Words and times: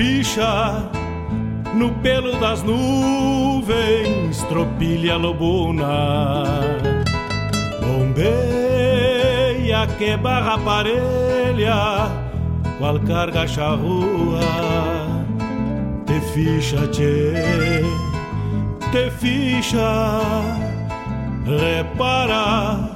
Ficha 0.00 0.90
no 1.74 1.90
pelo 2.02 2.32
das 2.40 2.62
nuvens, 2.62 4.42
tropilha 4.48 5.16
lobuna. 5.16 6.44
Bombeia 7.82 9.86
que 9.98 10.16
barra 10.16 10.56
parelha, 10.58 12.08
qual 12.78 12.98
carga 13.00 13.46
charrua. 13.46 14.40
Te 16.06 16.18
ficha, 16.32 16.86
tchê, 16.86 17.34
te 18.90 19.10
ficha, 19.20 20.20
repara. 21.44 22.88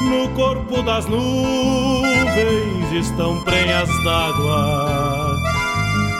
No 0.00 0.30
corpo 0.30 0.82
das 0.82 1.06
nuvens 1.06 2.92
estão 2.94 3.44
prenhas 3.44 3.90
d'água 4.02 4.89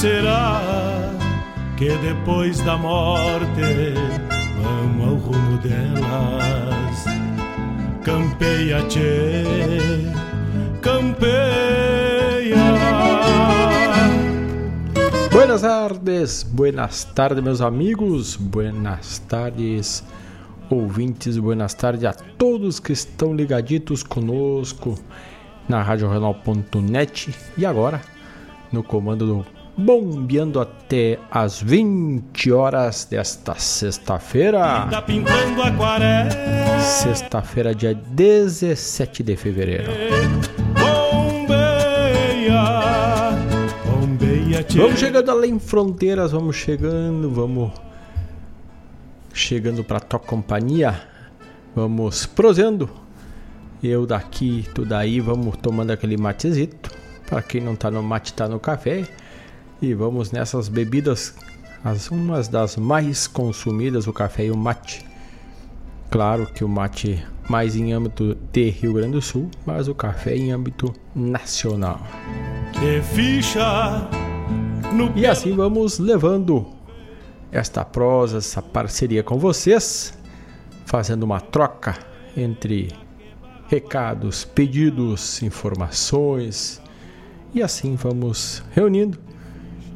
Será 0.00 0.62
que 1.76 1.88
depois 1.88 2.60
da 2.60 2.76
morte 2.76 3.94
vamos 4.62 5.08
ao 5.08 5.16
rumo 5.16 5.58
delas? 5.58 7.04
Campeia, 8.04 8.80
tchê, 8.86 9.42
campeia. 10.80 12.58
Buenas 15.32 15.62
tardes, 15.62 16.44
buenas 16.44 17.02
tardes, 17.02 17.42
meus 17.42 17.60
amigos, 17.60 18.36
buenas 18.36 19.18
tardes, 19.26 20.04
ouvintes, 20.70 21.36
buenas 21.38 21.74
tardes 21.74 22.04
a 22.04 22.12
todos 22.12 22.78
que 22.78 22.92
estão 22.92 23.34
ligaditos 23.34 24.04
conosco 24.04 24.96
na 25.68 25.82
RadioRenal.net 25.82 27.34
e 27.56 27.66
agora 27.66 28.00
no 28.70 28.84
comando 28.84 29.26
do 29.26 29.57
bombeando 29.78 30.58
até 30.60 31.20
as 31.30 31.62
20 31.62 32.50
horas 32.50 33.06
desta 33.08 33.54
sexta-feira. 33.54 34.58
Tá. 34.58 34.86
Sexta-feira, 36.80 37.72
dia 37.72 37.94
17 37.94 39.22
de 39.22 39.36
fevereiro. 39.36 39.92
Bombeia, 40.74 42.60
bombeia. 43.86 44.66
Vamos 44.74 44.98
chegando 44.98 45.30
além 45.30 45.60
fronteiras, 45.60 46.32
vamos 46.32 46.56
chegando, 46.56 47.30
vamos 47.30 47.70
chegando 49.32 49.84
para 49.84 50.00
tua 50.00 50.18
companhia. 50.18 51.00
Vamos 51.76 52.26
prosendo. 52.26 52.90
Eu 53.80 54.04
daqui, 54.04 54.66
tu 54.74 54.84
daí, 54.84 55.20
vamos 55.20 55.56
tomando 55.58 55.92
aquele 55.92 56.16
matezito. 56.16 56.90
Para 57.30 57.42
quem 57.42 57.60
não 57.60 57.76
tá 57.76 57.88
no 57.92 58.02
mate, 58.02 58.32
tá 58.32 58.48
no 58.48 58.58
café. 58.58 59.06
E 59.80 59.94
vamos 59.94 60.32
nessas 60.32 60.68
bebidas, 60.68 61.34
as 61.84 62.10
umas 62.10 62.48
das 62.48 62.76
mais 62.76 63.28
consumidas, 63.28 64.08
o 64.08 64.12
café 64.12 64.46
e 64.46 64.50
o 64.50 64.56
mate. 64.56 65.06
Claro 66.10 66.46
que 66.52 66.64
o 66.64 66.68
mate 66.68 67.24
mais 67.48 67.76
em 67.76 67.92
âmbito 67.92 68.36
de 68.52 68.70
Rio 68.70 68.94
Grande 68.94 69.12
do 69.12 69.22
Sul, 69.22 69.48
mas 69.64 69.86
o 69.86 69.94
café 69.94 70.36
em 70.36 70.50
âmbito 70.50 70.92
nacional. 71.14 72.00
E 75.14 75.26
assim 75.26 75.54
vamos 75.54 76.00
levando 76.00 76.66
esta 77.52 77.84
prosa, 77.84 78.38
essa 78.38 78.60
parceria 78.60 79.22
com 79.22 79.38
vocês, 79.38 80.18
fazendo 80.86 81.22
uma 81.22 81.40
troca 81.40 81.96
entre 82.36 82.88
recados, 83.68 84.44
pedidos, 84.44 85.40
informações 85.40 86.82
e 87.54 87.62
assim 87.62 87.94
vamos 87.94 88.62
reunindo 88.72 89.27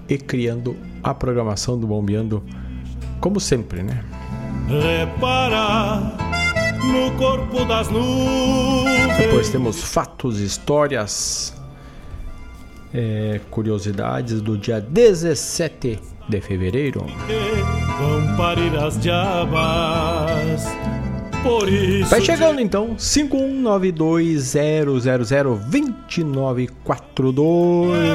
e 0.09 0.19
criando 0.19 0.77
a 1.03 1.15
programação 1.15 1.79
do 1.79 1.87
Bombeando 1.87 2.43
como 3.21 3.39
sempre, 3.39 3.83
né? 3.83 4.05
repara 4.69 6.01
no 6.85 7.11
corpo 7.17 7.65
das 7.65 7.89
nuvens. 7.89 9.17
Depois 9.19 9.49
temos 9.51 9.83
fatos, 9.83 10.39
histórias, 10.41 11.55
é, 12.93 13.41
curiosidades 13.51 14.41
do 14.41 14.57
dia 14.59 14.81
17 14.81 15.99
de 16.29 16.41
fevereiro. 16.41 17.05
vão 17.99 18.37
parir 18.37 18.77
as 18.77 18.99
diabas. 18.99 20.65
Vai 22.09 22.21
chegando 22.21 22.61
então, 22.61 22.95
5192002942. 22.95 24.93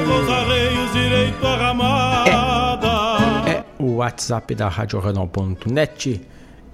Os 0.08 0.30
arreios 0.30 0.90
direito 0.94 1.46
o 1.46 1.56
WhatsApp 3.98 4.54
da 4.54 4.68
RadioRenal.net, 4.68 6.20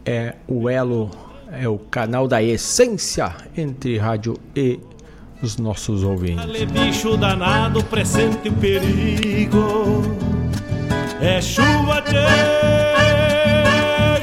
é 0.04 0.34
o 0.46 0.68
elo, 0.68 1.10
é 1.50 1.66
o 1.66 1.78
canal 1.78 2.28
da 2.28 2.42
essência 2.42 3.34
entre 3.56 3.96
rádio 3.96 4.38
e 4.54 4.78
os 5.42 5.56
nossos 5.56 6.02
ouvintes. 6.02 6.44
Ale 6.44 6.66
bicho 6.66 7.16
danado, 7.16 7.82
presente 7.84 8.48
o 8.48 8.52
perigo. 8.52 10.02
É 11.20 11.40
chuva, 11.40 12.02
tchê, 12.02 12.26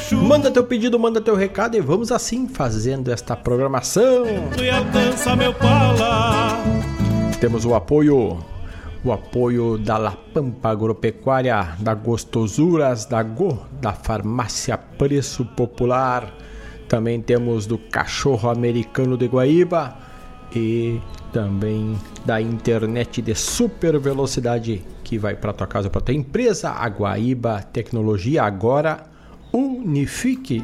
chuva 0.07 0.23
Manda 0.23 0.51
teu 0.51 0.63
pedido, 0.63 0.99
manda 0.99 1.19
teu 1.19 1.35
recado 1.35 1.75
e 1.75 1.81
vamos 1.81 2.11
assim 2.11 2.47
fazendo 2.47 3.11
esta 3.11 3.35
programação. 3.35 4.25
Temos 7.39 7.65
o 7.65 7.73
apoio, 7.73 8.37
o 9.03 9.11
apoio 9.11 9.77
da 9.77 9.97
La 9.97 10.11
Pampa 10.11 10.69
Agropecuária, 10.69 11.75
da 11.79 11.93
Gostosuras, 11.93 13.05
da 13.05 13.23
Go, 13.23 13.59
da 13.81 13.93
Farmácia 13.93 14.77
Preço 14.77 15.43
Popular. 15.43 16.31
Também 16.87 17.21
temos 17.21 17.65
do 17.65 17.77
Cachorro 17.77 18.49
Americano 18.49 19.17
de 19.17 19.27
Guaíba 19.27 19.97
e 20.55 20.99
também 21.31 21.97
da 22.25 22.41
internet 22.41 23.21
de 23.21 23.33
super 23.33 23.97
velocidade 23.99 24.83
que 25.03 25.17
vai 25.17 25.35
para 25.35 25.53
tua 25.53 25.67
casa, 25.67 25.89
para 25.89 26.01
tua 26.01 26.13
empresa, 26.13 26.69
a 26.69 26.87
Guaíba 26.87 27.61
Tecnologia 27.61 28.43
agora 28.43 29.05
Unifique. 29.51 30.63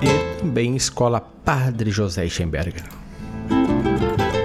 E 0.00 0.40
também 0.40 0.76
Escola 0.76 1.20
Padre 1.20 1.90
José 1.90 2.28
Schemberger 2.28 3.01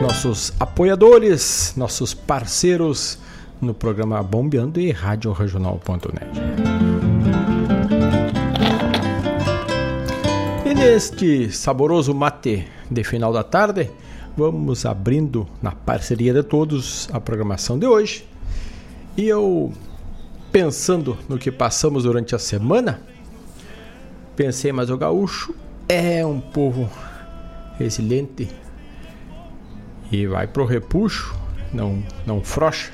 nossos 0.02 0.54
apoiadores, 0.60 1.74
nossos 1.76 2.14
parceiros 2.14 3.18
no 3.60 3.74
programa 3.74 4.22
Bombeando 4.22 4.80
e 4.80 4.92
RadioRegional.net. 4.92 6.28
E 10.66 10.74
neste 10.74 11.52
saboroso 11.52 12.14
mate 12.14 12.68
de 12.90 13.04
final 13.04 13.34
da 13.34 13.44
tarde, 13.44 13.90
vamos 14.36 14.86
abrindo 14.86 15.48
na 15.62 15.72
parceria 15.72 16.34
de 16.34 16.44
todos 16.44 17.10
a 17.12 17.20
programação 17.20 17.80
de 17.80 17.88
hoje. 17.88 18.28
E 19.18 19.28
eu, 19.28 19.74
pensando 20.52 21.18
no 21.28 21.40
que 21.40 21.52
passamos 21.52 22.04
durante 22.04 22.36
a 22.36 22.40
semana, 22.40 23.02
pensei, 24.36 24.72
mas 24.72 24.92
o 24.92 24.98
gaúcho 24.98 25.56
é 25.90 26.24
um 26.24 26.40
povo 26.40 26.88
resiliente, 27.80 28.48
e 30.12 30.26
vai 30.26 30.48
pro 30.48 30.66
repuxo, 30.66 31.36
não, 31.74 32.04
não 32.26 32.44
frocha. 32.44 32.92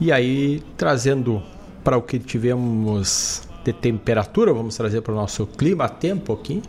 E 0.00 0.10
aí, 0.10 0.62
trazendo 0.76 1.42
para 1.82 1.96
o 1.96 2.02
que 2.02 2.18
tivemos 2.18 3.48
de 3.64 3.72
temperatura, 3.72 4.52
vamos 4.52 4.76
trazer 4.76 5.00
para 5.00 5.12
o 5.12 5.16
nosso 5.16 5.46
clima, 5.46 5.88
tempo 5.88 6.32
aqui, 6.32 6.62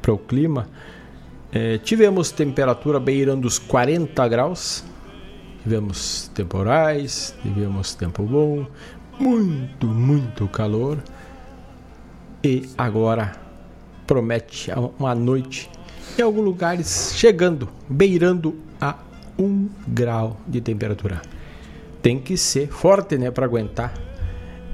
para 0.00 0.12
o 0.12 0.18
clima. 0.18 0.68
Eh, 1.52 1.78
tivemos 1.78 2.30
temperatura 2.30 2.98
beirando 2.98 3.46
os 3.46 3.58
40 3.58 4.26
graus, 4.28 4.84
tivemos 5.62 6.28
temporais, 6.34 7.34
tivemos 7.42 7.94
tempo 7.94 8.22
bom, 8.22 8.66
muito, 9.18 9.86
muito 9.86 10.48
calor. 10.48 10.98
E 12.42 12.68
agora 12.78 13.32
promete 14.06 14.70
uma 14.98 15.14
noite 15.14 15.68
em 16.18 16.22
alguns 16.22 16.44
lugares 16.44 17.12
chegando, 17.14 17.68
beirando 17.88 18.56
a 18.80 18.96
1 19.40 19.68
grau 19.88 20.36
de 20.46 20.60
temperatura. 20.60 21.22
Tem 22.02 22.18
que 22.18 22.36
ser 22.36 22.68
forte, 22.68 23.16
né, 23.18 23.30
para 23.30 23.46
aguentar 23.46 23.92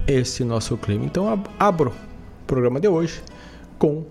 esse 0.06 0.44
nosso 0.44 0.76
clima. 0.76 1.04
Então 1.04 1.28
ab- 1.28 1.48
abro 1.58 1.90
o 1.90 2.46
programa 2.46 2.78
de 2.80 2.88
hoje 2.88 3.22
com 3.78 4.04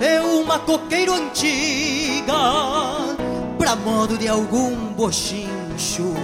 É 0.00 0.20
uma 0.20 0.60
coqueiro 0.60 1.14
antiga, 1.14 2.34
pra 3.58 3.74
modo 3.74 4.16
de 4.16 4.28
algum 4.28 4.76
bochincho 4.94 6.14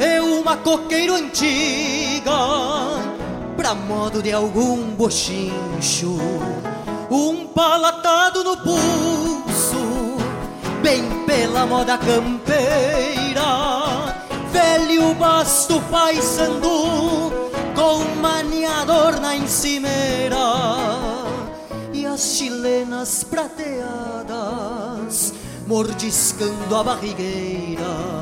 é 0.00 0.18
uma 0.18 0.56
coqueiro 0.56 1.14
antiga, 1.14 2.32
pra 3.54 3.74
modo 3.74 4.22
de 4.22 4.32
algum 4.32 4.94
bochincho, 4.94 6.16
um 7.10 7.46
palatado 7.48 8.44
no 8.44 8.56
pulso, 8.58 10.16
bem 10.80 11.24
pela 11.26 11.66
moda 11.66 11.98
campeira, 11.98 13.42
velho 14.52 15.12
basto 15.14 15.82
paisando, 15.90 17.32
com 17.74 18.04
maniador 18.20 19.20
na 19.20 19.36
encimeira, 19.36 20.36
e 21.92 22.06
as 22.06 22.20
chilenas 22.20 23.24
prateadas, 23.24 24.30
mordiscando 25.66 26.76
a 26.76 26.84
barrigueira. 26.84 28.20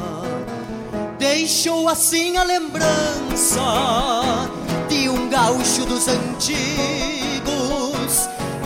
Deixou 1.19 1.89
assim 1.89 2.37
a 2.37 2.45
lembrança 2.45 3.61
de 4.89 5.09
um 5.09 5.29
gaúcho 5.29 5.85
dos 5.85 6.07
antigos, 6.09 6.59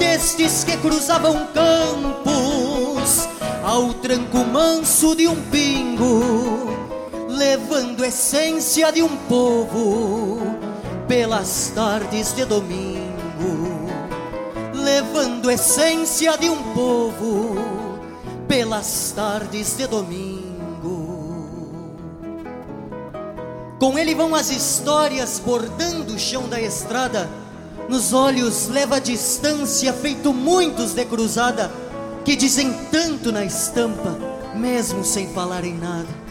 destes 0.02 0.64
que 0.64 0.76
cruzavam 0.78 1.46
campos 1.54 3.28
ao 3.62 3.94
tranco 3.94 4.38
manso 4.38 5.14
de 5.14 5.28
um 5.28 5.40
pingo, 5.42 6.66
levando 7.28 8.04
essência 8.04 8.90
de 8.90 9.00
um 9.00 9.16
povo 9.28 10.40
pelas 11.06 11.70
tardes 11.72 12.34
de 12.34 12.44
domingo, 12.44 13.86
levando 14.74 15.48
essência 15.48 16.36
de 16.36 16.50
um 16.50 16.60
povo 16.74 17.54
pelas 18.48 19.12
tardes 19.14 19.76
de 19.76 19.86
domingo. 19.86 20.42
Com 23.78 23.96
ele 23.96 24.16
vão 24.16 24.34
as 24.34 24.50
histórias 24.50 25.38
bordando 25.38 26.14
o 26.14 26.18
chão 26.18 26.48
da 26.48 26.60
estrada. 26.60 27.41
Nos 27.88 28.12
olhos 28.12 28.68
leva 28.68 28.96
a 28.96 28.98
distância, 28.98 29.92
feito 29.92 30.32
muitos 30.32 30.92
de 30.94 31.04
cruzada, 31.04 31.70
que 32.24 32.36
dizem 32.36 32.72
tanto 32.90 33.30
na 33.30 33.44
estampa, 33.44 34.16
mesmo 34.54 35.04
sem 35.04 35.28
falar 35.28 35.64
em 35.64 35.76
nada. 35.76 36.22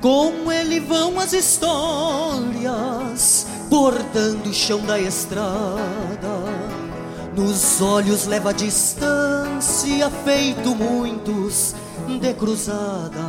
Com 0.00 0.52
ele 0.52 0.78
vão 0.78 1.18
as 1.18 1.32
histórias, 1.32 2.25
bordando 3.86 4.50
o 4.50 4.52
chão 4.52 4.80
da 4.80 4.98
estrada. 4.98 5.46
Nos 7.36 7.80
olhos 7.80 8.26
leva 8.26 8.50
a 8.50 8.52
distância, 8.52 10.10
feito 10.24 10.74
muitos 10.74 11.72
de 12.20 12.34
cruzada. 12.34 13.24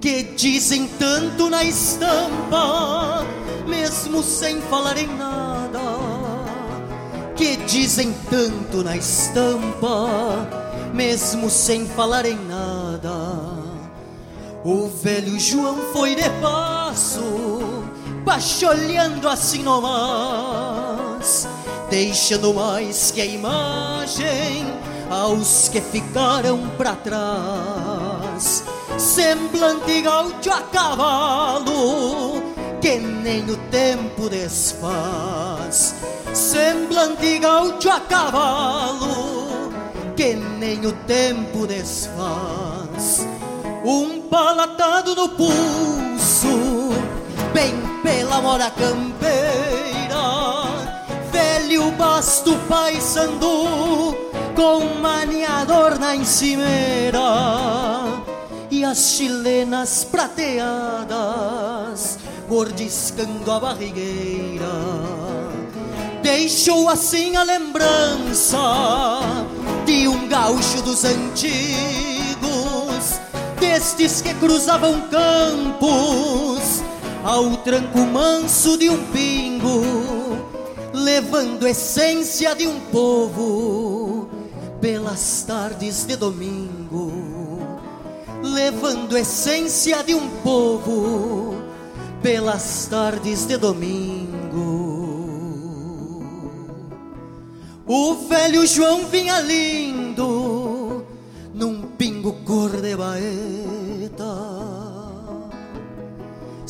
Que 0.00 0.22
dizem 0.22 0.86
tanto 0.86 1.50
na 1.50 1.64
estampa, 1.64 3.26
mesmo 3.66 4.22
sem 4.22 4.60
falar 4.60 4.96
em 4.96 5.08
nada. 5.08 5.80
Que 7.34 7.56
dizem 7.56 8.14
tanto 8.30 8.84
na 8.84 8.96
estampa, 8.96 10.48
mesmo 10.94 11.50
sem 11.50 11.84
falar 11.84 12.26
em 12.26 12.38
nada. 12.46 13.10
O 14.62 14.86
velho 14.86 15.40
João 15.40 15.78
foi 15.92 16.14
de 16.14 16.30
passo, 16.40 17.49
pacholhando 18.24 19.28
assim 19.28 19.62
nomás, 19.62 21.48
deixando 21.88 22.54
mais 22.54 23.10
que 23.10 23.20
a 23.20 23.26
imagem 23.26 24.66
aos 25.10 25.68
que 25.68 25.80
ficaram 25.80 26.68
para 26.76 26.94
trás. 26.96 28.64
Semblante 28.98 30.02
gaúcho 30.02 30.50
a 30.50 30.62
cavalo, 30.62 32.42
que 32.80 32.98
nem 32.98 33.48
o 33.50 33.56
tempo 33.70 34.28
desfaz. 34.28 35.94
Semblante 36.32 37.38
gaúcho 37.38 37.90
a 37.90 38.00
cavalo, 38.00 39.72
que 40.16 40.34
nem 40.34 40.84
o 40.86 40.92
tempo 40.92 41.66
desfaz 41.66 43.26
um 43.84 44.20
palatado 44.22 45.14
no 45.14 45.28
pulso, 45.30 46.90
bem 47.52 47.89
pela 48.02 48.40
mora 48.40 48.70
campeira, 48.70 49.34
velho 51.30 51.90
basto 51.92 52.56
paisando, 52.68 54.16
com 54.54 55.00
maniador 55.00 55.98
na 55.98 56.16
encimeira, 56.16 57.20
e 58.70 58.84
as 58.84 58.98
chilenas 58.98 60.04
prateadas, 60.04 61.08
mordiscando 62.48 63.50
a 63.50 63.60
barrigueira. 63.60 64.70
Deixou 66.22 66.88
assim 66.88 67.36
a 67.36 67.42
lembrança 67.42 68.58
de 69.86 70.06
um 70.06 70.28
gaúcho 70.28 70.82
dos 70.82 71.04
antigos 71.04 72.00
destes 73.58 74.20
que 74.20 74.34
cruzavam 74.34 75.00
campos 75.08 76.82
ao 77.24 77.56
tranco 77.58 77.98
manso 77.98 78.78
de 78.78 78.88
um 78.88 79.04
pingo, 79.12 79.82
levando 80.92 81.66
essência 81.66 82.54
de 82.54 82.66
um 82.66 82.80
povo 82.80 84.28
pelas 84.80 85.44
tardes 85.46 86.04
de 86.06 86.16
domingo, 86.16 87.12
levando 88.42 89.16
essência 89.16 90.02
de 90.02 90.14
um 90.14 90.28
povo 90.42 91.62
pelas 92.22 92.86
tardes 92.86 93.46
de 93.46 93.56
domingo. 93.56 95.20
O 97.86 98.14
velho 98.28 98.66
João 98.66 99.04
vinha 99.06 99.40
lindo 99.40 101.04
num 101.52 101.82
pingo 101.98 102.32
cor 102.44 102.70
de 102.70 102.96
baeta 102.96 104.69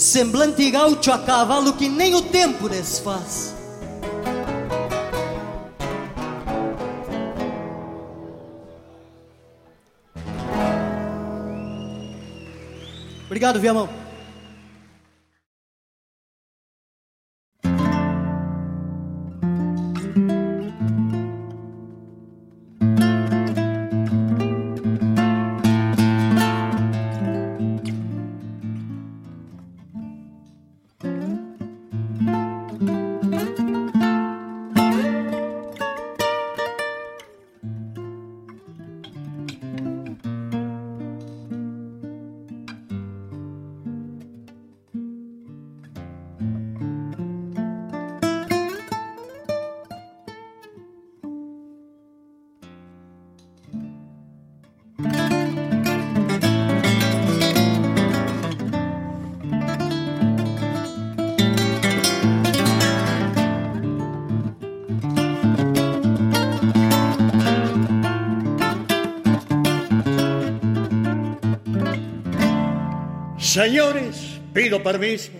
Semblante 0.00 0.71
gaúcho 0.71 1.12
a 1.12 1.19
cavalo 1.19 1.75
que 1.75 1.87
nem 1.87 2.14
o 2.14 2.23
tempo 2.23 2.71
desfaz 2.71 3.54
Obrigado, 13.26 13.61
Viamão. 13.61 14.00
Señores, 73.61 74.40
pido 74.55 74.83
permiso. 74.83 75.33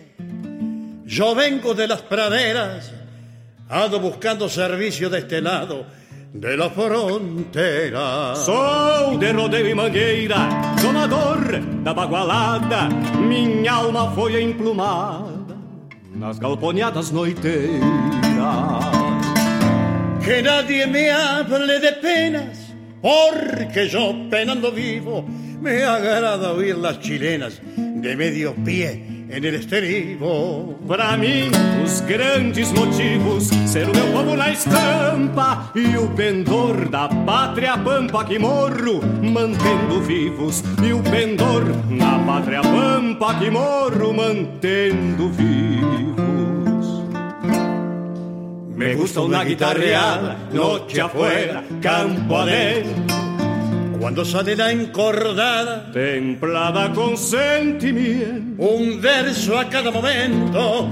Yo 1.07 1.35
vengo 1.35 1.73
de 1.73 1.89
las 1.89 2.03
praderas, 2.03 2.93
ando 3.67 3.99
buscando 3.99 4.47
servicio 4.47 5.09
de 5.09 5.21
este 5.21 5.41
lado 5.41 5.87
de 6.31 6.55
la 6.55 6.69
frontera. 6.69 8.37
Sou 8.37 9.17
de 9.17 9.33
rodeio 9.33 9.69
e 9.69 9.75
mangueira, 9.75 10.51
domador 10.83 11.61
da 11.83 11.95
bagualada, 11.95 12.91
minha 13.27 13.73
alma 13.73 14.13
foi 14.15 14.43
emplumada 14.43 15.57
nas 16.15 16.39
galponeadas 16.39 17.11
noiteiras. 17.11 17.81
Que 20.23 20.43
nadie 20.43 20.87
me 20.87 21.09
hable 21.09 21.81
de 21.81 21.93
penas, 21.93 22.59
porque 23.01 23.89
yo 23.89 24.15
penando 24.29 24.71
vivo, 24.71 25.25
me 25.63 25.83
agrada 25.85 26.53
oír 26.53 26.77
las 26.77 27.01
chilenas 27.01 27.63
de 28.01 28.17
medio 28.17 28.55
pie 28.55 29.27
en 29.29 29.45
el 29.45 29.55
estribo. 29.55 30.79
Para 30.89 31.17
mim, 31.17 31.51
os 31.85 32.01
grandes 32.03 32.73
motivos 32.73 33.49
ser 33.67 33.89
o 33.89 33.95
meu 33.95 34.07
povo 34.13 34.37
na 34.37 34.51
estampa 34.51 35.71
e 35.75 35.97
o 35.97 36.09
pendor 36.09 36.89
da 36.89 37.09
pátria 37.09 37.77
pampa 37.79 38.25
que 38.25 38.39
morro 38.39 39.01
mantendo 39.23 40.01
vivos 40.01 40.63
e 40.83 40.93
o 40.93 41.03
pendor 41.03 41.65
na 41.89 42.19
pátria 42.21 42.63
pampa 42.63 43.35
que 43.39 43.51
morro 43.51 44.13
mantendo 44.15 45.29
vivos. 45.29 47.05
Me 48.75 48.95
gusta 48.95 49.21
una 49.21 49.45
guitarreada, 49.45 50.37
noche 50.53 51.01
afuera, 51.01 51.63
campo 51.83 52.37
adentro 52.37 53.30
cuando 54.01 54.25
sale 54.25 54.57
la 54.57 54.73
encordada, 54.73 55.93
templada 55.93 56.91
con 56.95 57.19
sentimiento, 57.19 58.63
un 58.63 58.99
verso 58.99 59.59
a 59.59 59.69
cada 59.69 59.91
momento, 59.91 60.89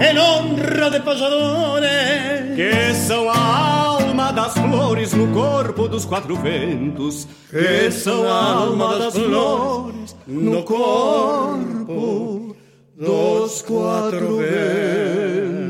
en 0.00 0.16
honra 0.16 0.88
de 0.88 1.00
pasadores, 1.00 2.56
que 2.56 2.94
são 2.94 3.28
a 3.28 3.98
alma 3.98 4.32
das 4.32 4.54
flores 4.54 5.12
no 5.12 5.28
corpo 5.28 5.86
dos 5.88 6.06
quatro 6.06 6.34
ventos, 6.36 7.28
que 7.50 7.90
são 7.90 8.26
a 8.26 8.54
alma 8.54 8.98
das 8.98 9.12
flores 9.14 10.16
no 10.26 10.62
corpo 10.62 12.56
dos 12.96 13.60
quatro 13.60 14.38
ventos. 14.38 15.62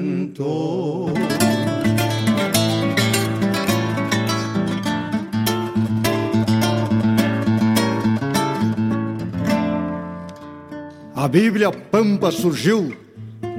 A 11.23 11.29
Bíblia 11.29 11.71
Pampa 11.71 12.33
surgiu 12.33 12.93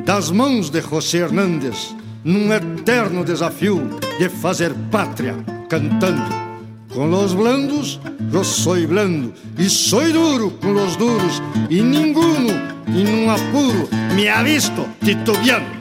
das 0.05 0.29
mãos 0.29 0.69
de 0.69 0.81
José 0.81 1.19
Hernández 1.19 1.95
num 2.21 2.51
eterno 2.51 3.23
desafio 3.23 4.01
de 4.19 4.27
fazer 4.27 4.73
pátria 4.91 5.33
cantando. 5.69 6.29
Com 6.93 7.05
los 7.05 7.33
blandos, 7.33 8.01
eu 8.33 8.43
sou 8.43 8.75
blando, 8.85 9.33
e 9.57 9.69
sou 9.69 10.03
duro 10.11 10.51
com 10.59 10.73
los 10.73 10.97
duros, 10.97 11.41
e 11.69 11.81
ninguno, 11.81 12.49
em 12.89 13.07
um 13.07 13.31
apuro, 13.31 13.87
me 14.13 14.27
ha 14.27 14.43
visto 14.43 14.85
titubeando. 15.01 15.71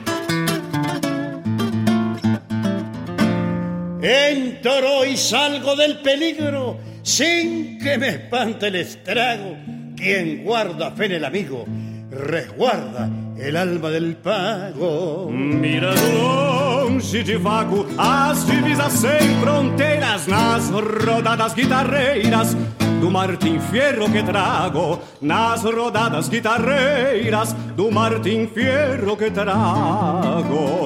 Entro 4.01 5.03
y 5.03 5.17
salgo 5.17 5.75
del 5.75 6.01
peligro 6.01 6.77
sin 7.03 7.77
que 7.77 7.97
me 7.97 8.07
espante 8.07 8.67
el 8.67 8.75
estrago 8.75 9.72
quien 10.03 10.43
guarda 10.43 10.91
fe 10.91 11.05
en 11.05 11.11
el 11.13 11.23
amigo, 11.23 11.65
resguarda 12.11 13.09
el 13.37 13.55
alma 13.55 13.89
del 13.89 14.17
pago. 14.17 15.29
Mira 15.31 15.93
longe 15.95 17.23
de 17.23 17.37
vago 17.37 17.87
as 17.97 18.45
divisas 18.45 18.91
sem 18.93 19.39
fronteiras 19.39 20.27
nas 20.27 20.69
rodadas 20.69 21.55
guitarreiras 21.55 22.53
do 22.99 23.09
Martim 23.09 23.59
Fierro 23.71 24.11
que 24.11 24.23
trago, 24.23 24.99
nas 25.21 25.63
rodadas 25.63 26.27
guitarreiras 26.27 27.55
do 27.77 27.89
Martim 27.89 28.47
Fierro 28.47 29.15
que 29.15 29.31
trago. 29.31 30.85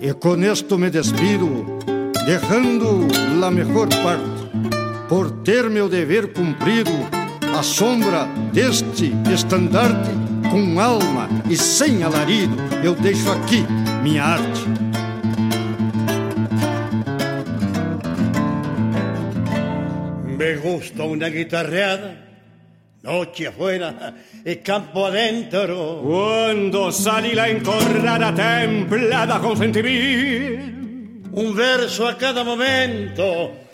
E 0.00 0.12
com 0.14 0.42
esto 0.42 0.78
me 0.78 0.88
despido, 0.88 1.78
deixando 2.24 3.06
a 3.44 3.50
melhor 3.50 3.88
parte, 4.02 4.48
por 5.08 5.30
ter 5.42 5.68
meu 5.68 5.88
dever 5.88 6.32
cumprido 6.32 7.25
a 7.56 7.62
sombra 7.62 8.28
deste 8.52 9.14
estandarte, 9.32 10.10
com 10.50 10.78
alma 10.78 11.26
e 11.48 11.56
sem 11.56 12.02
alarido, 12.02 12.54
eu 12.84 12.94
deixo 12.94 13.30
aqui 13.32 13.64
minha 14.02 14.24
arte. 14.24 14.60
Me 20.36 20.56
gusta 20.56 21.04
una 21.04 21.30
guitarreada, 21.30 22.18
noche 23.02 23.46
afuera 23.46 24.12
e 24.44 24.56
campo 24.56 25.06
adentro. 25.06 26.02
Quando 26.02 26.90
sali 26.90 27.32
la 27.32 27.48
incorrada 27.48 28.32
templada 28.32 29.38
con 29.38 29.56
sentimento. 29.56 30.74
Un 31.32 31.54
verso 31.54 32.06
a 32.06 32.14
cada 32.16 32.44
momento 32.44 33.65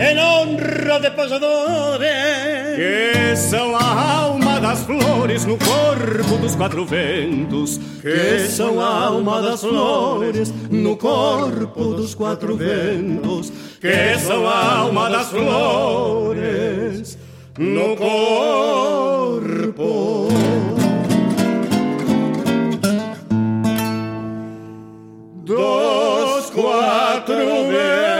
en 0.00 0.18
honra 0.18 0.98
de 0.98 1.10
pasadores 1.10 2.50
que 2.76 3.36
são 3.36 3.76
a 3.76 4.22
alma 4.22 4.58
das 4.58 4.80
flores 4.84 5.44
no 5.44 5.58
corpo 5.58 6.38
dos 6.38 6.56
quatro 6.56 6.86
ventos. 6.86 7.78
Que 8.00 8.48
são 8.48 8.80
a 8.80 9.04
alma 9.04 9.42
das 9.42 9.60
flores 9.60 10.54
no 10.70 10.96
corpo 10.96 11.92
dos 11.94 12.14
quatro 12.14 12.56
ventos. 12.56 13.52
Que 13.80 14.18
são 14.18 14.48
a 14.48 14.78
alma 14.78 15.10
das 15.10 15.28
flores 15.28 17.18
no 17.58 17.94
corpo. 17.96 19.18
Dos 25.44 26.50
quatro 26.50 27.36
ventos 27.36 28.19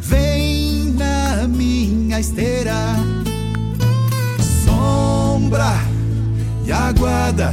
Vem 0.00 0.92
na 0.92 1.46
minha 1.48 2.20
esteira, 2.20 2.74
sombra 4.64 5.72
e 6.66 6.72
aguarda. 6.72 7.52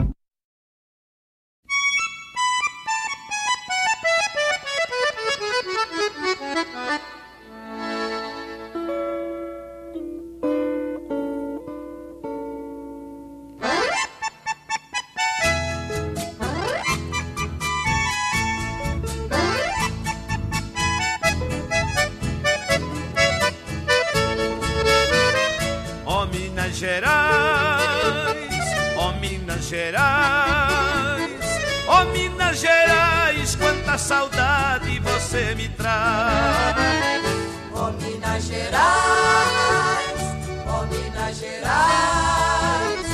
Gerais, 41.41 43.07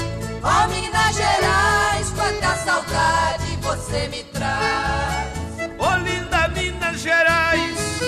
ó 0.44 0.68
Minas 0.68 1.16
Gerais, 1.16 2.10
quanta 2.14 2.58
saudade 2.58 3.58
você 3.62 4.10
me 4.10 4.22
traz. 4.26 5.30
Ô 5.80 5.96
linda 5.96 6.50
Minas 6.50 7.00
Gerais, 7.00 8.02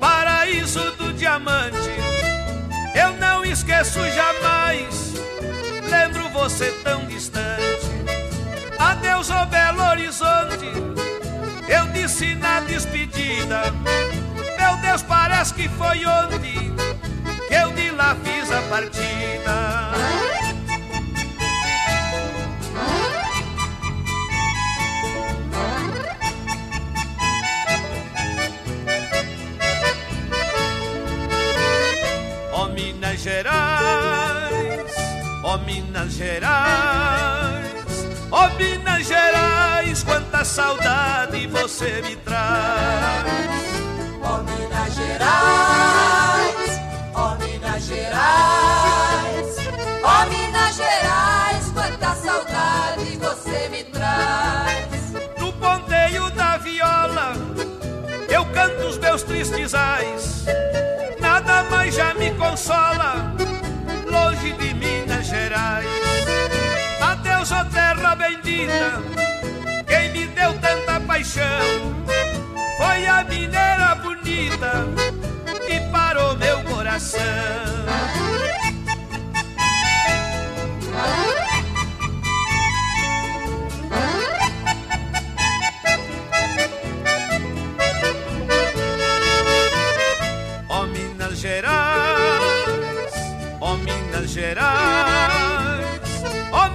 paraíso 0.00 0.90
do 0.96 1.12
diamante, 1.12 1.88
eu 2.96 3.12
não 3.12 3.44
esqueço 3.44 4.00
jamais. 4.10 5.14
Lembro 5.88 6.28
você 6.30 6.72
tão 6.82 7.06
distante. 7.06 7.92
Adeus, 8.76 9.30
ô 9.30 9.46
Belo 9.46 9.84
Horizonte. 9.84 10.66
Eu 11.68 11.86
disse 11.92 12.34
na 12.34 12.58
despedida. 12.58 13.72
Meu 14.58 14.76
Deus, 14.78 15.02
parece 15.02 15.54
que 15.54 15.68
foi 15.68 16.04
ontem 16.04 16.74
lá 17.94 18.16
fiz 18.24 18.50
a 18.50 18.60
partida. 18.62 19.92
Ó 32.52 32.68
Minas 32.68 33.20
Gerais, 33.20 34.92
ó 35.42 35.58
Minas 35.58 36.12
Gerais, 36.12 37.64
ó 38.30 38.48
Minas 38.58 39.06
Gerais, 39.06 40.02
quanta 40.02 40.44
saudade 40.44 41.46
você 41.46 42.02
me 42.02 42.16
traz. 42.16 43.24
Ó 44.22 44.38
Minas 44.42 44.94
Gerais, 44.94 46.43
Minas 47.84 47.86
Gerais, 47.86 49.56
ó 50.02 50.26
Minas 50.26 50.76
Gerais, 50.76 51.70
quanta 51.74 52.14
saudade 52.14 53.18
você 53.18 53.68
me 53.68 53.84
traz. 53.84 55.12
No 55.38 55.52
ponteio 55.52 56.30
da 56.30 56.56
viola, 56.56 57.34
eu 58.30 58.44
canto 58.46 58.86
os 58.86 58.96
meus 58.96 59.22
tristes 59.22 59.74
ais. 59.74 60.46
Nada 61.20 61.64
mais 61.64 61.94
já 61.94 62.14
me 62.14 62.30
consola, 62.32 63.34
longe 64.10 64.52
de 64.52 64.74
Minas 64.74 65.26
Gerais. 65.26 65.86
Adeus, 67.02 67.52
ó 67.52 67.64
terra 67.64 68.14
bendita, 68.14 69.02
quem 69.86 70.10
me 70.10 70.26
deu 70.28 70.54
tanta 70.54 71.00
paixão. 71.00 71.94
Foi 72.78 73.06
a 73.06 73.24
mineira 73.24 73.94
bonita 73.96 74.86
que 75.94 76.00
parou 76.00 76.36
meu 76.36 76.62
coração. 76.64 77.20
Minas 90.86 91.38
Gerais, 91.38 93.14
ó 93.60 93.76
Minas 93.76 94.30
Gerais, 94.30 96.00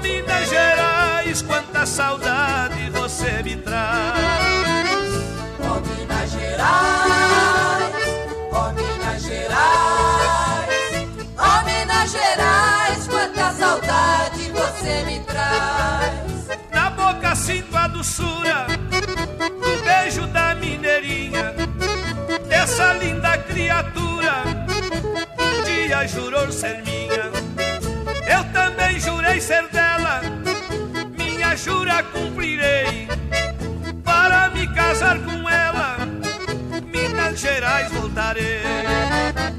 Minas 0.01 0.49
Gerais, 0.49 1.41
quanta 1.41 1.85
saudade 1.85 2.89
você 2.89 3.43
me 3.43 3.55
traz. 3.57 4.19
Ó 5.61 5.79
Minas 5.79 6.31
Gerais, 6.31 7.98
saudade 13.69 14.51
você 14.51 15.03
me 15.05 15.19
traz. 15.19 16.47
Na 16.73 16.89
boca 16.89 17.35
sinto 17.35 17.75
a 17.77 17.87
doçura 17.87 18.65
do 19.61 19.83
beijo 19.83 20.25
da 20.27 20.55
mineirinha, 20.55 21.53
dessa 22.47 22.93
linda 22.93 23.37
criatura. 23.37 24.43
Um 25.37 25.63
dia 25.63 26.07
jurou 26.07 26.51
ser 26.51 26.81
minha, 26.83 27.25
eu 28.35 28.43
também 28.51 28.99
jurei 28.99 29.39
ser 29.39 29.67
dela. 29.69 30.21
Minha 31.15 31.55
jura 31.55 32.01
cumprirei, 32.03 33.07
casar 34.73 35.19
com 35.19 35.47
ela, 35.47 35.97
Minas 36.91 37.39
Gerais 37.39 37.91
voltarei. 37.91 39.58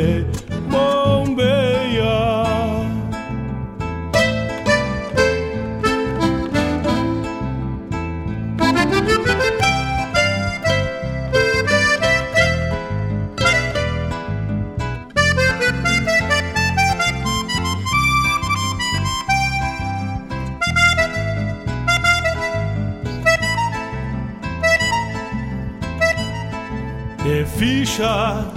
de 27.91 27.97
ficha 28.01 28.47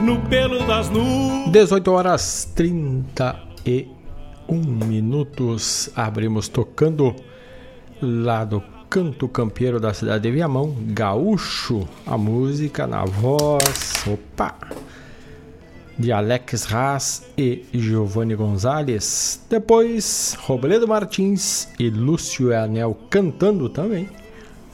no 0.00 0.18
pelo 0.28 0.66
das 0.66 0.88
nuvens. 0.88 1.52
18 1.52 1.92
horas 1.92 2.50
31 2.54 3.86
minutos. 4.86 5.90
Abrimos 5.94 6.48
tocando 6.48 7.14
lá 8.00 8.44
do 8.44 8.62
Canto 8.88 9.28
Campeiro 9.28 9.78
da 9.78 9.92
cidade 9.92 10.22
de 10.22 10.30
Viamão, 10.30 10.74
Gaúcho, 10.88 11.86
a 12.06 12.16
música 12.16 12.86
na 12.86 13.04
voz, 13.04 14.04
opa, 14.06 14.54
de 15.98 16.12
Alex 16.12 16.72
Haas 16.72 17.26
e 17.36 17.64
Giovanni 17.74 18.34
Gonzalez. 18.34 19.44
Depois, 19.50 20.36
Robledo 20.40 20.88
Martins 20.88 21.68
e 21.78 21.90
Lúcio 21.90 22.56
Anel 22.56 22.96
cantando 23.10 23.68
também, 23.68 24.08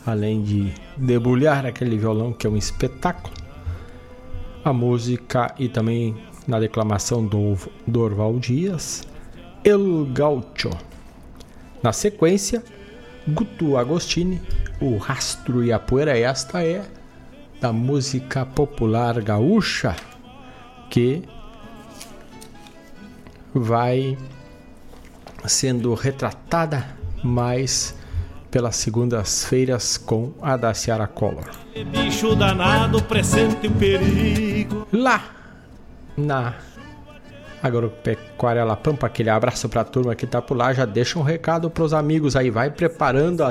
além 0.07 0.43
de 0.43 0.73
debulhar 0.97 1.67
aquele 1.67 1.97
violão 1.97 2.33
que 2.33 2.47
é 2.47 2.51
um 2.51 2.57
espetáculo. 2.57 3.42
A 4.65 4.73
música 4.73 5.55
e 5.59 5.69
também 5.69 6.17
na 6.47 6.61
declamação 6.61 7.27
do 7.27 7.57
Dorval 7.87 8.39
Dias, 8.39 9.03
El 9.65 10.07
Gaucho. 10.13 10.71
Na 11.83 11.93
sequência, 11.93 12.63
Guto 13.27 13.77
Agostini, 13.77 14.41
O 14.81 14.97
Rastro 14.99 15.65
e 15.65 15.73
a 15.73 15.79
Poeira. 15.79 16.17
Esta 16.17 16.65
é 16.65 16.85
da 17.61 17.73
música 17.73 18.45
popular 18.47 19.21
gaúcha 19.23 19.97
que 20.91 21.23
vai 23.55 24.17
sendo 25.45 25.95
retratada 25.95 26.87
mais 27.23 27.95
pelas 28.51 28.77
segundas-feiras 28.77 29.97
com 29.97 30.33
a 30.41 30.57
da 30.57 30.75
Ciara 30.75 31.07
Collor. 31.07 31.62
Bicho 31.75 32.37
danado, 32.37 33.03
presente 33.03 33.67
o 33.67 33.71
perigo. 33.71 34.87
Lá 34.93 35.23
na 36.15 36.55
Agropecuária 37.63 38.63
La 38.63 38.77
Pampa, 38.77 39.07
aquele 39.07 39.31
abraço 39.31 39.71
pra 39.71 39.83
turma 39.83 40.15
que 40.15 40.27
tá 40.27 40.43
por 40.43 40.55
lá, 40.55 40.75
já 40.75 40.85
deixa 40.85 41.19
um 41.19 41.23
recado 41.23 41.71
pros 41.71 41.95
amigos 41.95 42.37
aí, 42.37 42.51
vai 42.51 42.71
preparando, 42.71 43.43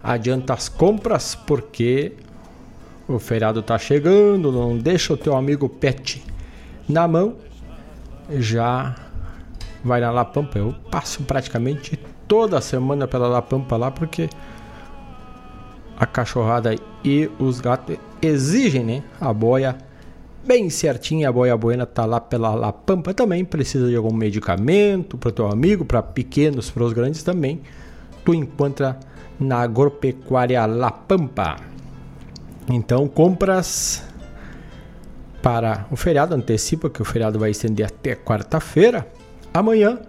adianta 0.00 0.54
as 0.54 0.68
compras, 0.68 1.34
porque 1.34 2.12
o 3.08 3.18
feriado 3.18 3.60
tá 3.60 3.76
chegando, 3.76 4.52
não 4.52 4.78
deixa 4.78 5.12
o 5.12 5.16
teu 5.16 5.34
amigo 5.34 5.68
pet 5.68 6.22
na 6.88 7.08
mão, 7.08 7.36
já 8.30 8.94
vai 9.82 10.00
na 10.00 10.12
La 10.12 10.24
Pampa, 10.24 10.60
eu 10.60 10.72
passo 10.92 11.24
praticamente 11.24 11.98
toda 12.28 12.60
semana 12.60 13.08
pela 13.08 13.26
La 13.26 13.42
Pampa 13.42 13.76
lá, 13.76 13.90
porque 13.90 14.30
a 16.02 16.06
cachorrada 16.06 16.74
e 17.04 17.30
os 17.38 17.60
gatos 17.60 17.96
exigem, 18.20 18.82
né, 18.82 19.02
a 19.20 19.32
boia 19.32 19.78
bem 20.44 20.68
certinha, 20.68 21.28
a 21.28 21.32
boia 21.32 21.56
buena 21.56 21.86
tá 21.86 22.04
lá 22.04 22.20
pela 22.20 22.52
La 22.56 22.72
Pampa 22.72 23.14
também, 23.14 23.44
precisa 23.44 23.86
de 23.86 23.94
algum 23.94 24.12
medicamento 24.12 25.16
para 25.16 25.30
teu 25.30 25.46
amigo, 25.46 25.84
para 25.84 26.02
pequenos, 26.02 26.72
para 26.72 26.82
os 26.82 26.92
grandes 26.92 27.22
também, 27.22 27.60
tu 28.24 28.34
encontra 28.34 28.98
na 29.38 29.60
Agropecuária 29.60 30.66
La 30.66 30.90
Pampa. 30.90 31.54
Então, 32.68 33.06
compras 33.06 34.04
para 35.40 35.86
o 35.88 35.94
feriado, 35.94 36.34
antecipa 36.34 36.90
que 36.90 37.00
o 37.00 37.04
feriado 37.04 37.38
vai 37.38 37.50
estender 37.50 37.86
até 37.86 38.16
quarta-feira. 38.16 39.06
Amanhã, 39.54 40.00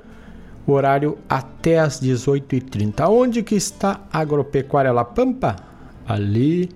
o 0.66 0.72
horário 0.72 1.20
até 1.30 1.78
às 1.78 2.02
18h30. 2.02 3.08
Onde 3.08 3.44
que 3.44 3.54
está 3.54 4.02
a 4.12 4.20
Agropecuária 4.20 4.92
La 4.92 5.06
Pampa? 5.06 5.73
Ali 6.08 6.70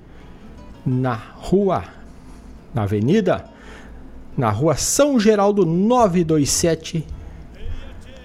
na 0.86 1.14
rua, 1.14 1.84
na 2.74 2.84
avenida, 2.84 3.46
na 4.38 4.50
rua 4.50 4.76
São 4.76 5.20
Geraldo 5.20 5.66
927. 5.66 7.06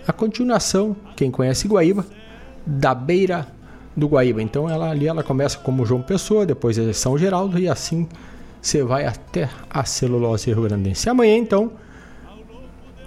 A 0.06 0.12
continuação, 0.12 0.96
quem 1.16 1.30
conhece 1.30 1.66
Guaíba, 1.66 2.04
da 2.66 2.94
beira 2.94 3.46
do 3.96 4.06
Guaíba. 4.06 4.42
Então 4.42 4.68
ela 4.68 4.90
ali 4.90 5.06
ela 5.06 5.22
começa 5.22 5.58
como 5.58 5.86
João 5.86 6.02
Pessoa, 6.02 6.46
depois 6.46 6.78
é 6.78 6.92
São 6.92 7.16
Geraldo 7.18 7.58
e 7.58 7.68
assim 7.68 8.08
você 8.60 8.82
vai 8.82 9.04
até 9.06 9.48
a 9.68 9.84
celulose 9.84 10.52
Rio 10.52 10.62
Grandense. 10.62 11.08
Amanhã 11.08 11.36
então, 11.36 11.72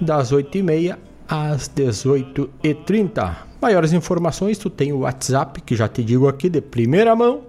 das 0.02 0.34
8h30 0.34 0.98
às 1.28 1.70
18h30. 1.70 3.36
Maiores 3.62 3.94
informações, 3.94 4.58
tu 4.58 4.70
tem 4.70 4.92
o 4.92 5.00
WhatsApp, 5.00 5.62
que 5.62 5.76
já 5.76 5.88
te 5.88 6.04
digo 6.04 6.28
aqui 6.28 6.50
de 6.50 6.60
primeira 6.60 7.16
mão, 7.16 7.44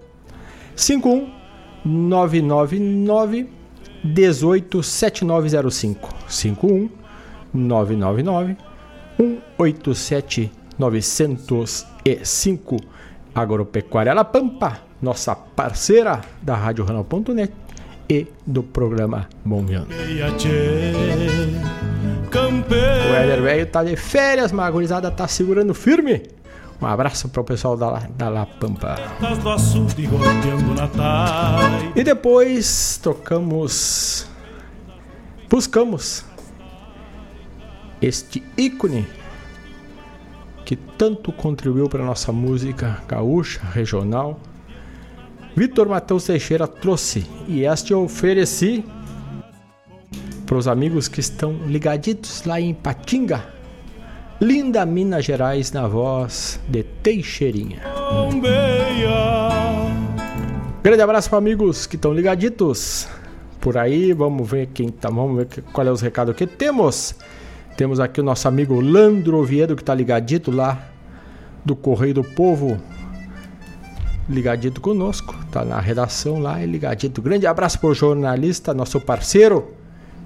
51999 0.76 3.48
187905 4.04 6.14
51 6.28 6.88
999 7.52 8.56
187 9.16 10.52
905 10.78 12.76
Agropecuária 13.34 14.14
La 14.14 14.24
Pampa, 14.24 14.82
nossa 15.00 15.34
parceira 15.34 16.20
da 16.40 16.54
Rádio 16.54 16.84
Ranal.net 16.84 17.52
e 18.08 18.28
do 18.46 18.62
programa 18.62 19.28
Bom. 19.44 19.64
O 23.10 23.14
Éder 23.14 23.42
Velho 23.42 23.66
tá 23.66 23.84
de 23.84 23.96
férias, 23.96 24.52
mas 24.52 24.66
a 24.66 24.70
gurizada 24.70 25.10
tá 25.10 25.26
segurando 25.26 25.74
firme. 25.74 26.22
Um 26.80 26.86
abraço 26.86 27.28
pro 27.28 27.42
pessoal 27.42 27.76
da, 27.76 28.06
da 28.16 28.28
La 28.28 28.46
Pampa. 28.46 28.96
E 31.94 32.04
depois 32.04 33.00
tocamos. 33.02 34.26
Buscamos 35.48 36.24
este 38.00 38.42
ícone 38.58 39.06
que 40.64 40.76
tanto 40.76 41.32
contribuiu 41.32 41.88
para 41.88 42.04
nossa 42.04 42.32
música 42.32 43.02
gaúcha, 43.08 43.60
regional. 43.72 44.38
Vitor 45.54 45.88
Matheus 45.88 46.24
Teixeira 46.24 46.66
trouxe 46.66 47.24
e 47.48 47.64
este 47.64 47.92
eu 47.92 48.02
ofereci 48.02 48.84
para 50.44 50.56
os 50.56 50.68
amigos 50.68 51.08
que 51.08 51.20
estão 51.20 51.52
ligaditos 51.66 52.44
lá 52.44 52.60
em 52.60 52.74
Patinga, 52.74 53.44
linda 54.40 54.84
Minas 54.84 55.24
Gerais, 55.24 55.72
na 55.72 55.86
voz 55.86 56.60
de 56.68 56.82
Teixeirinha. 56.82 57.80
Grande 60.82 61.02
abraço 61.02 61.28
para 61.30 61.38
amigos 61.38 61.86
que 61.86 61.96
estão 61.96 62.12
ligaditos 62.12 63.08
por 63.60 63.76
aí. 63.76 64.12
Vamos 64.12 64.48
ver 64.48 64.68
quem 64.68 64.88
tá, 64.88 65.08
vamos 65.08 65.36
ver 65.36 65.62
qual 65.72 65.86
é 65.86 65.90
os 65.90 66.00
recados 66.00 66.36
que 66.36 66.46
temos. 66.46 67.14
Temos 67.76 67.98
aqui 67.98 68.20
o 68.20 68.24
nosso 68.24 68.46
amigo 68.46 68.80
Landro 68.80 69.38
Oviedo 69.38 69.74
que 69.74 69.82
está 69.82 69.94
ligadito 69.94 70.50
lá 70.50 70.90
do 71.64 71.74
Correio 71.74 72.14
do 72.14 72.24
Povo. 72.24 72.78
Ligadito 74.28 74.80
conosco, 74.80 75.34
tá 75.52 75.64
na 75.64 75.78
redação 75.78 76.40
lá, 76.40 76.60
é 76.60 76.66
ligadito. 76.66 77.22
Grande 77.22 77.46
abraço 77.46 77.78
pro 77.78 77.94
jornalista, 77.94 78.74
nosso 78.74 79.00
parceiro, 79.00 79.72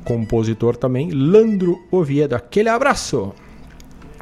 compositor 0.04 0.74
também, 0.76 1.10
Landro 1.10 1.78
Oviedo. 1.90 2.34
Aquele 2.34 2.70
abraço. 2.70 3.34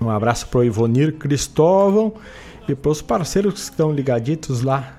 Um 0.01 0.11
abraço 0.11 0.47
pro 0.49 0.65
Ivonir 0.65 1.15
Cristóvão 1.17 2.15
e 2.69 2.75
pros 2.75 3.03
parceiros 3.03 3.55
que 3.55 3.61
estão 3.61 3.93
ligaditos 3.93 4.63
lá 4.63 4.97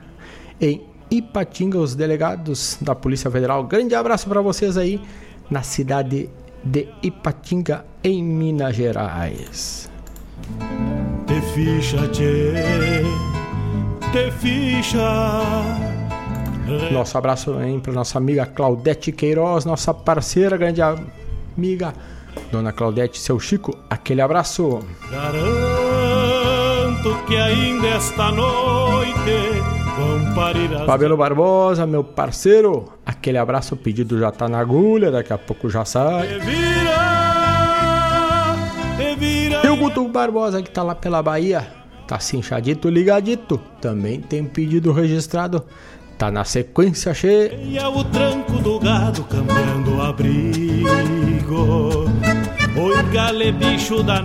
em 0.59 0.81
Ipatinga, 1.09 1.77
os 1.77 1.95
delegados 1.95 2.77
da 2.81 2.93
Polícia 2.93 3.31
Federal. 3.31 3.63
Grande 3.63 3.95
abraço 3.95 4.27
para 4.27 4.41
vocês 4.41 4.77
aí 4.77 5.01
na 5.49 5.63
cidade 5.63 6.29
de 6.63 6.87
Ipatinga, 7.01 7.85
em 8.03 8.23
Minas 8.23 8.75
Gerais. 8.75 9.89
Te 11.25 11.41
ficha, 11.53 12.07
tchê, 12.09 12.53
te 14.11 14.31
ficha. 14.31 15.41
Nosso 16.91 17.17
abraço 17.17 17.55
para 17.81 17.93
nossa 17.93 18.17
amiga 18.17 18.45
Claudete 18.45 19.11
Queiroz, 19.11 19.65
nossa 19.65 19.93
parceira, 19.93 20.55
grande 20.55 20.81
amiga, 20.81 21.93
Dona 22.51 22.71
Claudete, 22.71 23.19
seu 23.19 23.39
Chico, 23.39 23.77
aquele 23.89 24.21
abraço. 24.21 24.79
Garanto 25.11 27.25
que 27.27 27.35
ainda 27.35 27.87
esta 27.87 28.31
noite. 28.31 29.19
Fabelo 30.85 31.17
Barbosa, 31.17 31.85
meu 31.85 32.03
parceiro, 32.03 32.85
aquele 33.05 33.37
abraço, 33.37 33.75
o 33.75 33.77
pedido 33.77 34.17
já 34.17 34.31
tá 34.31 34.47
na 34.47 34.59
agulha, 34.59 35.11
daqui 35.11 35.33
a 35.33 35.37
pouco 35.37 35.69
já 35.69 35.83
sai. 35.83 36.39
E 39.63 39.67
o 39.67 39.75
Guto 39.75 40.07
Barbosa 40.07 40.61
que 40.61 40.71
tá 40.71 40.83
lá 40.83 40.95
pela 40.95 41.21
Bahia, 41.21 41.67
tá 42.07 42.19
cinchadito, 42.19 42.89
ligadito, 42.89 43.59
também 43.81 44.21
tem 44.21 44.45
pedido 44.45 44.93
registrado. 44.93 45.63
Tá 46.17 46.29
na 46.29 46.43
sequência 46.43 47.13
cheia. 47.13 47.55
E 47.55 47.77
é 47.77 47.87
o 47.87 48.03
tranco 48.03 48.51
do 48.61 48.77
gado 48.77 49.23
cambiando 49.23 50.01
abrigo. 50.01 52.05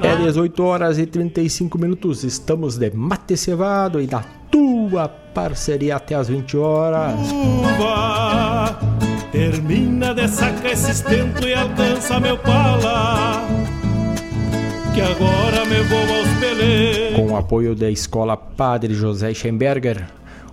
É 0.06 0.16
18 0.16 0.62
horas 0.62 0.96
e 0.98 1.06
35 1.06 1.76
minutos. 1.76 2.22
Estamos 2.22 2.76
de 2.78 2.88
mate 2.90 3.36
cevado 3.36 4.00
e 4.00 4.06
da 4.06 4.22
tua 4.48 5.08
parceria 5.08 5.96
até 5.96 6.14
as 6.14 6.28
20 6.28 6.56
horas. 6.56 7.18
Uva, 7.32 8.78
termina 9.32 10.14
de 10.14 10.28
sacar 10.28 10.70
esse 10.70 10.92
estento 10.92 11.48
e 11.48 11.52
alcança 11.52 12.20
meu 12.20 12.38
pala. 12.38 13.42
Que 14.94 15.00
agora 15.00 15.64
me 15.64 15.82
vou 15.82 16.16
aos 16.16 16.28
peleiros. 16.38 17.16
Com 17.16 17.32
o 17.32 17.36
apoio 17.36 17.74
da 17.74 17.90
Escola 17.90 18.36
Padre 18.36 18.94
José 18.94 19.34
Schemberger. 19.34 20.06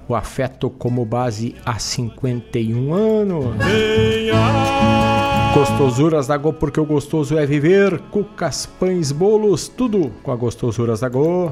O 0.07 0.15
afeto 0.15 0.71
como 0.71 1.05
base 1.05 1.55
há 1.63 1.77
51 1.77 2.93
anos. 2.95 3.45
Gostosuras 5.53 6.27
da 6.27 6.37
Go, 6.37 6.53
porque 6.53 6.79
o 6.79 6.85
gostoso 6.85 7.37
é 7.37 7.45
viver. 7.45 7.99
Cucas, 8.09 8.65
pães, 8.65 9.11
bolos, 9.11 9.67
tudo 9.67 10.09
com 10.23 10.31
a 10.31 10.35
Gostosuras 10.35 11.01
da 11.01 11.09
Go. 11.09 11.51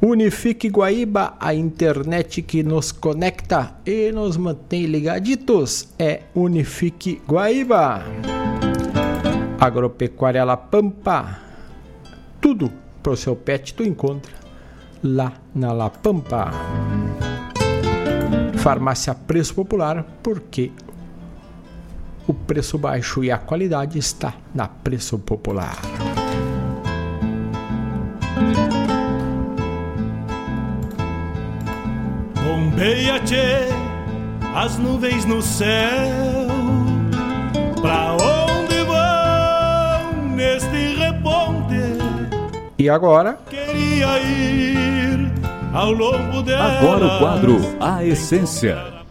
Unifique 0.00 0.68
Guaíba, 0.68 1.34
a 1.38 1.54
internet 1.54 2.40
que 2.40 2.62
nos 2.62 2.90
conecta 2.90 3.74
e 3.84 4.10
nos 4.10 4.38
mantém 4.38 4.86
ligaditos. 4.86 5.90
É 5.98 6.22
Unifique 6.34 7.20
Guaíba. 7.28 8.04
Agropecuária 9.60 10.42
La 10.42 10.56
Pampa. 10.56 11.40
Tudo 12.40 12.72
pro 13.02 13.16
seu 13.16 13.36
pet 13.36 13.74
tu 13.74 13.82
encontra 13.82 14.32
lá 15.04 15.34
na 15.54 15.72
La 15.72 15.90
Pampa. 15.90 16.50
Farmácia 18.56 19.14
Preço 19.14 19.54
Popular, 19.54 20.06
porque 20.22 20.72
o 22.26 22.34
preço 22.34 22.78
baixo 22.78 23.24
e 23.24 23.30
a 23.30 23.38
qualidade 23.38 23.98
está 23.98 24.34
na 24.54 24.68
Preço 24.68 25.18
Popular. 25.18 25.76
Bombeia, 32.44 33.20
tchê, 33.20 33.68
as 34.54 34.78
nuvens 34.78 35.24
no 35.24 35.42
céu. 35.42 36.48
Pra 37.80 38.12
onde 38.14 38.82
vão 38.84 40.28
neste 40.36 40.94
reponte? 40.96 41.98
E 42.78 42.88
agora? 42.88 43.38
Queria 43.50 44.18
ir 44.20 45.32
ao 45.72 45.92
longo 45.92 46.42
dela. 46.42 46.78
Agora 46.78 47.06
o 47.06 47.18
quadro 47.18 47.56
A 47.80 48.04
Essência. 48.04 49.01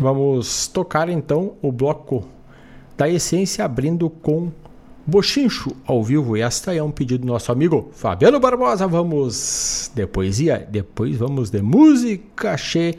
Vamos 0.00 0.66
tocar 0.66 1.10
então 1.10 1.52
o 1.60 1.70
bloco 1.70 2.24
da 2.96 3.06
Essência 3.06 3.66
abrindo 3.66 4.08
com 4.08 4.50
Bochincho 5.06 5.76
ao 5.86 6.02
vivo. 6.02 6.38
E 6.38 6.40
esta 6.40 6.74
é 6.74 6.82
um 6.82 6.90
pedido 6.90 7.26
do 7.26 7.26
nosso 7.26 7.52
amigo 7.52 7.90
Fabiano 7.92 8.40
Barbosa. 8.40 8.86
Vamos 8.86 9.90
de 9.94 10.06
poesia, 10.06 10.66
depois 10.70 11.18
vamos 11.18 11.50
de 11.50 11.60
música. 11.60 12.56
Che 12.56 12.96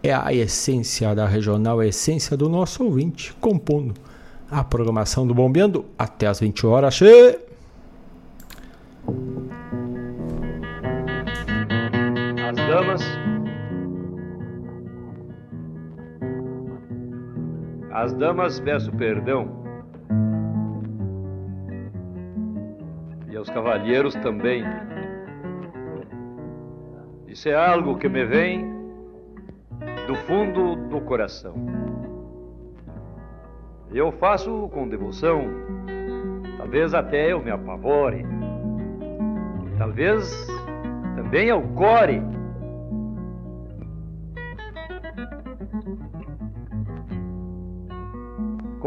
é 0.00 0.14
a 0.14 0.32
essência 0.32 1.12
da 1.12 1.26
regional, 1.26 1.80
a 1.80 1.86
essência 1.86 2.36
do 2.36 2.48
nosso 2.48 2.84
ouvinte 2.84 3.34
compondo 3.40 3.94
a 4.48 4.62
programação 4.62 5.26
do 5.26 5.34
Bombeando 5.34 5.84
até 5.98 6.28
as 6.28 6.38
20 6.38 6.66
horas. 6.66 6.94
Che! 6.94 7.38
As 12.48 12.56
damas. 12.56 13.27
As 17.90 18.12
damas 18.12 18.60
peço 18.60 18.92
perdão. 18.92 19.48
E 23.30 23.36
aos 23.36 23.48
cavalheiros 23.48 24.14
também. 24.16 24.64
Isso 27.26 27.48
é 27.48 27.54
algo 27.54 27.96
que 27.96 28.08
me 28.08 28.24
vem 28.24 28.78
do 30.06 30.14
fundo 30.14 30.76
do 30.88 31.00
coração. 31.02 31.54
Eu 33.92 34.12
faço 34.12 34.68
com 34.72 34.88
devoção. 34.88 35.44
Talvez 36.58 36.92
até 36.92 37.32
eu 37.32 37.42
me 37.42 37.50
apavore. 37.50 38.24
Talvez 39.78 40.46
também 41.16 41.48
eu 41.48 41.62
core. 41.74 42.22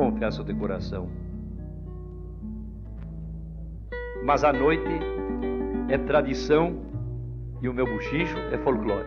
Confesso 0.02 0.44
de 0.44 0.52
coração. 0.56 1.08
Mas 4.24 4.44
a 4.44 4.52
noite 4.52 4.90
é 5.90 5.98
tradição 6.00 6.76
e 7.62 7.70
o 7.70 7.74
meu 7.74 7.86
buchicho 7.86 8.36
é 8.52 8.58
folclore. 8.58 9.06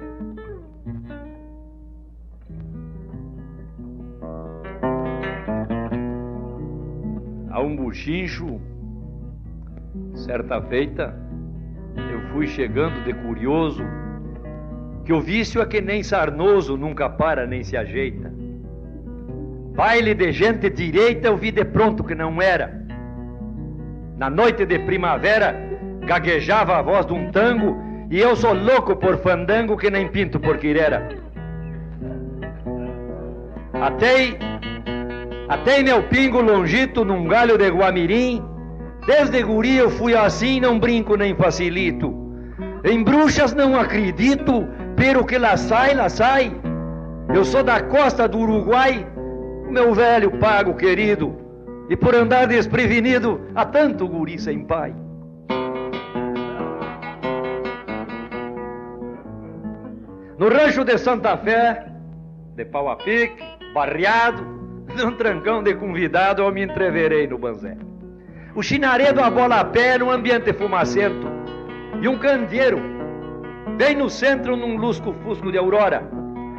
A 7.51 7.61
um 7.61 7.75
buchincho, 7.75 8.61
certa 10.15 10.63
feita, 10.63 11.13
eu 11.97 12.21
fui 12.33 12.47
chegando 12.47 13.03
de 13.03 13.13
curioso, 13.15 13.83
que 15.05 15.13
o 15.13 15.21
vício 15.21 15.61
é 15.61 15.67
que 15.67 15.81
nem 15.81 16.05
sarnoso, 16.05 16.77
nunca 16.77 17.11
para 17.11 17.49
nem 17.49 17.65
se 17.65 17.77
ajeita. 17.77 18.34
Baile 19.75 20.15
de 20.15 20.31
gente 20.31 20.71
direita 20.71 21.27
eu 21.27 21.37
vi 21.37 21.51
de 21.51 21.65
pronto 21.65 22.05
que 22.05 22.15
não 22.15 22.41
era. 22.41 22.81
Na 24.17 24.31
noite 24.31 24.65
de 24.65 24.79
primavera, 24.79 25.53
gaguejava 26.07 26.77
a 26.77 26.83
voz 26.83 27.05
de 27.07 27.13
um 27.13 27.33
tango, 27.33 27.77
e 28.09 28.21
eu 28.21 28.37
sou 28.37 28.55
louco 28.55 28.95
por 28.95 29.19
fandango 29.19 29.77
que 29.77 29.91
nem 29.91 30.07
pinto 30.07 30.39
por 30.39 30.59
quirera. 30.59 31.09
Atei, 33.73 34.39
atei 35.49 35.83
meu 35.83 36.05
pingo 36.05 36.41
longito 36.41 37.05
num 37.05 37.27
galho 37.27 37.59
de 37.59 37.69
guamirim, 37.69 38.45
desde 39.05 39.43
guri 39.43 39.77
eu 39.77 39.91
fui 39.91 40.15
assim, 40.15 40.61
não 40.61 40.79
brinco 40.79 41.17
nem 41.17 41.35
facilito. 41.35 42.15
Em 42.85 43.03
bruxas 43.03 43.53
não 43.53 43.75
acredito, 43.75 44.69
pero 44.95 45.25
que 45.25 45.37
lá 45.37 45.57
sai, 45.57 45.95
lá 45.95 46.09
sai. 46.09 46.53
Eu 47.35 47.45
sou 47.45 47.65
da 47.65 47.81
costa 47.81 48.29
do 48.29 48.39
Uruguai, 48.39 49.05
meu 49.75 49.93
velho 49.93 50.31
pago 50.39 50.75
querido, 50.75 51.37
e 51.91 51.97
por 51.97 52.15
andar 52.15 52.47
desprevenido, 52.47 53.41
há 53.57 53.67
tanto 53.67 54.07
guri 54.07 54.39
sem 54.39 54.65
pai. 54.65 54.95
No 60.39 60.49
rancho 60.49 60.85
de 60.85 60.97
Santa 60.97 61.37
Fé, 61.37 61.87
de 62.55 62.65
pau 62.65 62.89
a 62.89 62.97
pique, 62.97 63.43
barreado, 63.75 64.43
num 64.97 65.17
trancão 65.17 65.61
de 65.61 65.75
convidado, 65.75 66.43
eu 66.43 66.53
me 66.53 66.63
entreverei 66.63 67.27
no 67.27 67.37
banzé. 67.37 67.77
O 68.55 68.63
chinaredo 68.63 69.21
a 69.21 69.29
bola 69.29 69.59
a 69.59 69.65
pé 69.65 69.99
num 69.99 70.11
ambiente 70.11 70.53
fumacento, 70.53 71.27
e 72.01 72.07
um 72.07 72.17
candeeiro, 72.17 72.81
bem 73.77 73.97
no 73.97 74.09
centro, 74.09 74.57
num 74.57 74.77
lusco-fusco 74.77 75.51
de 75.51 75.59
aurora. 75.59 76.09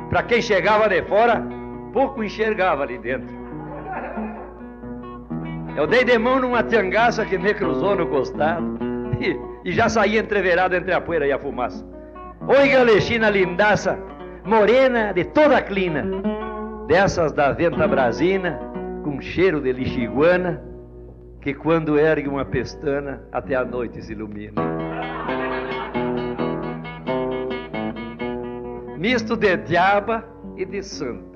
Para 0.09 0.23
quem 0.23 0.41
chegava 0.41 0.89
de 0.89 1.01
fora, 1.03 1.41
pouco 1.95 2.21
enxergava 2.21 2.83
ali 2.83 2.97
dentro. 2.97 3.33
Eu 5.77 5.87
dei 5.87 6.03
de 6.03 6.17
mão 6.17 6.41
numa 6.41 6.61
tiangaça 6.61 7.25
que 7.25 7.37
me 7.37 7.53
cruzou 7.53 7.95
no 7.95 8.07
costado 8.07 8.77
e, 9.17 9.69
e 9.69 9.71
já 9.71 9.87
saí 9.87 10.17
entreverado 10.17 10.75
entre 10.75 10.91
a 10.91 10.99
poeira 10.99 11.25
e 11.25 11.31
a 11.31 11.39
fumaça. 11.39 11.85
Oi, 12.47 12.67
galexina 12.67 13.29
lindaça, 13.29 13.97
morena 14.43 15.13
de 15.13 15.23
toda 15.23 15.57
a 15.57 15.61
clina, 15.61 16.05
dessas 16.85 17.31
da 17.31 17.53
venta 17.53 17.87
brasina, 17.87 18.59
com 19.01 19.21
cheiro 19.21 19.61
de 19.61 19.71
lixiguana, 19.71 20.61
que 21.39 21.53
quando 21.53 21.97
ergue 21.97 22.27
uma 22.27 22.43
pestana, 22.43 23.23
até 23.31 23.55
a 23.55 23.63
noite 23.63 24.01
se 24.01 24.11
ilumina. 24.11 24.61
Misto 28.97 29.37
de 29.37 29.55
diaba 29.57 30.25
e 30.57 30.65
de 30.65 30.83
santa, 30.83 31.34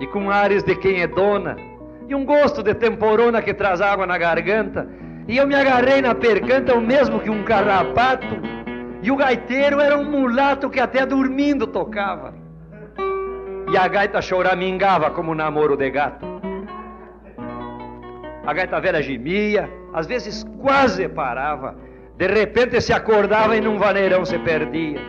e 0.00 0.06
com 0.06 0.30
ares 0.30 0.62
de 0.62 0.74
quem 0.76 1.00
é 1.00 1.06
dona, 1.06 1.56
e 2.08 2.14
um 2.14 2.24
gosto 2.24 2.62
de 2.62 2.74
temporona 2.74 3.42
que 3.42 3.54
traz 3.54 3.80
água 3.80 4.06
na 4.06 4.18
garganta, 4.18 4.88
e 5.26 5.36
eu 5.36 5.46
me 5.46 5.54
agarrei 5.54 6.00
na 6.00 6.14
percanta 6.14 6.74
o 6.74 6.80
mesmo 6.80 7.20
que 7.20 7.30
um 7.30 7.42
carrapato, 7.42 8.40
e 9.02 9.10
o 9.10 9.16
gaiteiro 9.16 9.80
era 9.80 9.96
um 9.96 10.04
mulato 10.04 10.70
que 10.70 10.80
até 10.80 11.04
dormindo 11.04 11.66
tocava. 11.66 12.34
E 13.72 13.76
a 13.76 13.88
gaita 13.88 14.22
choramingava 14.22 15.10
como 15.10 15.32
um 15.32 15.34
namoro 15.34 15.76
de 15.76 15.90
gato. 15.90 16.24
A 18.46 18.52
gaita 18.52 18.80
velha 18.80 19.02
gemia, 19.02 19.68
às 19.92 20.06
vezes 20.06 20.44
quase 20.60 21.08
parava, 21.08 21.76
de 22.16 22.28
repente 22.28 22.80
se 22.80 22.92
acordava 22.92 23.56
e 23.56 23.60
num 23.60 23.76
vaneirão 23.76 24.24
se 24.24 24.38
perdia. 24.38 25.00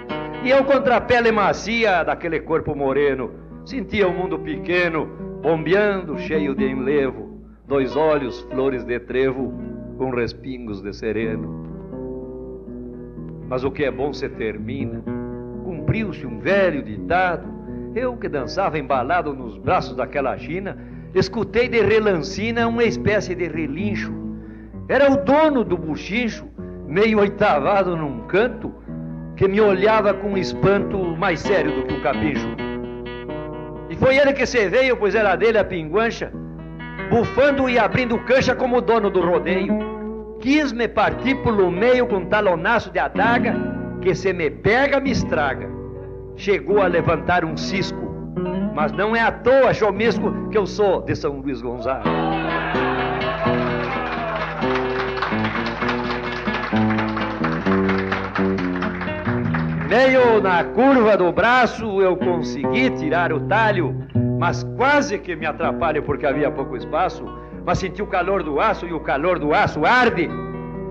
E 0.44 0.50
eu 0.50 0.64
contra 0.66 0.98
a 0.98 1.02
pele 1.02 1.32
macia 1.32 2.04
daquele 2.04 2.40
corpo 2.40 2.76
moreno, 2.76 3.32
sentia 3.68 4.08
o 4.08 4.14
mundo 4.14 4.40
pequeno, 4.40 5.06
bombeando, 5.42 6.18
cheio 6.20 6.56
de 6.56 6.66
enlevo, 6.66 7.42
dois 7.68 7.98
olhos, 7.98 8.40
flores 8.50 8.86
de 8.86 8.98
trevo, 8.98 9.54
com 9.98 10.10
respingos 10.10 10.82
de 10.82 10.94
sereno. 10.94 11.66
Mas 13.50 13.66
o 13.66 13.72
que 13.72 13.84
é 13.84 13.92
bom 13.92 14.14
se 14.14 14.30
termina. 14.30 15.04
Cumpriu-se 15.66 16.26
um 16.26 16.40
velho 16.40 16.82
ditado. 16.82 17.46
Eu 17.94 18.16
que 18.16 18.30
dançava 18.30 18.80
embalado 18.80 19.34
nos 19.34 19.58
braços 19.58 19.96
daquela 19.98 20.38
China, 20.38 20.78
escutei 21.14 21.68
de 21.68 21.82
relancina 21.82 22.68
uma 22.68 22.86
espécie 22.86 23.36
de 23.36 23.48
relincho. 23.48 24.14
Era 24.88 25.12
o 25.12 25.18
dono 25.18 25.66
do 25.66 25.78
buchincho, 25.78 26.46
meio 26.88 27.20
oitavado 27.20 27.98
num 27.98 28.22
canto, 28.28 28.74
que 29.36 29.46
me 29.46 29.60
olhava 29.60 30.14
com 30.14 30.38
espanto 30.38 30.98
mais 31.18 31.42
sério 31.42 31.76
do 31.76 31.84
que 31.88 31.94
um 31.96 32.02
capricho. 32.02 32.67
E 33.90 33.96
foi 33.96 34.18
ele 34.18 34.34
que 34.34 34.46
se 34.46 34.68
veio, 34.68 34.98
pois 34.98 35.16
era 35.16 35.36
dele 35.36 35.58
a 35.58 35.64
pinguancha, 35.64 36.32
bufando 37.10 37.70
e 37.70 37.80
abrindo 37.80 38.20
cancha 38.20 38.56
como 38.56 38.82
dono 38.82 39.10
do 39.10 39.22
rodeio. 39.22 39.78
Quis 40.40 40.72
me 40.72 40.88
partir 40.88 41.36
pelo 41.44 41.72
meio 41.72 42.06
com 42.06 42.18
um 42.18 42.26
talonaço 42.26 42.92
de 42.92 43.00
adaga, 43.00 43.56
que 44.02 44.14
se 44.14 44.34
me 44.34 44.50
pega, 44.50 45.00
me 45.00 45.12
estraga. 45.12 45.68
Chegou 46.36 46.82
a 46.82 46.88
levantar 46.88 47.44
um 47.44 47.58
cisco, 47.58 47.98
mas 48.76 48.92
não 48.92 49.16
é 49.16 49.22
à 49.22 49.32
toa, 49.32 49.74
chomisco, 49.74 50.50
que 50.50 50.58
eu 50.58 50.68
sou 50.68 51.02
de 51.02 51.16
São 51.16 51.40
Luís 51.40 51.62
Gonzaga. 51.62 52.27
Meio 59.98 60.40
na 60.40 60.64
curva 60.64 61.18
do 61.18 61.32
braço 61.32 62.00
eu 62.04 62.16
consegui 62.16 62.92
tirar 62.92 63.34
o 63.34 63.40
talho, 63.48 63.96
mas 64.40 64.64
quase 64.78 65.18
que 65.18 65.36
me 65.36 65.48
atrapalho 65.48 66.04
porque 66.04 66.24
havia 66.24 66.52
pouco 66.52 66.78
espaço. 66.78 67.26
Mas 67.66 67.80
senti 67.80 68.04
o 68.04 68.06
calor 68.06 68.44
do 68.44 68.62
aço 68.62 68.86
e 68.86 68.94
o 68.94 69.00
calor 69.00 69.40
do 69.40 69.56
aço 69.56 69.84
arde. 69.88 70.30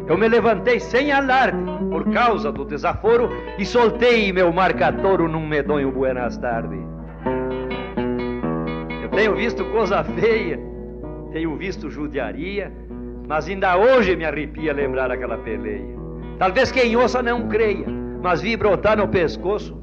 Eu 0.08 0.18
me 0.18 0.26
levantei 0.26 0.80
sem 0.80 1.12
alarde 1.12 1.56
por 1.88 2.10
causa 2.10 2.50
do 2.50 2.64
desaforo 2.64 3.30
e 3.56 3.64
soltei 3.64 4.32
meu 4.32 4.52
marcatouro 4.52 5.28
num 5.28 5.46
medonho 5.46 5.92
buenas 5.92 6.36
tardes. 6.38 6.80
Eu 9.04 9.08
tenho 9.10 9.36
visto 9.36 9.64
coisa 9.66 10.02
feia, 10.02 10.58
tenho 11.30 11.56
visto 11.56 11.88
judiaria, 11.88 12.72
mas 13.28 13.46
ainda 13.48 13.76
hoje 13.76 14.16
me 14.16 14.24
arrepia 14.24 14.72
lembrar 14.72 15.12
aquela 15.12 15.38
peleia. 15.38 15.94
Talvez 16.40 16.72
quem 16.72 16.96
ouça 16.96 17.22
não 17.22 17.46
creia, 17.46 17.86
mas 18.22 18.40
vi 18.40 18.56
brotar 18.56 18.96
no 18.96 19.08
pescoço 19.08 19.74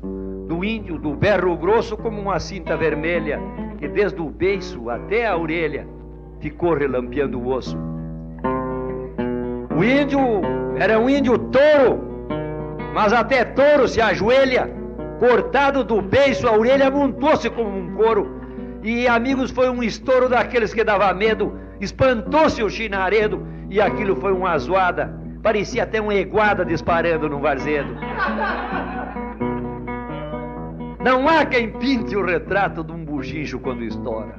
do 0.47 0.63
índio 0.63 0.97
do 0.97 1.15
berro 1.15 1.55
grosso 1.57 1.95
como 1.97 2.19
uma 2.19 2.39
cinta 2.39 2.75
vermelha, 2.75 3.39
que 3.77 3.88
desde 3.88 4.21
o 4.21 4.29
beiço 4.29 4.89
até 4.89 5.25
a 5.25 5.38
orelha 5.38 5.88
ficou 6.39 6.73
relampeando 6.73 7.39
o 7.39 7.49
osso. 7.49 7.77
O 9.75 9.84
índio 9.84 10.19
era 10.77 10.99
um 10.99 11.09
índio 11.09 11.38
touro, 11.38 11.99
mas 12.93 13.13
até 13.13 13.43
touro 13.43 13.88
se 13.88 14.01
ajoelha, 14.01 14.69
cortado 15.19 15.84
do 15.84 16.01
beiço, 16.01 16.47
a 16.47 16.51
orelha 16.51 16.91
montou-se 16.91 17.49
como 17.49 17.77
um 17.77 17.95
couro. 17.95 18.41
E 18.84 19.07
amigos, 19.07 19.49
foi 19.49 19.69
um 19.69 19.81
estouro 19.81 20.27
daqueles 20.27 20.73
que 20.73 20.84
dava 20.84 21.13
medo. 21.13 21.57
Espantou-se 21.79 22.61
o 22.61 22.69
chinaredo 22.69 23.47
e 23.69 23.79
aquilo 23.79 24.17
foi 24.17 24.34
uma 24.34 24.57
zoada. 24.57 25.22
Parecia 25.44 25.84
até 25.84 26.00
uma 26.00 26.16
eguada 26.16 26.64
disparando 26.64 27.28
num 27.28 27.41
varzedo. 27.41 27.94
Não 31.04 31.28
há 31.28 31.46
quem 31.46 31.70
pinte 31.70 32.16
o 32.16 32.26
retrato 32.26 32.82
de 32.82 32.94
um 32.94 33.04
buchincho 33.04 33.60
quando 33.60 33.84
estoura. 33.84 34.36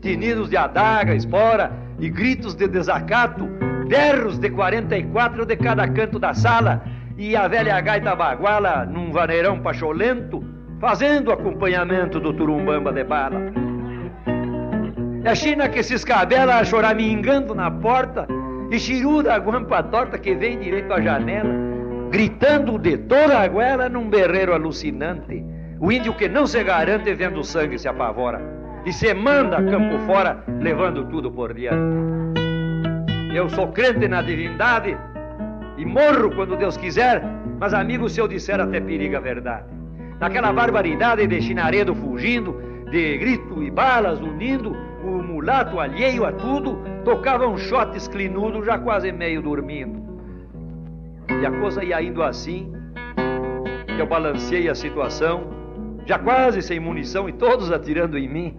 Tinidos 0.00 0.48
de 0.48 0.56
adaga, 0.56 1.16
espora 1.16 1.72
e 1.98 2.08
gritos 2.08 2.54
de 2.54 2.68
desacato, 2.68 3.44
berros 3.88 4.38
de 4.38 4.50
44 4.50 5.44
de 5.44 5.56
cada 5.56 5.88
canto 5.88 6.20
da 6.20 6.32
sala 6.32 6.84
e 7.18 7.34
a 7.34 7.48
velha 7.48 7.80
gaita 7.80 8.14
baguala 8.14 8.86
num 8.86 9.10
vaneirão 9.10 9.58
pacholento, 9.58 10.44
fazendo 10.80 11.32
acompanhamento 11.32 12.20
do 12.20 12.32
turumbamba 12.32 12.92
de 12.92 13.02
bala. 13.02 13.40
É 15.24 15.30
a 15.30 15.34
China 15.34 15.68
que 15.68 15.82
se 15.82 15.94
escabela 15.94 16.64
choramingando 16.64 17.52
na 17.52 17.68
porta 17.68 18.28
e 18.74 18.78
chiruda 18.80 19.34
a 19.34 19.38
guampa 19.38 19.84
torta 19.84 20.18
que 20.18 20.34
vem 20.34 20.58
direito 20.58 20.92
à 20.92 21.00
janela, 21.00 21.48
gritando 22.10 22.76
de 22.76 22.98
toda 22.98 23.38
a 23.38 23.46
goela 23.46 23.88
num 23.88 24.10
berreiro 24.10 24.52
alucinante. 24.52 25.44
O 25.80 25.92
índio 25.92 26.14
que 26.14 26.28
não 26.28 26.44
se 26.44 26.62
garante 26.64 27.14
vendo 27.14 27.38
o 27.38 27.44
sangue 27.44 27.78
se 27.78 27.86
apavora 27.86 28.40
e 28.84 28.92
se 28.92 29.14
manda 29.14 29.62
campo 29.62 29.96
fora, 30.06 30.42
levando 30.60 31.04
tudo 31.04 31.30
por 31.30 31.54
diante. 31.54 31.78
Eu 33.32 33.48
sou 33.48 33.68
crente 33.68 34.08
na 34.08 34.22
divindade 34.22 34.96
e 35.78 35.84
morro 35.84 36.34
quando 36.34 36.56
Deus 36.56 36.76
quiser, 36.76 37.22
mas 37.60 37.72
amigo, 37.74 38.08
se 38.08 38.20
eu 38.20 38.26
disser 38.26 38.60
até 38.60 38.80
periga 38.80 39.18
a 39.18 39.20
verdade. 39.20 39.66
Naquela 40.18 40.52
barbaridade 40.52 41.26
de 41.28 41.40
chinaredo 41.40 41.94
fugindo, 41.94 42.60
de 42.90 43.18
grito 43.18 43.62
e 43.62 43.70
balas 43.70 44.20
unindo, 44.20 44.76
o 45.04 45.22
mulato 45.22 45.78
alheio 45.78 46.24
a 46.24 46.32
tudo 46.32 46.93
tocava 47.04 47.46
um 47.46 47.56
shot 47.56 47.96
esclinudo, 47.96 48.64
já 48.64 48.78
quase 48.78 49.12
meio 49.12 49.42
dormindo. 49.42 50.02
E 51.40 51.46
a 51.46 51.50
coisa 51.60 51.84
ia 51.84 52.02
indo 52.02 52.22
assim, 52.22 52.72
que 53.86 54.00
eu 54.00 54.06
balanceei 54.06 54.68
a 54.68 54.74
situação, 54.74 55.52
já 56.06 56.18
quase 56.18 56.62
sem 56.62 56.80
munição 56.80 57.28
e 57.28 57.32
todos 57.32 57.70
atirando 57.70 58.18
em 58.18 58.28
mim. 58.28 58.56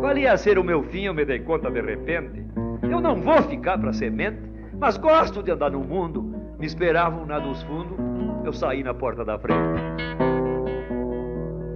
Qual 0.00 0.16
ia 0.16 0.36
ser 0.36 0.58
o 0.58 0.64
meu 0.64 0.82
fim, 0.82 1.04
eu 1.04 1.14
me 1.14 1.24
dei 1.24 1.38
conta 1.40 1.70
de 1.70 1.80
repente. 1.80 2.44
Eu 2.82 3.00
não 3.00 3.20
vou 3.20 3.40
ficar 3.42 3.78
para 3.78 3.92
semente, 3.92 4.38
mas 4.78 4.96
gosto 4.96 5.42
de 5.42 5.50
andar 5.50 5.70
no 5.70 5.80
mundo. 5.80 6.22
Me 6.58 6.66
esperavam 6.66 7.24
na 7.26 7.38
dos 7.38 7.62
fundos, 7.62 7.96
eu 8.44 8.52
saí 8.52 8.82
na 8.82 8.94
porta 8.94 9.24
da 9.24 9.38
frente. 9.38 9.80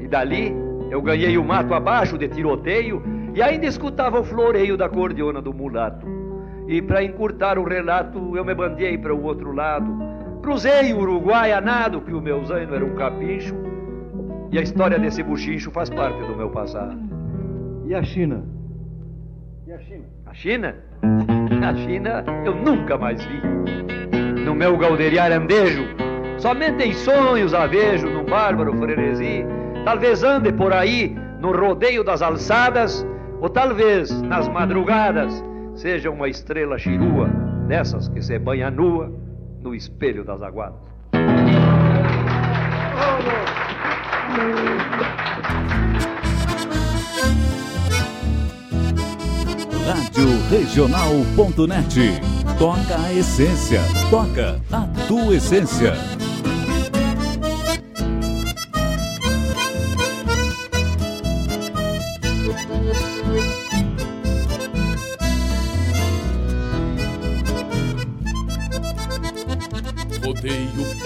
E 0.01 0.07
dali 0.07 0.55
eu 0.91 1.03
ganhei 1.03 1.37
o 1.37 1.45
mato 1.45 1.75
abaixo 1.75 2.17
de 2.17 2.29
tiroteio 2.29 3.03
e 3.35 3.43
ainda 3.43 3.67
escutava 3.67 4.21
o 4.21 4.25
floreio 4.25 4.77
da 4.77 4.89
cordiona 4.89 5.41
do 5.41 5.53
mulato. 5.53 6.07
E 6.67 6.83
para 6.83 7.03
encurtar 7.03 7.59
o 7.59 7.65
relato, 7.65 8.37
eu 8.37 8.45
me 8.45 8.55
bandeei 8.55 8.99
para 8.99 9.15
o 9.15 9.23
outro 9.25 9.53
lado. 9.53 9.91
Cruzei 10.43 10.93
o 10.93 10.99
Uruguai 10.99 11.53
a 11.53 11.61
nado, 11.61 12.01
que 12.01 12.13
o 12.13 12.21
meu 12.21 12.45
zaino 12.45 12.75
era 12.75 12.85
um 12.85 12.95
capincho. 12.95 13.55
E 14.53 14.59
a 14.59 14.63
história 14.63 14.99
desse 14.99 15.23
buchincho 15.23 15.71
faz 15.71 15.91
parte 15.91 16.21
do 16.21 16.37
meu 16.37 16.51
passado. 16.51 16.99
E 17.87 17.95
a 17.95 18.03
China? 18.03 18.45
E 19.67 19.73
a 19.73 19.79
China? 19.79 20.05
A 20.27 20.35
China? 20.35 20.75
A 21.67 21.75
China 21.75 22.25
eu 22.45 22.55
nunca 22.55 22.99
mais 22.99 23.23
vi. 23.25 23.41
No 24.45 24.55
meu 24.55 24.77
galderiar 24.77 25.33
andejo, 25.33 25.85
somente 26.39 26.85
em 26.85 26.93
sonhos 26.93 27.53
a 27.55 27.67
vejo 27.67 28.09
num 28.09 28.25
bárbaro 28.25 28.75
frenesi. 28.75 29.45
Talvez 29.85 30.23
ande 30.23 30.53
por 30.53 30.73
aí 30.73 31.17
no 31.41 31.53
rodeio 31.53 32.05
das 32.05 32.23
alçadas, 32.23 33.07
ou 33.41 33.49
talvez 33.49 34.11
nas 34.23 34.49
madrugadas 34.49 35.45
seja 35.75 36.11
uma 36.11 36.29
estrela 36.29 36.79
chirua, 36.79 37.29
dessas 37.69 38.09
que 38.09 38.21
se 38.21 38.39
banha 38.39 38.71
nua 38.71 39.13
no 39.61 39.75
espelho 39.75 40.25
das 40.25 40.43
aguadas. 40.43 40.81
Rádio 49.87 50.29
Regional.net. 50.51 52.21
Toca 52.59 53.01
a 53.01 53.15
essência. 53.15 53.81
Toca 54.11 54.61
a 54.73 54.87
tua 55.07 55.37
essência. 55.37 55.95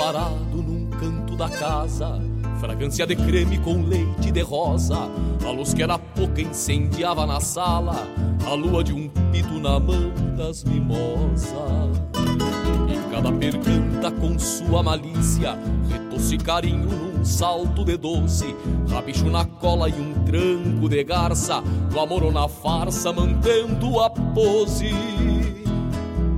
Parado 0.03 0.61
num 0.61 0.91
canto 0.99 1.37
da 1.37 1.49
casa, 1.49 2.21
fragrância 2.59 3.07
de 3.07 3.15
creme 3.15 3.57
com 3.59 3.83
leite 3.83 4.33
de 4.33 4.41
rosa. 4.41 5.09
A 5.47 5.51
luz 5.53 5.73
que 5.73 5.81
era 5.81 5.97
pouca 5.97 6.43
incendiava 6.43 7.25
na 7.25 7.39
sala, 7.39 7.95
a 8.45 8.53
lua 8.53 8.83
de 8.83 8.93
um 8.93 9.09
pito 9.31 9.61
na 9.61 9.79
mão 9.79 10.13
das 10.37 10.65
mimosas. 10.65 11.53
E 12.89 13.15
cada 13.15 13.31
percanta 13.31 14.11
com 14.11 14.37
sua 14.41 14.83
malícia, 14.83 15.57
retosse 15.89 16.37
carinho 16.37 16.89
num 16.89 17.25
salto 17.25 17.85
de 17.85 17.97
doce, 17.97 18.57
rabicho 18.91 19.31
na 19.31 19.45
cola 19.45 19.89
e 19.89 19.93
um 19.93 20.15
tranco 20.25 20.89
de 20.89 21.05
garça, 21.05 21.63
no 21.93 22.01
amor 22.01 22.25
ou 22.25 22.33
na 22.33 22.49
farsa, 22.49 23.13
mantendo 23.13 24.01
a 24.01 24.11
pose. 24.11 24.91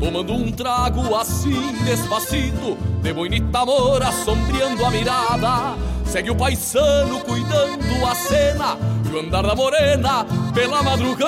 Tomando 0.05 0.35
um 0.35 0.53
trago 0.53 1.17
assim 1.17 1.73
despacito, 1.83 2.77
de 3.03 3.11
bonita 3.15 3.61
amor 3.61 4.03
assombreando 4.03 4.85
a 4.85 4.91
mirada. 4.91 5.77
Segue 6.05 6.31
o 6.31 6.37
paisano 6.37 7.21
cuidando 7.21 8.07
a 8.07 8.15
cena 8.15 8.77
e 9.11 9.15
o 9.15 9.21
andar 9.21 9.47
da 9.47 9.55
morena 9.55 10.27
pela 10.53 10.83
madrugada. 10.83 11.25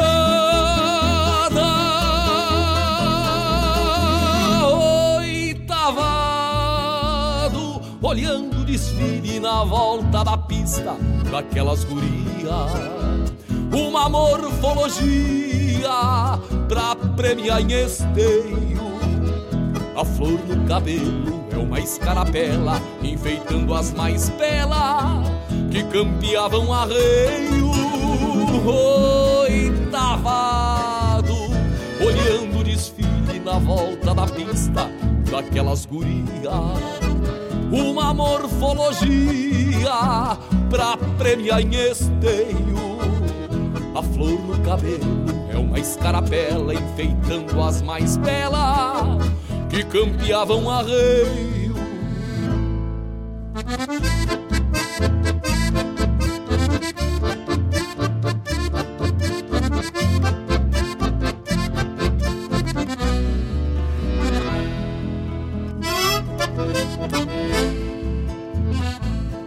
Oitavado, 5.16 6.20
olhando 8.03 8.61
o 8.61 8.64
desfile 8.64 9.41
na 9.41 9.64
volta 9.64 10.22
da 10.22 10.37
pista 10.37 10.95
daquelas 11.31 11.83
gurias. 11.85 12.70
Uma 13.77 14.09
morfologia 14.09 15.91
pra 16.66 16.97
premiar 17.14 17.61
em 17.61 17.72
esteio. 17.85 18.81
A 19.95 20.03
flor 20.03 20.41
no 20.49 20.66
cabelo 20.66 21.45
é 21.53 21.59
uma 21.59 21.79
escarapela, 21.79 22.81
enfeitando 23.03 23.74
as 23.74 23.93
mais 23.93 24.31
belas 24.31 25.29
que 25.70 25.83
campeavam 25.85 26.72
arreio. 26.72 27.70
Oitavado, 29.45 31.35
olhando 32.01 32.61
o 32.61 32.64
desfile 32.64 33.41
na 33.45 33.59
volta 33.59 34.14
da 34.14 34.27
pista 34.27 34.91
daquelas 35.31 35.85
gurias. 35.85 36.24
Uma 37.70 38.14
morfologia 38.14 39.11
pra 40.70 40.97
premiar 41.18 41.61
em 41.61 41.74
esteio. 41.74 42.95
A 43.97 44.03
flor 44.03 44.38
no 44.42 44.62
cabelo 44.62 45.24
é 45.51 45.57
uma 45.57 45.78
escarapela, 45.78 46.74
enfeitando 46.74 47.62
as 47.62 47.80
mais 47.80 48.18
belas 48.18 49.24
que 49.70 49.82
campeavam 49.84 50.68
arreio. 50.68 51.74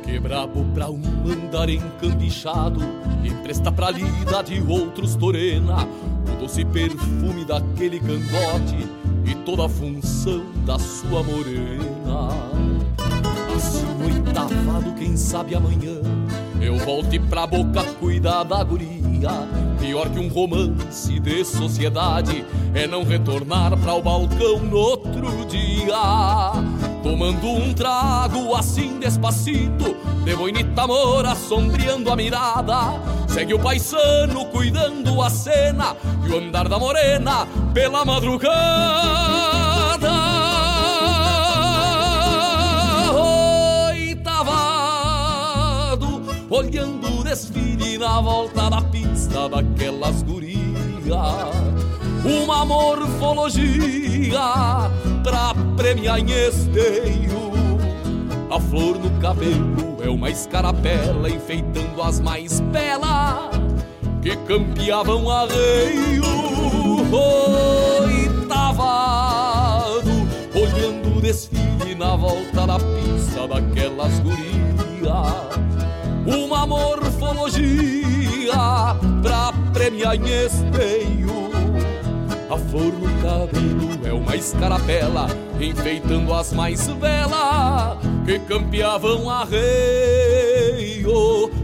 Que 0.04 0.20
brabo 0.20 0.66
pra 0.74 0.90
um 0.90 1.04
andar 1.32 1.70
encambichado, 1.70 2.80
empresta 3.40 3.72
pra 3.72 3.90
lida 3.90 4.44
de 4.44 4.62
outros 4.68 5.16
torena, 5.16 5.88
o 6.28 6.42
doce 6.42 6.66
perfume 6.66 7.46
daquele 7.46 8.00
cangote 8.00 8.88
e 9.26 9.34
toda 9.46 9.66
a 9.66 9.70
função 9.70 10.44
da 10.66 10.78
sua 10.78 11.24
morena. 11.24 12.30
Assim 13.56 13.88
oitavado, 14.04 14.94
quem 14.94 15.16
sabe 15.16 15.56
amanhã 15.56 16.02
eu 16.62 16.78
volte 16.78 17.18
pra 17.18 17.48
boca 17.48 17.84
cuidar 18.00 18.44
da 18.44 18.62
guria. 18.64 19.00
Pior 19.80 20.10
que 20.10 20.20
um 20.20 20.28
romance 20.28 21.18
de 21.20 21.46
sociedade 21.46 22.46
é 22.74 22.86
não 22.86 23.04
retornar 23.04 23.78
para 23.78 23.94
o 23.94 24.02
balcão 24.02 24.60
no 24.60 24.78
outro 24.78 25.46
dia. 25.46 26.69
Tomando 27.02 27.48
um 27.48 27.74
trago 27.74 28.54
assim 28.56 29.00
despacito 29.00 29.96
De 30.26 30.36
boinita 30.36 30.86
mora 30.86 31.34
sombreando 31.34 32.12
a 32.12 32.16
mirada. 32.16 33.00
Segue 33.28 33.54
o 33.54 33.60
paisano 33.60 34.46
cuidando 34.46 35.22
a 35.22 35.30
cena 35.30 35.96
E 36.28 36.32
o 36.32 36.38
andar 36.38 36.68
da 36.68 36.78
morena 36.78 37.48
pela 37.74 38.04
madrugada. 38.04 38.50
Oitavado 44.70 46.22
Olhando 46.50 47.20
o 47.20 47.24
desfile 47.24 47.98
na 47.98 48.20
volta 48.20 48.70
da 48.70 48.82
pista 48.82 49.48
Daquelas 49.48 50.22
gurias. 50.24 50.60
Uma 52.26 52.66
morfologia 52.66 54.42
pra 55.24 55.54
premiar 55.80 56.20
em 56.20 56.30
esteio. 56.30 57.40
A 58.52 58.60
flor 58.60 59.00
no 59.00 59.10
cabelo 59.22 59.98
é 60.04 60.10
uma 60.10 60.30
escarapela 60.30 61.30
enfeitando 61.30 62.02
as 62.02 62.20
mais 62.20 62.60
belas 62.60 63.52
que 64.22 64.36
campeavam 64.46 65.30
arreio. 65.30 66.26
Oitavado, 68.42 70.12
olhando 70.54 71.18
o 71.18 71.22
desfile 71.22 71.96
na 71.98 72.14
volta 72.18 72.68
da 72.68 72.78
pista 72.78 73.48
daquelas 73.48 74.20
gurias. 74.20 74.50
Uma 76.28 76.68
morfologia 76.68 77.64
pra 79.24 79.54
premiar 79.72 80.16
em 80.16 80.46
esteio. 80.46 81.30
A 82.50 82.58
flor 82.58 82.92
no 82.94 83.22
cabelo 83.22 84.00
é 84.04 84.12
uma 84.12 84.36
escarapela, 84.36 85.28
enfeitando 85.62 86.34
as 86.34 86.52
mais 86.52 86.88
belas 86.88 88.00
que 88.26 88.40
campeavam 88.40 89.30
arreio 89.30 91.12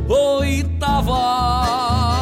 oitavado. 0.07 2.14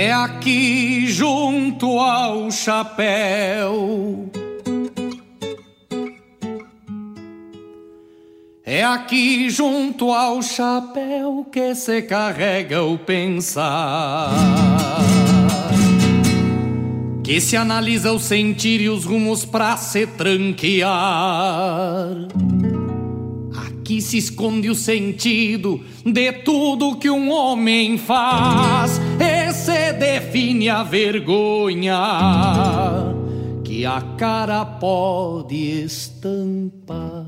É 0.00 0.12
aqui 0.12 1.08
junto 1.08 1.98
ao 1.98 2.52
chapéu. 2.52 4.30
É 8.64 8.84
aqui 8.84 9.50
junto 9.50 10.12
ao 10.12 10.40
chapéu 10.40 11.44
que 11.50 11.74
se 11.74 12.00
carrega 12.02 12.80
o 12.84 12.96
pensar. 12.96 14.30
Que 17.24 17.40
se 17.40 17.56
analisa 17.56 18.12
o 18.12 18.20
sentir 18.20 18.80
e 18.80 18.88
os 18.88 19.04
rumos 19.04 19.44
pra 19.44 19.76
se 19.76 20.06
tranquear. 20.06 20.94
Aqui 23.66 24.00
se 24.00 24.18
esconde 24.18 24.70
o 24.70 24.76
sentido 24.76 25.82
de 26.06 26.30
tudo 26.30 26.94
que 26.94 27.10
um 27.10 27.32
homem 27.32 27.98
faz. 27.98 29.00
E 29.18 29.37
define 29.92 30.68
a 30.68 30.82
vergonha 30.82 31.98
que 33.64 33.84
a 33.84 34.00
cara 34.16 34.64
pode 34.64 35.82
estampar. 35.84 37.26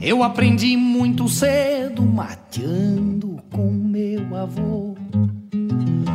Eu 0.00 0.22
aprendi 0.22 0.76
muito 0.76 1.28
cedo, 1.28 2.02
mateando 2.02 3.38
com 3.50 3.70
meu 3.70 4.36
avô, 4.36 4.94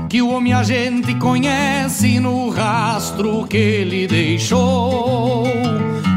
que 0.10 0.22
o 0.22 0.30
homem 0.30 0.54
a 0.54 0.64
gente 0.64 1.14
conhece 1.16 2.20
no 2.20 2.50
rastro 2.50 3.46
que 3.48 3.58
ele 3.58 4.08
deixou. 4.08 5.44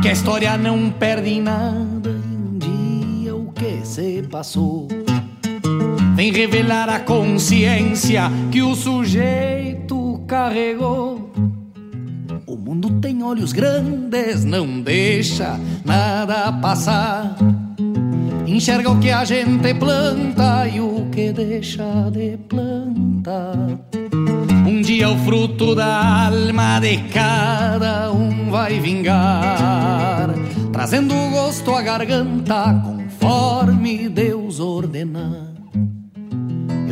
Que 0.03 0.09
a 0.09 0.13
história 0.13 0.57
não 0.57 0.91
perde 0.91 1.41
nada 1.41 2.11
e 2.11 2.37
um 2.37 2.59
dia 2.59 3.35
o 3.35 3.51
que 3.53 3.85
se 3.85 4.23
passou. 4.31 5.04
Vem 6.15 6.31
revelar 6.33 6.89
a 6.89 7.01
consciência 7.01 8.31
que 8.53 8.63
o 8.63 8.77
sujeito 8.77 10.23
carregou. 10.29 11.33
O 12.47 12.57
mundo 12.57 13.01
tem 13.01 13.21
olhos 13.25 13.53
grandes, 13.53 14.45
não 14.45 14.81
deixa 14.81 15.59
nada 15.85 16.53
passar. 16.53 17.37
Enxerga 18.47 18.91
o 18.91 19.01
que 19.01 19.11
a 19.11 19.25
gente 19.25 19.75
planta 19.75 20.69
e 20.69 20.79
o 20.79 21.09
que 21.11 21.33
deixa 21.33 22.09
de 22.13 22.37
plantar. 22.49 23.57
Um 24.65 24.81
dia 24.81 25.11
o 25.11 25.19
fruto 25.19 25.75
da 25.75 26.29
alma 26.29 26.79
de 26.79 26.99
cada 27.13 28.13
um 28.13 28.51
vai 28.53 28.79
vingar, 28.79 30.33
trazendo 30.73 31.13
gosto 31.33 31.75
à 31.75 31.83
garganta 31.83 32.81
conforme 32.85 34.09
Deus 34.09 34.61
ordenar. 34.61 35.54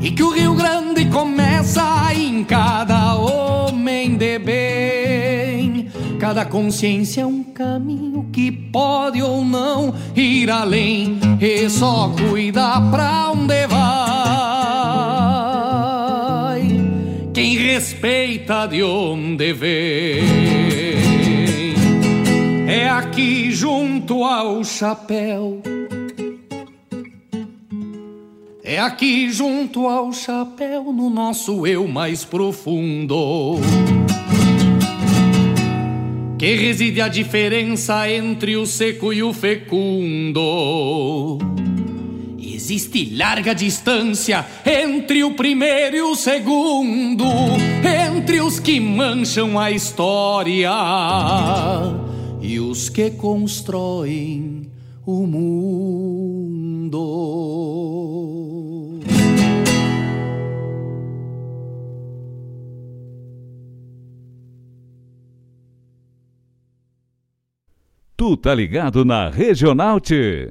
E 0.00 0.12
que 0.12 0.22
o 0.22 0.30
Rio 0.30 0.54
Grande 0.54 1.06
começa 1.06 2.14
em 2.14 2.44
cada 2.44 3.16
homem 3.16 4.16
de 4.16 4.38
bem. 4.38 5.88
Cada 6.20 6.44
consciência 6.44 7.22
é 7.22 7.26
um 7.26 7.42
caminho 7.42 8.28
que 8.32 8.52
pode 8.52 9.20
ou 9.22 9.44
não 9.44 9.92
ir 10.14 10.50
além. 10.50 11.18
E 11.40 11.68
só 11.68 12.12
cuida 12.30 12.80
pra 12.90 13.32
onde 13.32 13.66
vai. 13.66 13.88
Quem 17.34 17.56
respeita 17.56 18.66
de 18.66 18.82
onde 18.84 19.52
vem. 19.52 20.24
É 22.68 22.88
aqui 22.88 23.50
junto 23.50 24.22
ao 24.22 24.62
chapéu. 24.62 25.62
É 28.70 28.78
aqui 28.78 29.32
junto 29.32 29.88
ao 29.88 30.12
chapéu, 30.12 30.92
no 30.92 31.08
nosso 31.08 31.66
eu 31.66 31.88
mais 31.88 32.22
profundo, 32.22 33.54
que 36.38 36.54
reside 36.54 37.00
a 37.00 37.08
diferença 37.08 38.12
entre 38.12 38.58
o 38.58 38.66
seco 38.66 39.10
e 39.10 39.22
o 39.22 39.32
fecundo. 39.32 40.38
Existe 42.38 43.14
larga 43.16 43.54
distância 43.54 44.44
entre 44.66 45.24
o 45.24 45.30
primeiro 45.30 45.96
e 45.96 46.02
o 46.02 46.14
segundo, 46.14 47.24
entre 47.82 48.42
os 48.42 48.60
que 48.60 48.78
mancham 48.78 49.58
a 49.58 49.70
história 49.70 50.70
e 52.42 52.60
os 52.60 52.90
que 52.90 53.12
constroem 53.12 54.68
o 55.06 55.26
mundo. 56.88 56.98
Tu 68.16 68.36
tá 68.36 68.54
ligado 68.54 69.04
na 69.04 69.28
Regional 69.28 70.00
T. 70.00 70.50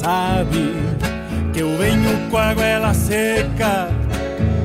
sabe 0.00 0.74
que 1.52 1.60
eu 1.60 1.76
venho 1.76 2.30
com 2.30 2.38
a 2.38 2.54
goela 2.54 2.94
seca, 2.94 3.90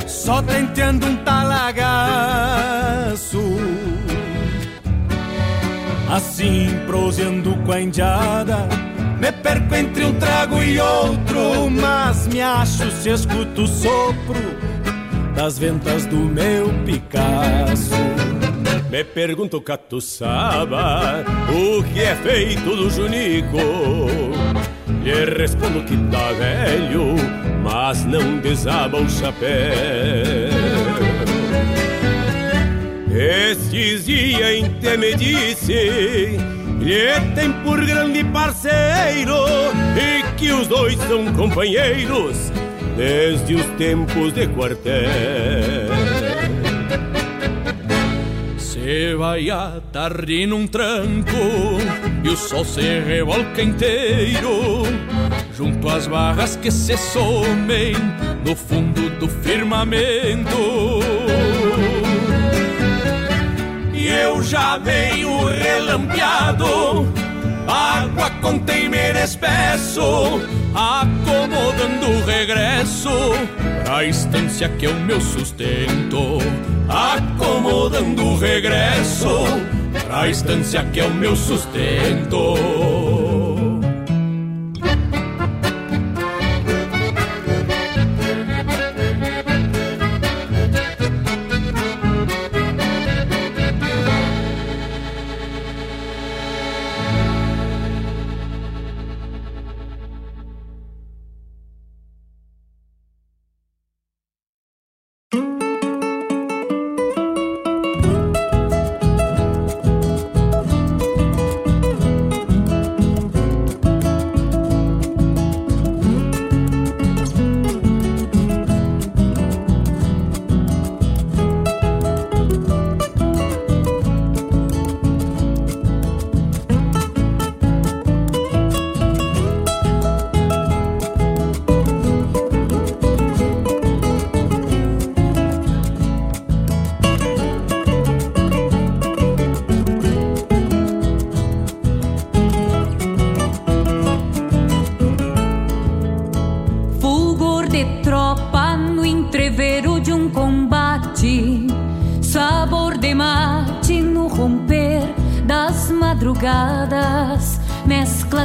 só 0.08 0.42
tenteando 0.42 1.06
um 1.08 1.18
talagaço. 1.18 2.86
Assim, 6.10 6.70
proseando 6.86 7.54
com 7.66 7.72
a 7.72 7.82
indiada, 7.82 8.68
me 9.20 9.32
perco 9.32 9.76
entre 9.76 10.06
um 10.06 10.14
trago 10.14 10.64
e 10.64 10.80
outro, 10.80 11.70
mas 11.70 12.28
me 12.28 12.42
acho 12.42 12.90
se 12.92 13.10
escuto 13.10 13.64
o 13.64 13.68
sopro 13.68 14.56
das 15.36 15.60
ventas 15.60 16.06
do 16.06 16.18
meu 16.18 16.70
Picasso. 16.86 17.96
Me 18.90 19.04
pergunto, 19.04 19.60
catuçaba, 19.60 21.26
o 21.50 21.84
que 21.84 22.00
é 22.00 22.16
feito 22.16 22.76
do 22.78 22.90
Junico? 22.90 23.58
Lhe 25.06 25.24
respondo 25.38 25.84
que 25.84 25.96
tá 26.10 26.32
velho, 26.32 27.16
mas 27.64 28.04
não 28.06 28.40
desaba 28.40 28.98
o 28.98 29.08
chapéu. 29.08 29.46
Estes 33.16 34.08
dias 34.08 34.58
inte 34.58 34.98
me 34.98 35.14
disse 35.14 36.38
lhe 36.82 37.22
tem 37.36 37.52
por 37.64 37.86
grande 37.86 38.24
parceiro 38.26 39.46
e 39.96 40.24
que 40.38 40.52
os 40.52 40.68
dois 40.68 40.98
são 41.08 41.32
companheiros 41.34 42.52
desde 42.98 43.56
os 43.56 43.66
tempos 43.78 44.34
de 44.34 44.48
quartel. 44.48 45.85
Se 48.86 49.16
vai 49.16 49.48
tarde 49.92 50.46
num 50.46 50.68
tranco 50.68 51.32
e 52.24 52.30
o 52.30 52.38
sol 52.38 52.64
se 52.64 53.00
revolca 53.00 53.60
inteiro 53.60 54.84
junto 55.58 55.90
às 55.90 56.06
barras 56.06 56.56
que 56.56 56.70
se 56.70 56.96
somem 56.96 57.96
no 58.46 58.56
fundo 58.56 59.10
do 59.18 59.28
firmamento. 59.28 60.56
E 63.92 64.08
eu 64.08 64.44
já 64.44 64.78
venho 64.78 65.46
relampeado, 65.48 67.12
água 67.68 68.30
com 68.40 68.60
temer 68.60 69.16
espesso, 69.16 70.42
acomodando 70.76 72.12
o 72.12 72.26
regresso 72.26 73.10
pra 73.86 74.04
estância 74.04 74.68
que 74.68 74.86
é 74.86 74.90
o 74.90 75.00
meu 75.00 75.22
sustento. 75.22 76.40
Acomodando 76.90 78.26
o 78.26 78.38
regresso 78.38 79.30
pra 80.08 80.28
estância 80.28 80.84
que 80.84 81.00
é 81.00 81.06
o 81.06 81.14
meu 81.14 81.36
sustento. 81.36 83.25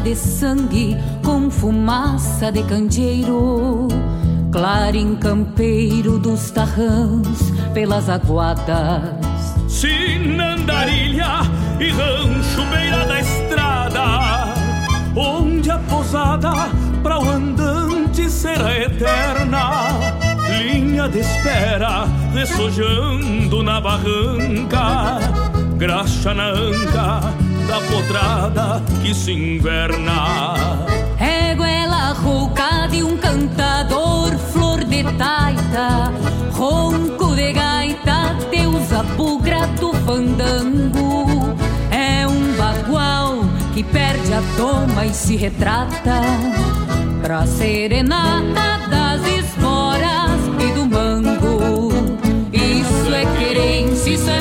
De 0.01 0.15
sangue 0.17 0.97
com 1.23 1.51
fumaça 1.51 2.51
de 2.51 2.63
candeeiro, 2.63 3.89
clarim 4.51 5.15
campeiro 5.17 6.19
dos 6.19 6.51
tarrãs 6.51 7.51
pelas 7.75 8.09
aguadas. 8.09 9.55
Sinandarilha 9.69 11.41
e 11.79 11.91
rancho 11.91 12.65
beira 12.71 13.07
da 13.07 13.21
estrada, 13.21 14.55
onde 15.15 15.71
a 15.71 15.79
posada 15.79 16.71
para 17.03 17.19
o 17.19 17.29
andante 17.29 18.31
será 18.31 18.75
eterna. 18.79 19.89
Linha 20.49 21.09
de 21.09 21.19
espera, 21.19 22.07
dessojando 22.33 23.63
na 23.63 23.81
barranca, 23.81 25.19
graxa 25.77 26.33
na 26.33 26.49
anca 26.49 27.50
da 27.71 27.81
potrada 27.83 28.83
que 29.01 29.15
se 29.15 29.31
inverna. 29.31 30.77
É 31.21 31.55
goela 31.55 32.13
rouca 32.15 32.89
de 32.89 33.05
um 33.05 33.17
cantador, 33.17 34.37
flor 34.53 34.83
de 34.83 35.05
taita, 35.05 36.13
ronco 36.51 37.37
de 37.37 37.53
gaita, 37.53 38.37
deusa 38.51 39.05
bugra 39.17 39.69
do 39.79 39.93
fandango. 40.05 41.55
É 41.93 42.27
um 42.27 42.57
bagual 42.57 43.45
que 43.73 43.85
perde 43.85 44.35
a 44.35 44.43
toma 44.57 45.07
e 45.07 45.15
se 45.15 45.37
retrata 45.37 46.23
pra 47.23 47.47
serenata 47.47 48.89
das 48.91 49.25
esporas 49.29 50.41
e 50.59 50.73
do 50.73 50.87
mango. 50.87 51.93
Isso 52.53 53.15
é 53.15 53.25
querência, 53.39 54.11
isso 54.11 54.29
é 54.29 54.41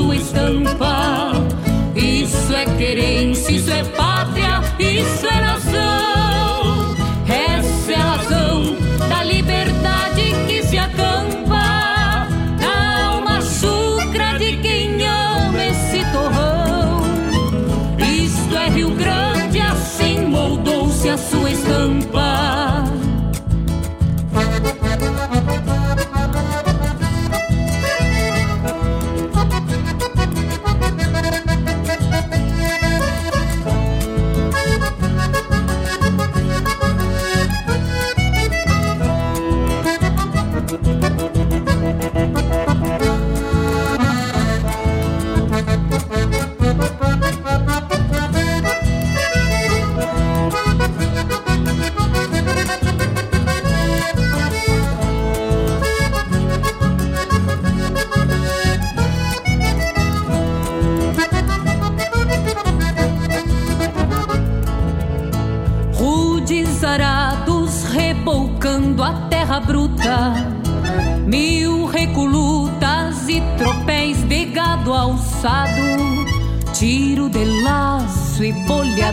sua 0.00 0.16
estampa. 0.16 1.32
Isso 1.94 2.54
é 2.54 2.64
querência, 2.78 3.52
isso 3.52 3.70
é 3.70 3.84
pátria, 3.84 4.62
isso 4.78 5.26
é 5.26 5.40
nação. 5.40 5.99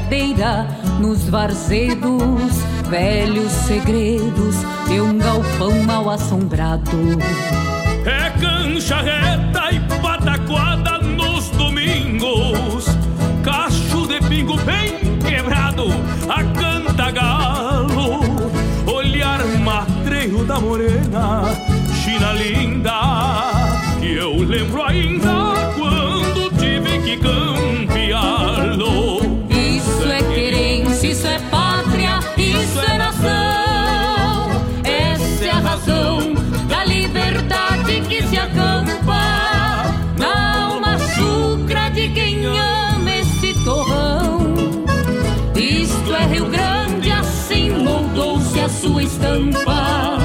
Bolhadeira 0.08 0.68
nos 1.00 1.28
varzedos, 1.30 2.56
velhos 2.90 3.52
segredos 3.52 4.56
de 4.88 5.02
um 5.02 5.18
galpão 5.18 5.84
mal 5.84 6.10
assombrado. 6.10 6.92
É 8.06 8.30
cancha 8.40 9.02
reta 9.02 9.72
e 9.72 9.80
pataquada 10.02 10.98
nos 11.00 11.50
domingos. 11.50 12.86
Cacho 13.44 14.08
de 14.08 14.20
pingo 14.28 14.58
bem 14.62 14.94
quebrado, 15.20 15.88
a 16.30 16.44
canta 16.44 17.12
galo. 17.12 18.22
Olhar 18.86 19.46
matreiro 19.60 20.46
da 20.46 20.60
morena, 20.60 21.44
estampa. 49.38 50.18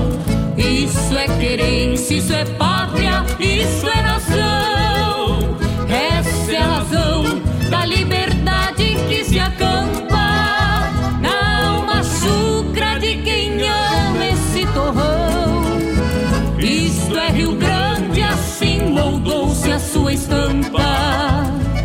Isso 0.56 1.16
é 1.16 1.26
querência, 1.38 2.16
isso 2.16 2.32
é 2.32 2.44
pátria, 2.44 3.24
isso 3.38 3.86
é 3.88 4.02
nação. 4.02 5.56
Essa 5.88 6.52
é 6.52 6.56
a 6.56 6.66
razão 6.66 7.22
da 7.70 7.84
liberdade 7.84 8.96
que 9.08 9.24
se 9.24 9.38
acampa 9.38 10.90
na 11.20 11.66
alma 11.66 12.02
sucra 12.02 12.98
de 12.98 13.16
quem 13.22 13.62
ama 13.62 14.26
esse 14.26 14.66
torrão. 14.72 15.62
Isto 16.58 17.18
é 17.18 17.30
Rio 17.30 17.54
Grande, 17.56 18.22
assim 18.22 18.90
moldou-se 18.90 19.70
a 19.70 19.78
sua 19.78 20.12
estampa. 20.14 21.44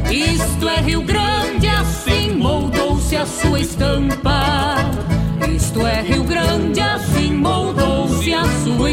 Isto 0.10 0.70
é 0.70 0.82
Rio 0.82 1.02
Grande, 1.02 1.68
assim 1.68 2.36
moldou-se 2.36 3.16
a 3.16 3.26
sua 3.26 3.60
estampa. 3.60 4.17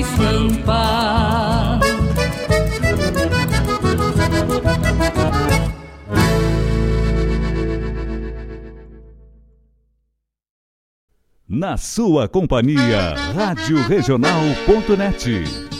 A 0.04 0.16
sua 0.16 0.30
estampa. 0.34 1.80
Na 11.48 11.76
sua 11.76 12.28
companhia, 12.28 13.14
Rádio 13.34 13.80
Regional.net. 13.86 15.73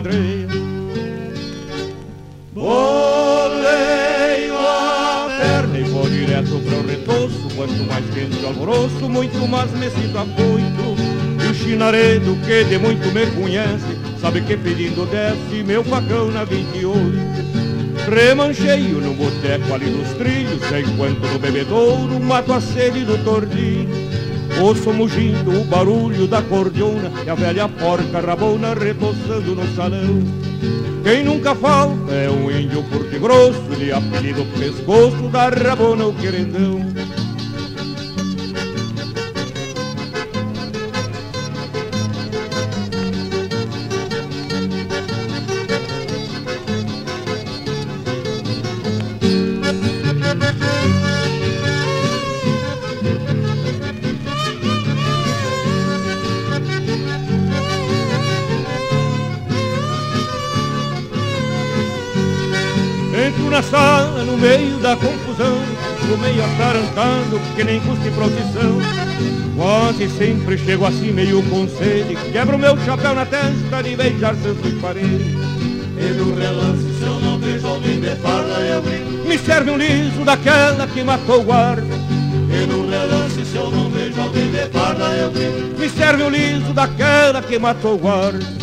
compadreia. 0.00 0.48
Boleio 2.52 4.58
a 4.58 5.28
perna 5.38 5.78
e 5.78 5.84
vou 5.84 6.08
direto 6.08 6.08
direto 6.08 6.58
para 6.64 6.78
o 6.78 6.86
retoço, 6.86 7.48
quanto 7.54 7.84
mais 7.84 8.04
quente 8.10 8.42
o 8.42 8.46
alvoroço, 8.46 9.08
muito 9.08 9.48
mais 9.48 9.70
me 9.72 9.88
sinto 9.90 10.18
afoito. 10.18 10.96
E 11.44 11.50
o 11.50 11.54
chinaredo 11.54 12.36
que 12.46 12.64
de 12.64 12.78
muito 12.78 13.12
me 13.12 13.26
conhece, 13.26 13.98
sabe 14.20 14.40
que 14.42 14.56
pedindo 14.56 15.06
desce 15.06 15.62
meu 15.62 15.84
facão 15.84 16.30
na 16.30 16.44
28. 16.44 17.50
Remancheio 18.10 19.00
no 19.00 19.14
boteco 19.14 19.74
ali 19.74 19.90
nos 19.90 20.08
trilhos, 20.14 20.62
enquanto 20.72 21.20
no 21.20 21.38
bebedouro 21.38 22.18
mato 22.20 22.52
a 22.52 22.60
sede 22.60 23.04
do 23.04 23.22
tordinho. 23.22 23.99
Ouço 24.60 24.92
mugindo 24.92 25.58
o 25.58 25.64
barulho 25.64 26.26
da 26.26 26.42
cordiona 26.42 27.10
e 27.24 27.30
a 27.30 27.34
velha 27.34 27.66
porca 27.66 28.20
rabona 28.20 28.74
retoçando 28.74 29.54
no 29.54 29.66
salão. 29.74 30.22
Quem 31.02 31.24
nunca 31.24 31.54
falta 31.54 32.12
é 32.12 32.30
um 32.30 32.50
índio 32.50 32.82
curto 32.82 33.16
e 33.16 33.18
grosso, 33.18 33.62
de 33.78 33.90
apelido 33.90 34.44
pescoço 34.58 35.28
da 35.30 35.48
rabona 35.48 36.06
o 36.08 36.14
querendão. 36.14 36.89
Quase 70.00 70.16
sempre 70.16 70.56
chego 70.56 70.86
assim 70.86 71.12
meio 71.12 71.42
com 71.42 71.68
sede, 71.68 72.16
quebro 72.32 72.56
meu 72.56 72.74
chapéu 72.86 73.14
na 73.14 73.26
testa 73.26 73.82
de 73.82 73.94
beijar 73.96 74.34
santo 74.34 74.66
e 74.66 74.72
parede. 74.80 75.36
E 75.98 76.14
no 76.16 76.34
relance 76.34 76.98
se 76.98 77.04
eu 77.04 77.20
não 77.20 77.38
vejo 77.38 77.66
alguém 77.66 78.00
de 78.00 78.16
farda 78.16 78.60
eu 78.60 78.80
grito 78.80 79.28
Me 79.28 79.36
serve 79.36 79.70
um 79.70 79.76
liso 79.76 80.24
daquela 80.24 80.86
que 80.86 81.04
matou 81.04 81.40
o 81.40 81.44
guarda. 81.44 81.82
E 81.84 82.66
no 82.66 82.88
relance 82.88 83.44
se 83.44 83.54
eu 83.54 83.70
não 83.70 83.90
vejo 83.90 84.18
alguém 84.18 84.50
de 84.50 84.66
farda 84.70 85.04
eu 85.04 85.30
grito 85.32 85.78
Me 85.78 85.88
serve 85.90 86.22
um 86.22 86.30
liso 86.30 86.72
daquela 86.72 87.42
que 87.42 87.58
matou 87.58 87.96
o 87.96 87.98
guarda. 87.98 88.59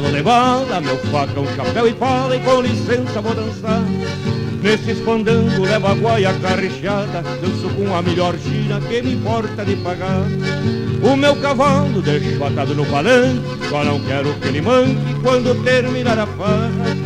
Empanturrado 0.00 0.12
de 0.12 0.22
bala 0.22 0.80
Meu 0.80 0.96
facão, 0.98 1.46
chapéu 1.54 1.86
e 1.86 1.94
fala 1.94 2.36
E 2.36 2.40
com 2.40 2.60
licença 2.60 3.20
vou 3.20 3.34
dançar. 3.34 3.82
Nesse 4.62 4.90
espandango 4.90 5.62
levo 5.62 5.86
a 5.86 5.94
guaia 5.94 6.34
carrecheada 6.34 7.22
Danço 7.22 7.68
com 7.76 7.94
a 7.94 8.02
melhor 8.02 8.34
china 8.38 8.80
que 8.80 9.02
me 9.02 9.14
importa 9.14 9.64
de 9.64 9.76
pagar. 9.76 10.26
O 11.02 11.16
meu 11.16 11.36
cavalo 11.36 12.02
deixo 12.02 12.42
atado 12.44 12.74
no 12.74 12.84
palanque 12.86 13.68
Só 13.68 13.84
não 13.84 14.00
quero 14.00 14.34
que 14.34 14.48
ele 14.48 14.60
manque 14.60 15.14
quando 15.22 15.62
terminar 15.64 16.18
a 16.18 16.26
farra. 16.26 16.96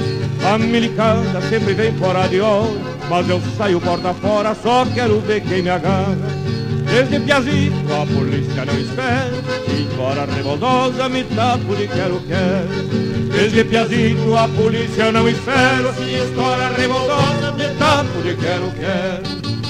A 0.52 0.58
milicada 0.58 1.40
sempre 1.48 1.74
vem 1.74 1.92
fora 1.94 2.26
de 2.26 2.40
hora 2.40 2.70
Mas 3.08 3.28
eu 3.28 3.40
saio 3.56 3.80
porta 3.80 4.12
fora 4.14 4.54
Só 4.54 4.84
quero 4.86 5.20
ver 5.20 5.40
quem 5.42 5.62
me 5.62 5.70
agarra. 5.70 6.16
Desde 6.86 7.18
Piazito 7.20 7.74
a 7.92 8.06
polícia 8.06 8.64
não 8.64 8.78
espera 8.78 9.53
Embora 9.68 10.26
revoltosa 10.26 11.08
me 11.08 11.24
tapo 11.24 11.74
de 11.74 11.88
quero-quero 11.88 12.68
Desde 13.32 13.64
Piazito 13.64 14.36
a 14.36 14.48
polícia 14.48 15.10
não 15.10 15.28
espera 15.28 15.92
Se 15.94 16.02
história 16.02 16.68
revoltosa 16.68 17.52
me 17.52 17.68
tapo 17.78 18.22
de 18.22 18.36
quero-quero 18.36 19.44
Entro 19.44 19.63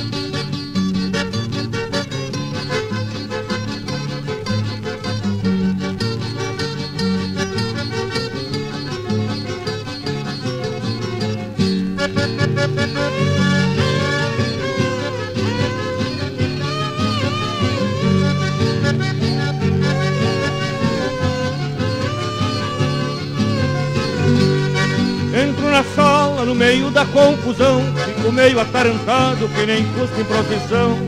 no 26.44 26.54
meio 26.54 26.90
da 26.90 27.04
confusão 27.06 27.82
Fico 28.04 28.32
meio 28.32 28.60
atarantado 28.60 29.48
que 29.48 29.66
nem 29.66 29.84
custa 29.92 30.20
em 30.20 30.24
procissão 30.24 30.98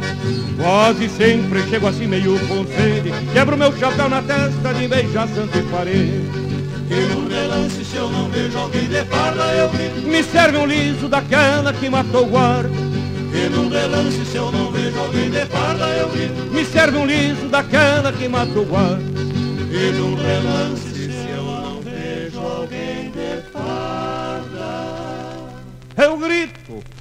Quase 0.57 1.09
sempre 1.09 1.63
chego 1.69 1.87
assim 1.87 2.07
meio 2.07 2.39
com 2.47 2.67
sede 2.67 3.13
Quebro 3.33 3.57
meu 3.57 3.77
chapéu 3.77 4.09
na 4.09 4.23
testa 4.23 4.73
de 4.75 4.89
beijar 4.89 5.29
santo 5.29 5.59
e 5.59 5.63
parede. 5.65 6.47
E 6.89 7.15
no 7.15 7.29
relance 7.29 7.85
se 7.85 7.97
eu 7.97 8.09
não 8.09 8.29
vejo 8.29 8.57
alguém 8.57 8.87
de 8.87 9.05
farda 9.07 9.43
eu 9.55 9.69
grito 9.71 10.07
Me 10.07 10.23
serve 10.23 10.57
um 10.57 10.67
liso 10.67 11.09
daquela 11.09 11.73
que 11.73 11.91
matou 11.91 12.23
o 12.23 12.27
guarda 12.27 12.71
E 13.35 13.49
no 13.49 13.69
relance 13.69 14.25
se 14.25 14.37
eu 14.37 14.53
não 14.53 14.71
vejo 14.71 14.97
alguém 14.99 15.29
de 15.29 15.45
farda 15.47 15.85
eu 15.89 16.09
grito 16.09 16.55
Me 16.55 16.65
serve 16.65 16.97
um 16.97 17.07
liso 17.07 17.49
daquela 17.49 18.13
que 18.13 18.29
matou 18.29 18.63
o 18.63 18.67
guarda 18.67 19.03
E 19.69 19.93
no 19.99 20.15
relance 20.15 20.86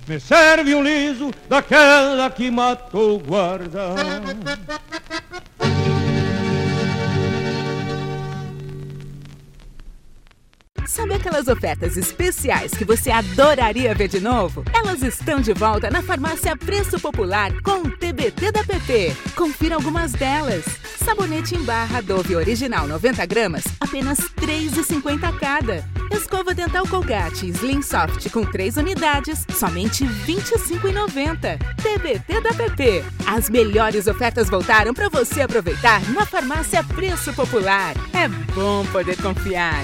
Me 0.08 0.20
serve 0.20 0.76
um 0.76 0.84
liso 0.84 1.32
daquela 1.50 2.30
que 2.30 2.52
matou 2.52 3.16
o 3.16 3.20
guarda 3.20 3.96
Sabe 10.96 11.16
aquelas 11.16 11.50
ofertas 11.50 11.98
especiais 11.98 12.72
que 12.72 12.86
você 12.86 13.12
adoraria 13.12 13.94
ver 13.94 14.08
de 14.08 14.22
novo? 14.22 14.64
Elas 14.74 15.04
estão 15.04 15.42
de 15.42 15.52
volta 15.52 15.90
na 15.90 16.02
farmácia 16.02 16.56
Preço 16.56 16.98
Popular 16.98 17.52
com 17.64 17.82
o 17.82 17.92
TBT 17.92 18.54
da 18.54 18.64
PP. 18.64 19.14
Confira 19.36 19.76
algumas 19.76 20.14
delas. 20.14 20.64
Sabonete 21.04 21.54
em 21.54 21.62
barra 21.64 22.00
Dove 22.00 22.34
Original 22.38 22.88
90 22.88 23.26
gramas, 23.26 23.66
apenas 23.78 24.20
R$ 24.20 24.70
3,50 24.72 25.38
cada. 25.38 25.84
Escova 26.14 26.54
dental 26.54 26.88
Colgate 26.88 27.50
Slim 27.50 27.82
Soft 27.82 28.30
com 28.30 28.46
3 28.46 28.78
unidades, 28.78 29.46
somente 29.50 30.06
R$ 30.06 30.34
25,90. 30.34 31.60
TBT 31.76 32.40
da 32.40 32.54
PP. 32.54 33.04
As 33.28 33.50
melhores 33.50 34.08
ofertas 34.08 34.50
voltaram 34.50 34.94
para 34.94 35.10
você 35.10 35.42
aproveitar 35.42 36.02
na 36.14 36.26
farmácia 36.26 36.82
Preço 36.86 37.34
Popular. 37.34 37.94
É 38.14 38.30
bom 38.30 38.86
poder 38.94 39.22
confiar. 39.22 39.84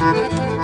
Rádio 0.00 0.61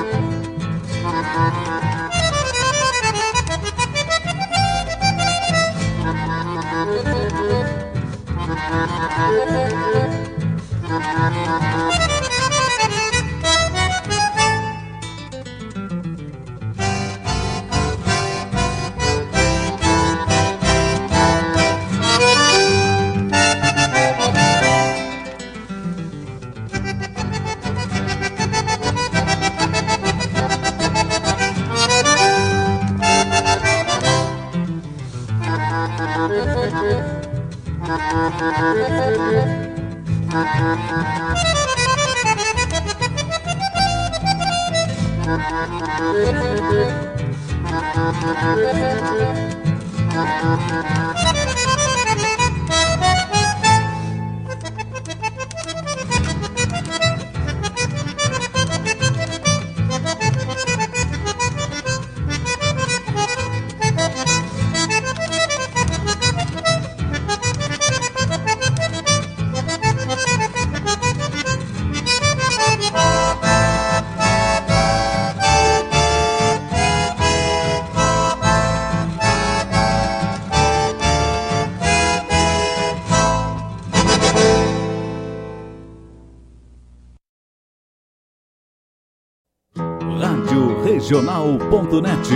Regional.net. 91.08 92.28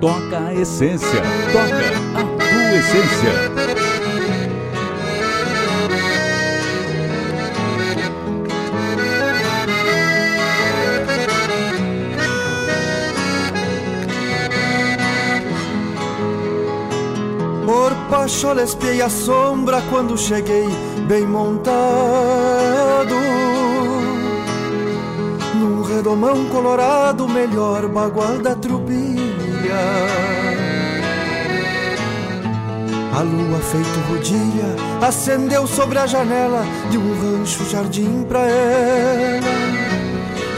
Toca 0.00 0.46
a 0.46 0.54
essência. 0.54 1.20
Toca 1.52 1.76
a 2.14 2.24
tua 2.24 2.74
essência. 2.78 3.32
Por 17.66 17.92
espiei 18.62 19.02
a 19.02 19.10
sombra 19.10 19.82
quando 19.90 20.16
cheguei 20.16 20.66
bem 21.06 21.26
montado 21.26 22.35
Num 26.06 26.14
redomão 26.14 26.44
colorado, 26.50 27.28
melhor 27.28 27.88
bagual 27.88 28.38
da 28.38 28.54
trupilha 28.54 29.74
A 33.12 33.22
lua 33.22 33.58
feito 33.58 33.98
rodilha 34.08 34.76
acendeu 35.04 35.66
sobre 35.66 35.98
a 35.98 36.06
janela 36.06 36.64
De 36.92 36.96
um 36.96 37.12
rancho 37.20 37.68
jardim 37.68 38.22
pra 38.28 38.46
ela. 38.46 39.40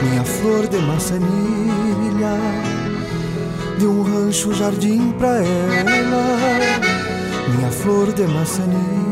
Minha 0.03 0.25
flor 0.25 0.67
de 0.67 0.77
maçanilha 0.81 2.37
De 3.79 3.87
um 3.87 4.03
rancho 4.03 4.53
jardim 4.53 5.13
pra 5.13 5.39
ela. 5.39 6.27
Minha 7.57 7.71
flor 7.71 8.13
de 8.13 8.27
maçanilha. 8.27 9.08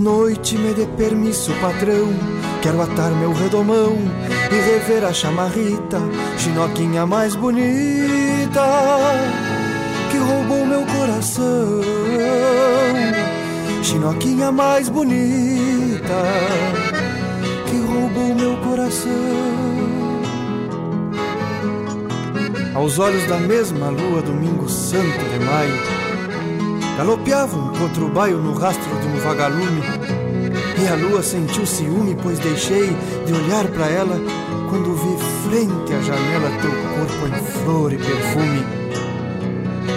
Noites, 0.00 0.58
me 0.58 0.72
dê 0.74 0.86
permisso, 0.86 1.52
patrão. 1.60 2.08
Quero 2.62 2.80
atar 2.80 3.10
meu 3.12 3.32
redomão 3.32 3.96
e 4.50 4.54
rever 4.54 5.04
a 5.04 5.12
chamarrita, 5.12 5.98
chinoquinha 6.38 7.06
mais 7.06 7.34
bonita 7.36 8.62
que 10.10 10.18
roubou 10.18 10.66
meu 10.66 10.84
coração. 10.86 11.80
Chinoquinha 13.82 14.50
mais 14.50 14.88
bonita 14.88 16.22
que 17.66 17.76
roubou 17.80 18.34
meu 18.34 18.56
coração. 18.58 19.10
Aos 22.74 22.98
olhos 22.98 23.26
da 23.26 23.36
mesma 23.36 23.90
lua, 23.90 24.22
domingo 24.22 24.68
santo 24.68 25.04
de 25.04 25.44
maio, 25.44 26.00
galopeavam 26.96 27.72
contra 27.74 28.04
o 28.04 28.08
baio 28.08 28.38
no 28.38 28.54
rastro 28.54 28.79
um 28.79 28.79
vagalume. 29.20 29.82
E 30.82 30.88
a 30.88 30.94
lua 30.94 31.22
sentiu 31.22 31.66
ciúme, 31.66 32.16
pois 32.22 32.38
deixei 32.38 32.96
de 33.26 33.32
olhar 33.32 33.66
para 33.68 33.86
ela 33.86 34.16
quando 34.68 34.94
vi 34.94 35.48
frente 35.48 35.92
à 35.92 36.00
janela 36.00 36.50
teu 36.60 36.70
corpo 36.70 37.26
em 37.28 37.62
flor 37.62 37.92
e 37.92 37.98
perfume. 37.98 38.64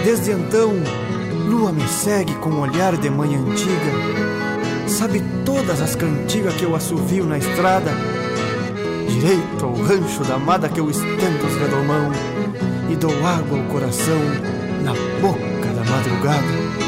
Desde 0.04 0.32
então, 0.32 0.72
lua 1.48 1.72
me 1.72 1.86
segue 1.88 2.34
com 2.36 2.50
um 2.50 2.60
olhar 2.60 2.96
de 2.96 3.08
mãe 3.08 3.34
antiga 3.34 4.24
sabe 4.88 5.22
todas 5.44 5.80
as 5.80 5.96
cantigas 5.96 6.54
que 6.54 6.64
eu 6.64 6.74
assovio 6.74 7.24
na 7.24 7.38
estrada. 7.38 7.90
Direito 9.08 9.64
ao 9.64 9.74
rancho 9.74 10.22
da 10.24 10.34
amada 10.34 10.68
que 10.68 10.80
eu 10.80 10.90
estendo 10.90 11.46
os 11.46 11.56
redomão 11.56 12.12
e 12.90 12.96
dou 12.96 13.12
água 13.26 13.58
ao 13.58 13.64
coração 13.66 14.20
na 14.82 14.92
boca 15.20 15.68
da 15.74 15.84
madrugada. 15.90 16.83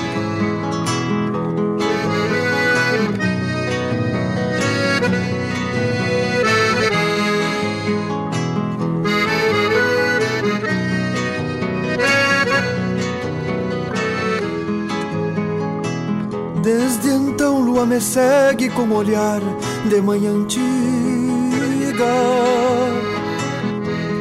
Me 17.87 18.01
segue 18.01 18.69
com 18.69 18.91
olhar 18.91 19.41
de 19.89 20.01
manhã 20.01 20.33
antiga. 20.33 20.65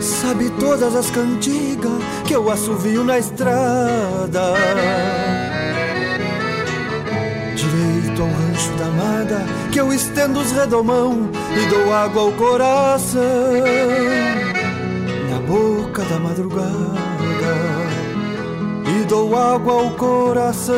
Sabe 0.01 0.51
todas 0.59 0.95
as 0.95 1.09
cantigas 1.09 1.91
que 2.25 2.35
eu 2.35 2.49
assovio 2.49 3.03
na 3.03 3.17
estrada. 3.17 4.53
Direito 7.55 8.21
ao 8.21 8.27
rancho 8.27 8.71
da 8.77 8.85
amada 8.85 9.45
que 9.71 9.79
eu 9.79 9.91
estendo 9.91 10.39
os 10.39 10.51
redomão 10.51 11.29
E 11.57 11.65
dou 11.67 11.93
água 11.93 12.21
ao 12.21 12.31
coração. 12.33 13.21
Na 15.31 15.39
boca 15.39 16.03
da 16.03 16.19
madrugada 16.19 16.65
E 18.87 19.05
dou 19.05 19.35
água 19.35 19.73
ao 19.73 19.89
coração 19.91 20.75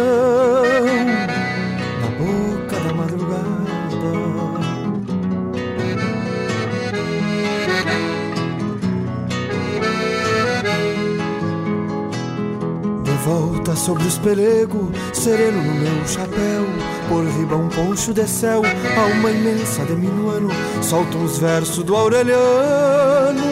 volta 13.67 13.75
sobre 13.75 14.07
os 14.07 14.17
pelegos, 14.17 14.87
sereno 15.13 15.61
no 15.61 15.73
meu 15.73 16.07
chapéu, 16.07 16.65
por 17.09 17.25
riba 17.25 17.55
um 17.57 17.67
poncho 17.67 18.13
de 18.13 18.25
céu, 18.27 18.61
alma 18.97 19.29
imensa 19.29 19.83
de 19.83 19.93
minuano, 19.93 20.49
solta 20.81 21.17
uns 21.17 21.37
versos 21.37 21.83
do 21.83 21.95
Aureliano, 21.95 23.43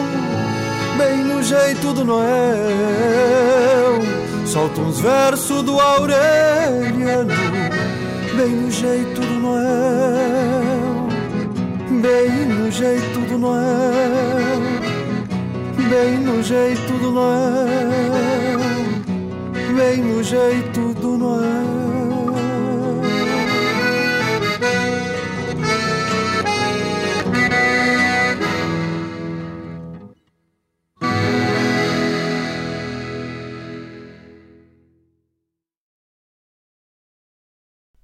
bem 0.96 1.18
no 1.18 1.42
jeito 1.42 1.92
do 1.92 2.04
Noel, 2.04 2.24
solta 4.46 4.80
uns 4.80 5.00
versos 5.00 5.62
do 5.62 5.78
Aureliano, 5.78 7.34
bem 8.36 8.50
no 8.50 8.70
jeito 8.70 9.20
do 9.20 9.40
Noel, 9.40 11.08
bem 12.00 12.46
no 12.46 12.70
jeito 12.70 13.20
do 13.28 13.38
Noel, 13.38 14.62
bem 15.90 16.18
no 16.20 16.42
jeito 16.42 16.92
do 17.00 17.10
Noel 17.10 18.55
bem 19.76 19.98
no 19.98 20.22
jeito 20.24 20.94
do 20.94 21.18
Noel. 21.18 21.76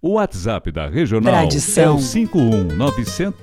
O 0.04 0.14
WhatsApp 0.14 0.70
da 0.70 0.88
Regional 0.88 1.32
Tradição. 1.32 1.84
é 1.84 1.90
o 1.90 1.98
51900. 1.98 3.40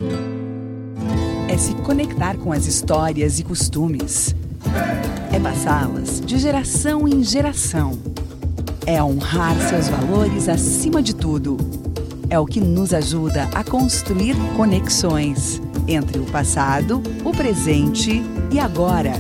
É 1.47 1.57
se 1.57 1.73
conectar 1.73 2.38
com 2.38 2.51
as 2.51 2.68
histórias 2.68 3.39
e 3.39 3.43
costumes. 3.43 4.35
É 5.34 5.39
passá-las 5.39 6.22
de 6.22 6.38
geração 6.38 7.07
em 7.07 7.23
geração. 7.23 7.97
É 8.85 9.03
honrar 9.03 9.56
seus 9.69 9.88
valores 9.88 10.49
acima 10.49 11.01
de 11.01 11.14
tudo. 11.15 11.57
É 12.30 12.38
o 12.38 12.45
que 12.45 12.60
nos 12.60 12.93
ajuda 12.93 13.49
a 13.53 13.64
construir 13.64 14.35
conexões 14.56 15.61
entre 15.88 16.19
o 16.19 16.26
passado, 16.26 17.01
o 17.23 17.31
presente 17.31 18.22
e 18.51 18.60
agora, 18.60 19.14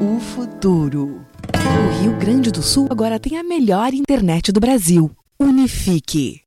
o 0.00 0.18
futuro. 0.18 1.20
O 1.54 2.02
Rio 2.02 2.16
Grande 2.18 2.50
do 2.50 2.62
Sul 2.62 2.88
agora 2.90 3.20
tem 3.20 3.38
a 3.38 3.42
melhor 3.42 3.94
internet 3.94 4.50
do 4.50 4.60
Brasil. 4.60 5.10
Unifique. 5.38 6.42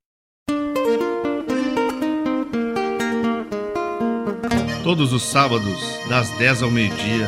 Todos 4.84 5.14
os 5.14 5.24
sábados, 5.24 5.80
das 6.10 6.30
10 6.38 6.64
ao 6.64 6.72
meio-dia, 6.72 7.28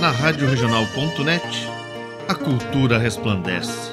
na 0.00 0.10
Rádio 0.10 0.48
a 2.28 2.34
cultura 2.34 2.98
resplandece, 2.98 3.92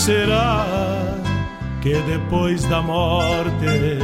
Será 0.00 0.64
que 1.82 1.92
depois 1.92 2.64
da 2.64 2.80
morte 2.80 3.98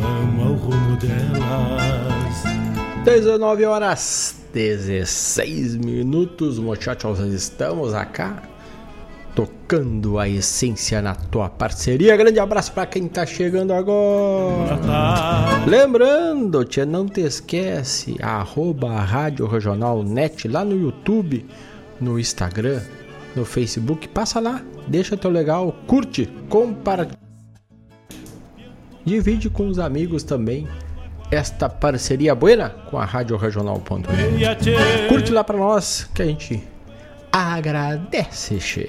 vamos 0.00 0.46
ao 0.46 0.54
rumo 0.54 0.96
delas? 0.96 2.44
19 3.04 3.64
horas 3.64 4.36
16 4.52 5.74
minutos, 5.74 6.60
muchachos, 6.60 7.18
estamos 7.18 7.94
acá 7.94 8.44
tocando 9.34 10.20
a 10.20 10.28
essência 10.28 11.02
na 11.02 11.16
tua 11.16 11.48
parceria. 11.48 12.16
Grande 12.16 12.38
abraço 12.38 12.72
para 12.72 12.86
quem 12.86 13.08
tá 13.08 13.26
chegando 13.26 13.72
agora. 13.72 14.78
Lembrando, 15.66 16.64
tia, 16.64 16.86
não 16.86 17.06
te 17.06 17.22
esquece, 17.22 18.14
arroba 18.22 19.00
Rádio 19.00 19.48
Regional 19.48 20.04
Net 20.04 20.46
lá 20.46 20.64
no 20.64 20.80
YouTube, 20.80 21.44
no 22.00 22.20
Instagram, 22.20 22.80
no 23.34 23.44
Facebook. 23.44 24.08
Passa 24.08 24.40
lá, 24.40 24.62
deixa 24.86 25.16
teu 25.16 25.30
legal, 25.30 25.74
curte, 25.86 26.26
compartilha. 26.48 27.18
Divide 29.04 29.50
com 29.50 29.68
os 29.68 29.78
amigos 29.78 30.22
também 30.22 30.66
esta 31.30 31.68
parceria 31.68 32.34
buena 32.34 32.70
com 32.90 32.98
a 32.98 33.04
Rádio 33.04 33.36
Regional.net. 33.36 34.70
Curte 35.08 35.32
lá 35.32 35.42
para 35.44 35.58
nós 35.58 36.08
que 36.14 36.22
a 36.22 36.26
gente 36.26 36.62
agradece, 37.32 38.58
che. 38.58 38.86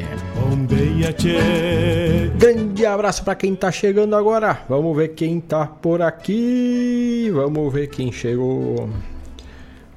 Grande 2.37 2.85
abraço 2.85 3.23
para 3.23 3.35
quem 3.35 3.55
tá 3.55 3.71
chegando 3.71 4.15
agora. 4.15 4.59
Vamos 4.69 4.95
ver 4.95 5.09
quem 5.09 5.41
tá 5.41 5.65
por 5.65 6.01
aqui. 6.01 7.31
Vamos 7.33 7.73
ver 7.73 7.87
quem 7.87 8.11
chegou. 8.11 8.87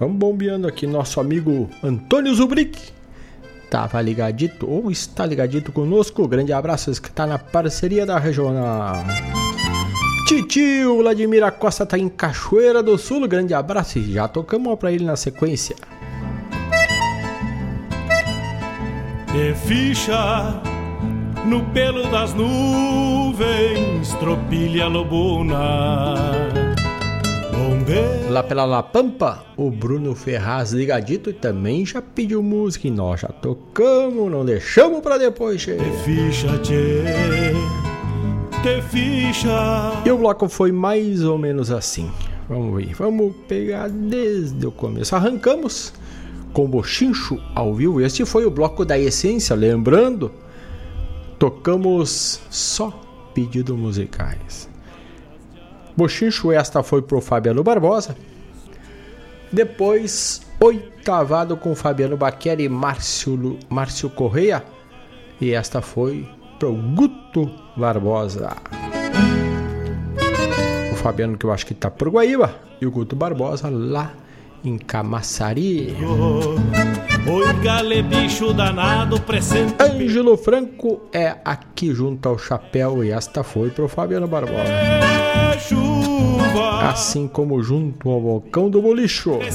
Vamos 0.01 0.17
bombeando 0.17 0.67
aqui 0.67 0.87
nosso 0.87 1.21
amigo 1.21 1.69
Antônio 1.83 2.35
Zubrick. 2.35 2.98
Tava 3.71 4.01
ligadito 4.01 4.69
ou 4.69 4.91
está 4.91 5.27
ligadito 5.27 5.71
conosco. 5.73 6.27
Grande 6.27 6.53
abraço 6.53 6.91
que 7.01 7.11
tá 7.11 7.27
na 7.27 7.39
parceria 7.39 8.07
da 8.07 8.19
regional. 8.19 9.05
Titio 10.27 10.99
Vladimir 10.99 11.43
Acosta 11.43 11.87
tá 11.87 11.99
em 11.99 12.09
Cachoeira 12.09 12.83
do 12.83 12.97
Sul. 12.97 13.27
Grande 13.29 13.55
abraço 13.55 13.99
e 13.99 14.13
já 14.13 14.27
tocamos 14.29 14.79
pra 14.79 14.93
ele 14.93 15.05
na 15.05 15.17
sequência. 15.17 15.77
De 19.33 19.55
ficha 19.55 20.61
no 21.45 21.65
pelo 21.67 22.11
das 22.11 22.35
nuvens, 22.35 24.13
tropilha 24.21 24.87
lobuna. 24.87 26.68
Lá 28.31 28.43
pela 28.43 28.65
La 28.65 28.83
Pampa, 28.83 29.45
o 29.57 29.71
Bruno 29.71 30.15
Ferraz 30.15 30.73
ligadito 30.73 31.33
também 31.33 31.85
já 31.85 32.01
pediu 32.01 32.43
música 32.43 32.87
e 32.87 32.91
nós 32.91 33.21
já 33.21 33.29
tocamos, 33.29 34.31
não 34.31 34.45
deixamos 34.45 35.01
pra 35.01 35.19
depois, 35.19 35.65
che. 35.65 35.75
De 35.75 35.91
ficha, 36.05 36.59
tchê. 36.59 37.03
De 38.63 38.83
ficha. 38.83 39.93
E 40.05 40.11
o 40.11 40.19
bloco 40.19 40.49
foi 40.49 40.71
mais 40.71 41.25
ou 41.25 41.37
menos 41.39 41.71
assim. 41.71 42.11
Vamos 42.49 42.77
ver, 42.77 42.95
vamos 42.95 43.35
pegar 43.49 43.89
desde 43.89 44.67
o 44.67 44.71
começo. 44.71 45.17
Arrancamos 45.17 45.93
com 46.53 46.69
Bochincho 46.69 47.41
ao 47.55 47.75
vivo. 47.75 48.01
Este 48.01 48.25
foi 48.25 48.47
o 48.47 48.51
bloco 48.51 48.85
da 48.85 48.99
essência, 48.99 49.57
lembrando, 49.57 50.31
tocamos 51.39 52.41
só 52.51 52.91
pedidos 53.35 53.77
musicais. 53.77 54.69
Bochincho, 55.99 56.53
esta 56.53 56.81
foi 56.81 57.03
pro 57.03 57.21
Fabiano 57.21 57.65
Barbosa. 57.65 58.17
Depois, 59.51 60.41
oitavado 60.61 61.57
com 61.57 61.75
Fabiano 61.75 62.17
Baqueri 62.17 62.63
e 62.63 62.69
Márcio, 62.69 63.59
Márcio 63.69 64.09
Correia. 64.09 64.63
E 65.41 65.53
esta 65.53 65.83
foi 65.83 66.25
pro 66.61 66.73
Guto 66.73 67.51
Barbosa. 67.77 68.57
O 70.93 70.95
Fabiano 70.95 71.37
que 71.37 71.45
eu 71.45 71.51
acho 71.51 71.67
que 71.67 71.75
tá 71.75 71.91
por 71.91 72.11
Guaíba. 72.11 72.55
E 72.81 72.87
o 72.87 72.93
Guto 72.93 73.17
Barbosa 73.17 73.69
lá 73.69 74.13
em 74.65 74.79
Camaçari. 74.79 75.97
Oi, 77.27 77.53
gale 77.61 78.03
bicho 78.05 78.53
danado, 78.53 79.21
presente. 79.23 79.75
Ângelo 79.83 80.37
Franco 80.37 81.09
é 81.13 81.39
aqui 81.45 81.93
junto 81.93 82.29
ao 82.29 82.39
chapéu 82.39 83.03
e 83.03 83.11
esta 83.11 83.43
foi 83.43 83.71
pro 83.71 83.89
Fabiano 83.89 84.29
Barbosa. 84.29 85.48
Chuva. 85.59 86.91
Assim 86.91 87.27
como 87.29 87.63
junto 87.63 88.09
ao 88.09 88.21
balcão 88.21 88.71
do 88.71 88.81
bolicho. 88.81 89.39
E. 89.43 89.51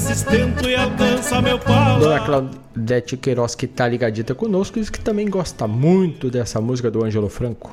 Dona 2.00 2.20
Claudete 2.20 3.16
Queiroz 3.16 3.54
que 3.54 3.66
tá 3.66 3.88
ligadita 3.88 4.34
conosco 4.34 4.78
diz 4.78 4.90
que 4.90 5.00
também 5.00 5.28
gosta 5.28 5.66
muito 5.66 6.30
dessa 6.30 6.60
música 6.60 6.90
do 6.90 7.04
Ângelo 7.04 7.28
Franco. 7.28 7.70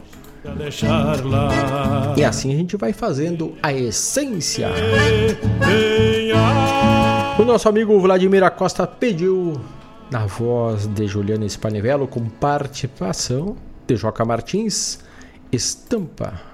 E 2.17 2.23
assim 2.23 2.53
a 2.53 2.57
gente 2.57 2.75
vai 2.75 2.93
fazendo 2.93 3.53
a 3.61 3.71
essência. 3.71 4.69
O 7.37 7.43
nosso 7.43 7.69
amigo 7.69 7.99
Vladimir 7.99 8.43
Acosta 8.43 8.87
pediu 8.87 9.61
na 10.11 10.25
voz 10.25 10.87
de 10.87 11.07
Juliana 11.07 11.47
Spanivello 11.47 12.07
com 12.07 12.27
participação 12.27 13.55
de 13.87 13.95
Joca 13.95 14.25
Martins, 14.25 14.99
Estampa. 15.51 16.50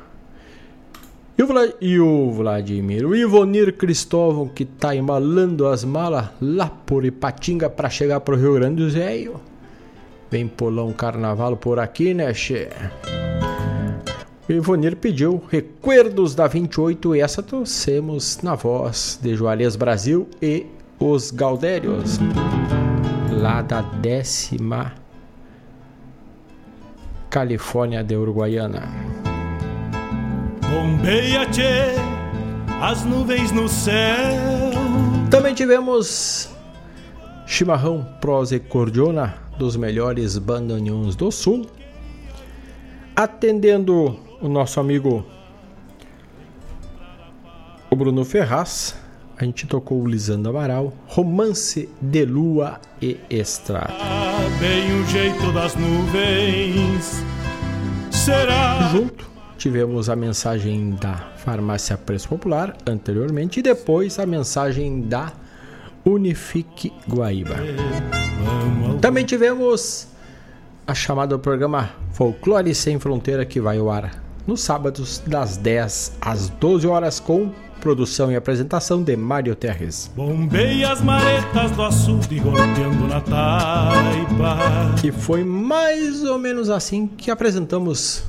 E 1.37 1.43
o, 1.43 1.45
Vla 1.45 1.71
e 1.79 1.99
o 1.99 2.31
Vladimir, 2.31 3.05
o 3.05 3.15
Ivonir 3.15 3.71
Cristóvão 3.73 4.47
que 4.47 4.65
tá 4.65 4.95
embalando 4.95 5.67
as 5.67 5.83
malas 5.83 6.29
lá 6.41 6.67
por 6.67 7.05
Ipatinga 7.05 7.69
para 7.69 7.91
chegar 7.91 8.21
pro 8.21 8.35
Rio 8.35 8.55
Grande 8.55 8.81
do 8.81 8.89
Zéio. 8.89 9.39
Vem 10.31 10.47
pular 10.47 10.83
um 10.83 10.93
carnaval 10.93 11.55
por 11.55 11.77
aqui, 11.77 12.11
né, 12.15 12.33
che? 12.33 12.69
O 14.49 14.51
Ivonir 14.51 14.95
pediu 14.95 15.39
Recuerdos 15.47 16.33
da 16.33 16.47
28 16.47 17.15
e 17.15 17.21
essa 17.21 17.43
trouxemos 17.43 18.39
na 18.41 18.55
voz 18.55 19.19
de 19.21 19.35
Juarez 19.35 19.75
Brasil 19.75 20.27
e 20.41 20.65
os 20.99 21.29
Galdérios, 21.29 22.17
lá 23.29 23.61
da 23.61 23.81
décima 23.81 24.93
Califórnia 27.29 28.03
de 28.03 28.15
Uruguaiana. 28.15 29.36
Bombeia, 30.69 31.45
tchê, 31.45 31.95
as 32.81 33.03
nuvens 33.03 33.51
no 33.51 33.69
céu. 33.69 34.71
Também 35.31 35.53
tivemos 35.53 36.49
chimarrão 37.45 38.05
prosa 38.19 38.57
e 38.57 38.59
cordiona 38.59 39.35
dos 39.57 39.77
melhores 39.77 40.37
bandoneons 40.37 41.15
do 41.15 41.31
sul. 41.31 41.65
Atendendo 43.15 44.19
o 44.41 44.47
nosso 44.47 44.79
amigo 44.79 45.25
o 47.89 47.95
Bruno 47.95 48.25
Ferraz, 48.25 48.95
a 49.37 49.45
gente 49.45 49.65
tocou 49.65 50.01
o 50.01 50.07
Lisandro 50.07 50.51
Amaral, 50.51 50.93
Romance 51.07 51.89
de 52.01 52.25
Lua 52.25 52.79
e 53.01 53.17
Estrada. 53.29 53.93
Bem 54.59 55.01
o 55.01 55.05
jeito 55.05 55.51
das 55.53 55.75
nuvens 55.75 57.23
será. 58.11 58.89
Junto 58.91 59.36
tivemos 59.67 60.09
a 60.09 60.15
mensagem 60.15 60.91
da 60.91 61.15
Farmácia 61.35 61.97
Preço 61.97 62.29
Popular 62.29 62.73
anteriormente 62.87 63.59
e 63.59 63.61
depois 63.61 64.17
a 64.17 64.25
mensagem 64.25 65.01
da 65.01 65.33
Unifique 66.05 66.93
Guaíba. 67.05 67.57
Também 69.01 69.25
tivemos 69.25 70.07
a 70.87 70.93
chamada 70.93 71.35
do 71.35 71.39
programa 71.41 71.89
Folclore 72.13 72.73
Sem 72.73 72.97
Fronteira 72.97 73.45
que 73.45 73.59
vai 73.59 73.77
ao 73.77 73.91
ar 73.91 74.23
nos 74.47 74.61
sábados 74.61 75.21
das 75.27 75.57
10 75.57 76.13
às 76.21 76.47
12 76.47 76.87
horas 76.87 77.19
com 77.19 77.51
produção 77.81 78.31
e 78.31 78.37
apresentação 78.37 79.03
de 79.03 79.17
Mário 79.17 79.53
Terres. 79.53 80.09
Bombeia 80.15 80.93
as 80.93 81.01
maretas 81.01 81.71
do 81.71 81.83
açude 81.83 82.39
golpeando 82.39 83.05
na 83.05 83.19
taipa. 83.19 84.57
E 85.03 85.11
foi 85.11 85.43
mais 85.43 86.23
ou 86.23 86.39
menos 86.39 86.69
assim 86.69 87.05
que 87.05 87.29
apresentamos 87.29 88.23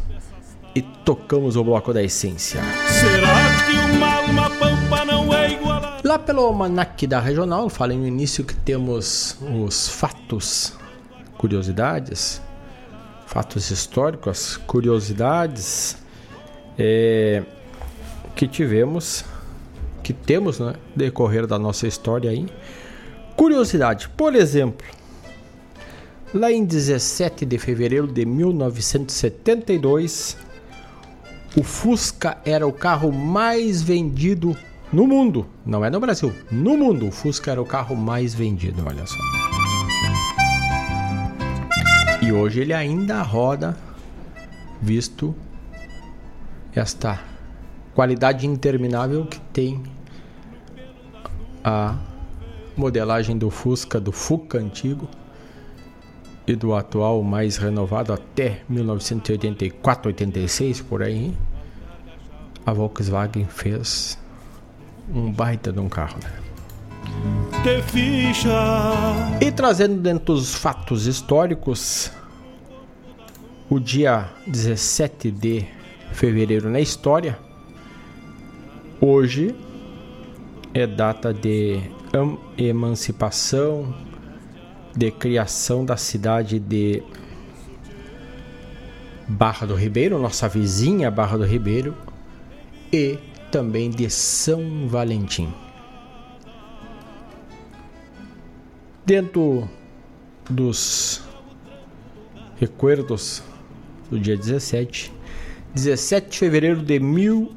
e 0.79 0.83
tocamos 1.05 1.57
o 1.57 1.65
bloco 1.65 1.93
da 1.93 2.01
essência. 2.01 2.63
Será 2.87 3.35
que 3.67 3.73
uma 3.97 4.15
alma 4.15 4.49
pampa 4.51 5.05
não 5.05 5.35
é 5.35 5.51
igual. 5.51 5.83
Lá 6.05 6.17
pelo 6.21 6.43
almanac 6.43 7.05
da 7.05 7.19
regional, 7.19 7.69
falei 7.69 7.99
no 7.99 8.07
início 8.07 8.45
que 8.45 8.55
temos 8.55 9.37
os 9.65 9.89
fatos, 9.89 10.75
curiosidades, 11.37 12.41
fatos 13.27 13.73
históricos, 13.73 14.57
curiosidades 14.69 15.97
é, 16.79 17.43
que 18.37 18.47
tivemos, 18.47 19.25
que 20.05 20.13
temos, 20.13 20.61
né, 20.61 20.75
decorrer 20.95 21.45
da 21.45 21.59
nossa 21.59 21.89
história 21.89 22.31
aí. 22.31 22.47
Curiosidade, 23.35 24.09
por 24.11 24.37
exemplo, 24.37 24.87
lá 26.33 26.53
em 26.53 26.65
17 26.65 27.45
de 27.45 27.59
fevereiro 27.59 28.07
de 28.07 28.25
1972, 28.25 30.47
o 31.57 31.63
Fusca 31.63 32.39
era 32.45 32.67
o 32.67 32.73
carro 32.73 33.11
mais 33.13 33.83
vendido 33.83 34.57
no 34.93 35.07
mundo, 35.07 35.47
não 35.65 35.85
é 35.85 35.91
no 35.91 36.01
Brasil, 36.01 36.33
no 36.51 36.77
mundo. 36.77 37.09
O 37.09 37.13
Fusca 37.13 37.51
era 37.51 37.61
o 37.61 37.67
carro 37.67 37.97
mais 37.97 38.35
vendido, 38.35 38.85
olha 38.87 39.07
só. 39.07 39.19
E 42.23 42.33
hoje 42.33 42.61
ele 42.61 42.75
ainda 42.75 43.23
roda, 43.23 43.77
visto 44.81 45.35
esta 46.75 47.21
qualidade 47.95 48.47
interminável 48.47 49.27
que 49.27 49.41
tem 49.41 49.83
a 51.65 51.97
modelagem 52.77 53.37
do 53.37 53.51
Fusca, 53.51 53.99
do 53.99 54.13
Fuca 54.13 54.59
antigo 54.59 55.09
e 56.53 56.57
do 56.57 56.75
atual 56.75 57.23
mais 57.23 57.57
renovado 57.57 58.13
até 58.13 58.63
1984, 58.69 60.09
86 60.09 60.81
por 60.83 61.03
aí. 61.03 61.35
A 62.65 62.73
Volkswagen 62.73 63.47
fez 63.47 64.19
um 65.13 65.33
baita 65.33 65.73
de 65.73 65.79
um 65.79 65.89
carro, 65.89 66.19
né? 66.23 66.31
E 69.41 69.51
trazendo 69.51 70.01
dentro 70.01 70.35
dos 70.35 70.55
fatos 70.55 71.07
históricos, 71.07 72.13
o 73.69 73.79
dia 73.79 74.29
17 74.47 75.31
de 75.31 75.67
fevereiro 76.13 76.71
na 76.71 76.81
história, 76.81 77.39
hoje 79.01 79.55
é 80.73 80.87
data 80.87 81.33
de 81.33 81.81
emancipação, 82.57 83.95
de 84.99 85.13
criação 85.13 85.85
da 85.85 85.97
cidade 85.97 86.59
de 86.59 87.01
Barra 89.29 89.65
do 89.65 89.77
Ribeiro, 89.77 90.19
nossa 90.19 90.49
vizinha 90.49 91.09
Barra 91.09 91.39
do 91.39 91.45
Ribeiro, 91.45 91.95
e 92.93 93.17
também 93.53 93.91
de 93.91 94.11
São 94.11 94.89
Valentim. 94.89 95.55
Dentro 99.07 99.69
dos 100.51 101.23
recuerdos 102.59 103.45
do 104.11 104.19
dia 104.19 104.37
17, 104.37 105.13
17 105.75 106.31
de 106.31 106.39
fevereiro 106.39 106.83
de 106.83 106.99
18 106.99 107.49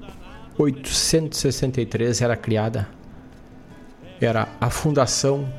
1863 0.59 2.22
era 2.22 2.38
criada 2.38 2.88
era 4.22 4.47
a 4.61 4.69
fundação 4.69 5.51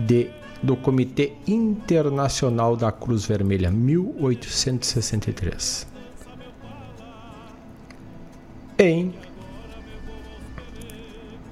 de, 0.00 0.28
do 0.62 0.76
Comitê 0.76 1.32
Internacional 1.46 2.76
da 2.76 2.92
Cruz 2.92 3.24
Vermelha, 3.26 3.70
1863. 3.70 5.86
Em 8.78 9.14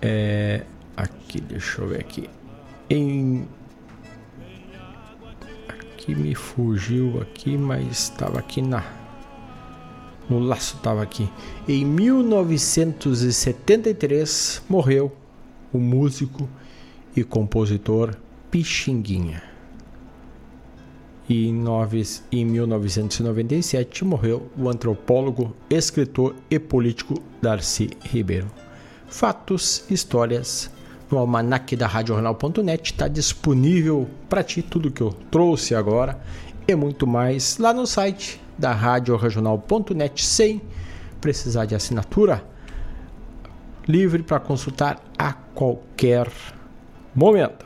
é, 0.02 0.64
aqui, 0.96 1.40
deixa 1.40 1.82
eu 1.82 1.88
ver 1.88 2.00
aqui. 2.00 2.30
Em 2.88 3.48
aqui 5.68 6.14
me 6.14 6.32
fugiu 6.34 7.20
aqui, 7.20 7.58
mas 7.58 7.86
estava 7.90 8.38
aqui 8.38 8.62
na 8.62 8.84
no 10.28 10.40
laço 10.40 10.76
estava 10.76 11.02
aqui. 11.02 11.28
Em 11.68 11.84
1973 11.84 14.62
morreu 14.68 15.12
o 15.72 15.78
músico 15.78 16.48
e 17.16 17.24
compositor 17.24 18.16
Pixinguinha. 18.50 19.42
E 21.28 21.48
em 22.30 22.44
1997 22.44 24.04
morreu 24.04 24.48
o 24.56 24.68
antropólogo, 24.68 25.54
escritor 25.68 26.36
e 26.48 26.58
político 26.58 27.20
Darcy 27.42 27.90
Ribeiro. 28.04 28.46
Fatos, 29.08 29.84
histórias 29.90 30.70
no 31.10 31.18
almanac 31.18 31.74
da 31.76 31.86
RadioJornal.net 31.86 32.92
está 32.92 33.08
disponível 33.08 34.08
para 34.28 34.42
ti 34.42 34.62
tudo 34.62 34.90
que 34.90 35.00
eu 35.00 35.12
trouxe 35.30 35.74
agora 35.74 36.20
e 36.66 36.74
muito 36.74 37.06
mais 37.06 37.58
lá 37.58 37.72
no 37.72 37.86
site 37.86 38.40
da 38.58 38.72
RadioRegional.net 38.72 40.24
sem 40.24 40.62
precisar 41.20 41.64
de 41.64 41.74
assinatura, 41.74 42.44
livre 43.86 44.22
para 44.22 44.40
consultar 44.40 45.00
a 45.18 45.32
qualquer 45.32 46.30
momento. 47.14 47.65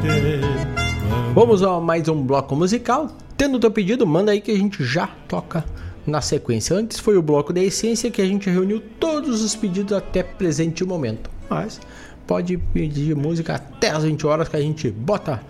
Vamos 1.33 1.61
a 1.63 1.79
mais 1.79 2.07
um 2.07 2.23
bloco 2.23 2.55
musical. 2.55 3.09
Tendo 3.35 3.59
teu 3.59 3.71
pedido, 3.71 4.05
manda 4.05 4.31
aí 4.31 4.39
que 4.39 4.51
a 4.51 4.57
gente 4.57 4.83
já 4.83 5.07
toca 5.27 5.65
na 6.05 6.21
sequência. 6.21 6.75
Antes 6.75 6.99
foi 6.99 7.17
o 7.17 7.21
bloco 7.21 7.51
da 7.51 7.61
essência 7.61 8.11
que 8.11 8.21
a 8.21 8.25
gente 8.25 8.49
reuniu 8.49 8.81
todos 8.99 9.41
os 9.41 9.55
pedidos 9.55 9.93
até 9.93 10.23
presente 10.23 10.83
momento. 10.83 11.29
Mas 11.49 11.81
pode 12.25 12.57
pedir 12.57 13.15
música 13.15 13.55
até 13.55 13.89
as 13.89 14.03
20 14.03 14.25
horas 14.25 14.47
que 14.47 14.55
a 14.55 14.61
gente 14.61 14.89
bota 14.89 15.41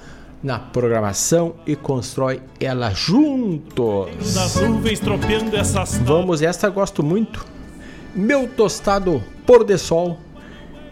na 0.43 0.57
programação 0.57 1.55
e 1.65 1.75
constrói 1.75 2.41
ela 2.59 2.91
juntos. 2.91 4.09
Vamos, 6.03 6.41
esta 6.41 6.69
gosto 6.69 7.03
muito. 7.03 7.45
Meu 8.15 8.47
tostado 8.47 9.23
pôr 9.45 9.63
de 9.63 9.77
sol. 9.77 10.17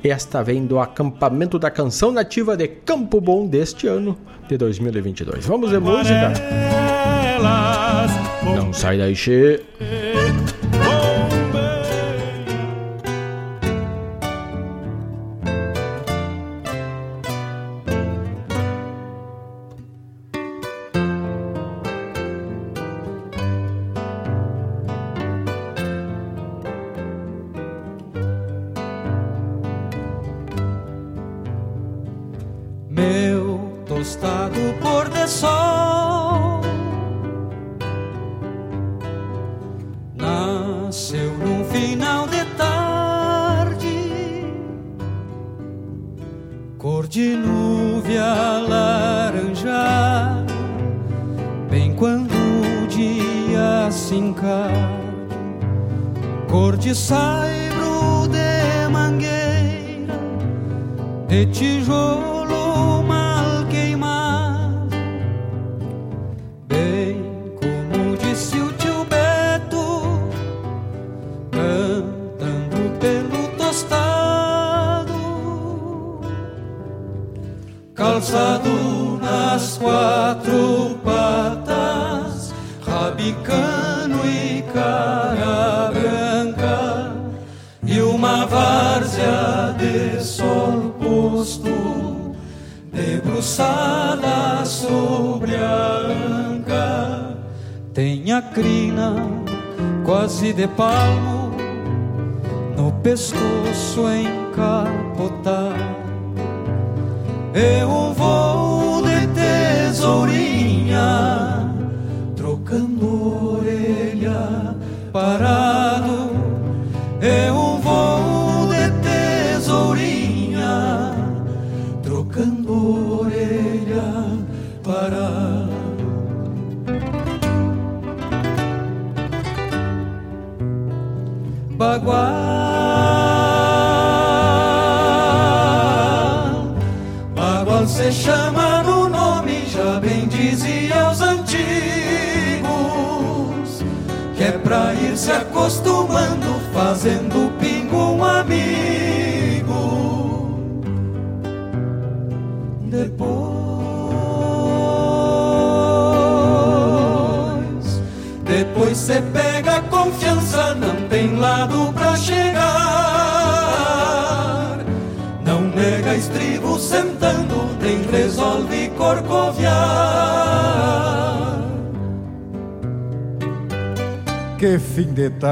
Esta 0.03 0.41
vem 0.41 0.65
do 0.65 0.79
acampamento 0.79 1.59
da 1.59 1.69
canção 1.69 2.11
nativa 2.11 2.55
de 2.55 2.67
Campo 2.67 3.19
Bom 3.19 3.45
deste 3.45 3.85
ano 3.87 4.17
de 4.47 4.57
2022. 4.57 5.45
Vamos 5.45 5.71
ver 5.71 5.81
música? 5.81 6.33
Não 8.55 8.71
sai 8.73 8.97
daí, 8.97 9.15
che. 9.15 9.61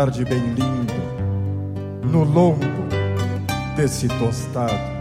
Tarde 0.07 0.23
bem 0.23 0.39
lindo 0.53 2.07
no 2.09 2.23
lombo 2.23 2.65
desse. 3.75 4.07
Tostado 4.07 4.96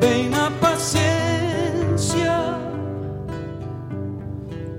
Bem 0.00 0.28
na 0.30 0.50
paciência 0.50 1.06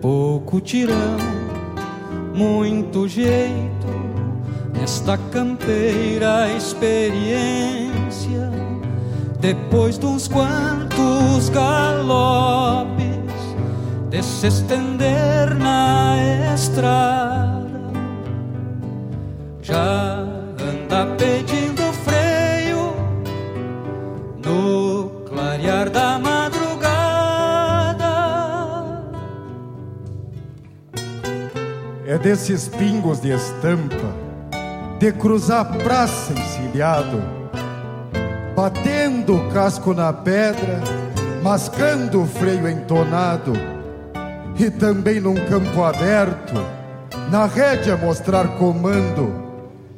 Pouco 0.01 0.61
tirão, 0.61 1.17
muito 2.33 3.07
jeito 3.07 3.87
Nesta 4.73 5.17
campeira 5.31 6.49
experiência 6.55 8.51
Depois 9.39 9.97
de 9.97 10.05
uns 10.05 10.27
quantos 10.27 11.49
galopes 11.49 13.17
de 14.09 14.23
se 14.23 14.47
estender 14.47 15.53
na 15.55 16.15
estrada. 16.53 17.67
Já 19.61 20.19
anda 20.21 21.05
pedindo 21.17 21.56
É 32.17 32.19
desses 32.19 32.67
pingos 32.67 33.21
de 33.21 33.29
estampa, 33.29 34.11
de 34.97 35.11
cruzar 35.11 35.71
praça 35.83 36.33
encilhado, 36.33 37.21
batendo 38.55 39.35
o 39.35 39.51
casco 39.51 39.93
na 39.93 40.11
pedra, 40.11 40.81
mascando 41.43 42.23
o 42.23 42.25
freio 42.25 42.67
entonado 42.67 43.53
e 44.57 44.71
também 44.71 45.19
num 45.19 45.35
campo 45.35 45.83
aberto, 45.83 46.55
na 47.29 47.45
rédea 47.45 47.95
mostrar 47.95 48.47
comando, 48.57 49.31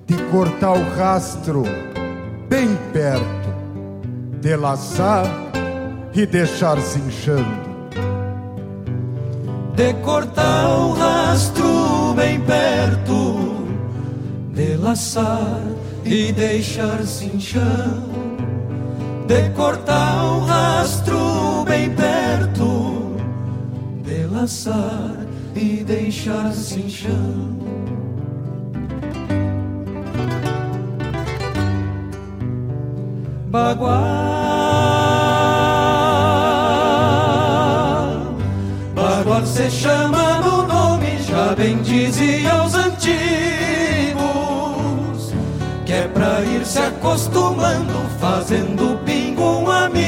de 0.05 0.17
cortar 0.23 0.73
o 0.73 0.95
rastro 0.97 1.63
bem 2.49 2.77
perto, 2.91 3.49
de 4.41 4.57
laçar 4.57 5.23
e 6.13 6.25
deixar 6.25 6.81
cinchando. 6.81 7.69
De 9.73 9.93
cortar 10.03 10.67
o 10.67 10.91
rastro 10.91 11.78
bem 12.13 12.39
perto, 12.41 13.65
de 14.53 14.75
laçar 14.77 15.61
e 16.05 16.31
deixar 16.31 17.03
cinchando. 17.05 18.09
De 19.27 19.49
cortar 19.51 20.23
o 20.23 20.45
rastro 20.45 21.63
bem 21.65 21.89
perto 21.91 22.99
laçar 24.39 25.27
e 25.55 25.83
deixar 25.83 26.53
cinchando. 26.53 27.59
Bagual, 33.47 33.89
Bagual 38.93 39.45
se 39.45 39.69
chama 39.69 40.28
bem 41.69 41.81
dizia 41.83 42.63
os 42.63 42.73
antigos, 42.73 43.13
que 45.85 45.93
é 45.93 46.07
pra 46.07 46.41
ir 46.41 46.65
se 46.65 46.79
acostumando, 46.79 47.93
fazendo 48.19 48.97
pingo 49.05 49.43
um 49.43 49.69
amigo. 49.69 49.99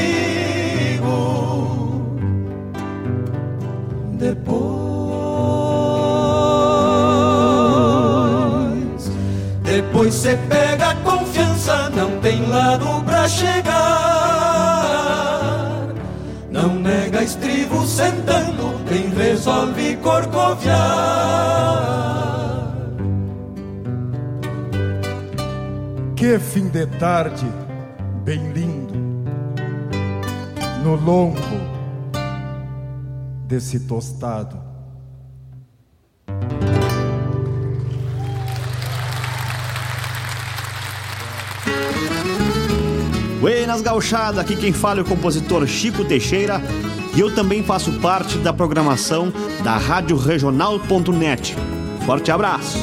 Depois, 4.14 4.72
depois 9.62 10.14
cê 10.16 10.36
pega 10.50 10.90
a 10.90 10.96
confiança, 10.96 11.92
não 11.92 12.20
tem 12.22 12.44
lado 12.48 13.04
pra 13.06 13.28
chegar. 13.28 13.82
Não 16.50 16.74
nega 16.76 17.22
estribo 17.24 17.86
sentando, 17.86 18.70
quem 18.91 19.07
resolve 19.09 19.95
corcoviar. 19.97 20.76
Que 26.13 26.38
fim 26.38 26.68
de 26.68 26.85
tarde, 26.85 27.45
bem 28.26 28.51
lindo, 28.51 28.93
no 30.84 30.95
lombo 30.95 31.39
desse 33.47 33.80
tostado. 33.80 34.59
Buenas 43.39 43.81
gauchada, 43.81 44.41
aqui 44.41 44.55
quem 44.55 44.73
fala 44.73 44.99
é 44.99 45.01
o 45.01 45.05
compositor 45.05 45.65
Chico 45.65 46.03
Teixeira 46.05 46.61
e 47.16 47.20
eu 47.20 47.34
também 47.34 47.64
faço 47.64 47.92
parte 48.00 48.38
da 48.38 48.54
programação 48.54 49.32
da 49.64 49.78
Rádio 49.78 50.18
Regional.net. 50.18 51.56
Forte 52.06 52.32
abraço! 52.32 52.78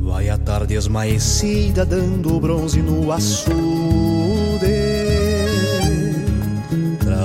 Vai 0.00 0.28
a 0.28 0.38
tarde 0.38 0.74
esmaecida 0.74 1.84
dando 1.84 2.40
bronze 2.40 2.82
no 2.82 3.12
açude 3.12 4.15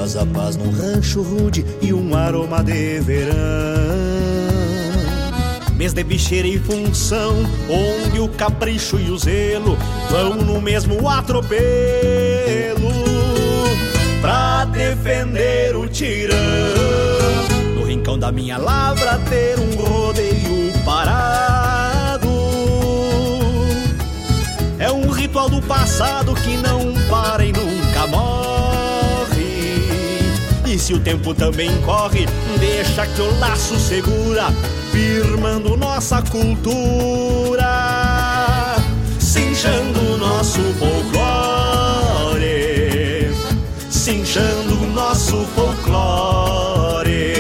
Traz 0.02 0.18
a 0.18 0.26
paz 0.26 0.58
num 0.58 0.72
rancho 0.72 1.22
rude 1.22 1.64
e 1.80 1.94
um 1.94 2.16
aroma 2.16 2.64
de 2.64 3.00
verão 3.02 3.38
Mês 5.76 5.94
de 5.94 6.04
bicheira 6.04 6.48
e 6.48 6.58
função, 6.58 7.36
onde 7.70 8.20
o 8.20 8.28
capricho 8.28 8.98
e 9.00 9.12
o 9.12 9.18
zelo 9.20 9.78
vão 10.10 10.38
no 10.38 10.60
mesmo 10.60 11.08
atropelo 11.08 11.54
pra 14.22 14.66
defender 14.66 15.76
o 15.76 15.88
tirão. 15.88 16.36
No 17.76 17.84
rincão 17.84 18.18
da 18.18 18.32
minha 18.32 18.58
lavra 18.58 19.20
ter 19.30 19.60
um 19.60 19.76
rodeio 19.76 20.74
parado 20.84 22.28
é 24.80 24.92
um 24.92 25.12
ritual 25.12 25.48
do 25.48 25.62
passado 25.62 26.34
que 26.34 26.58
não 26.58 26.92
para 27.08 27.46
e 27.46 27.54
nunca 27.54 28.08
morre. 28.08 28.41
E 30.72 30.80
se 30.80 30.94
o 30.94 31.00
tempo 31.02 31.34
também 31.34 31.70
corre, 31.82 32.26
deixa 32.58 33.06
que 33.06 33.22
o 33.22 33.40
laço 33.40 33.78
segura, 33.78 34.54
firmando 34.90 35.76
nossa 35.76 36.22
cultura, 36.22 37.68
cinchando 39.20 40.18
nosso 40.18 40.62
folclore, 40.80 42.40
cinchando 43.90 44.76
nosso 44.94 45.46
folclore. 45.54 47.34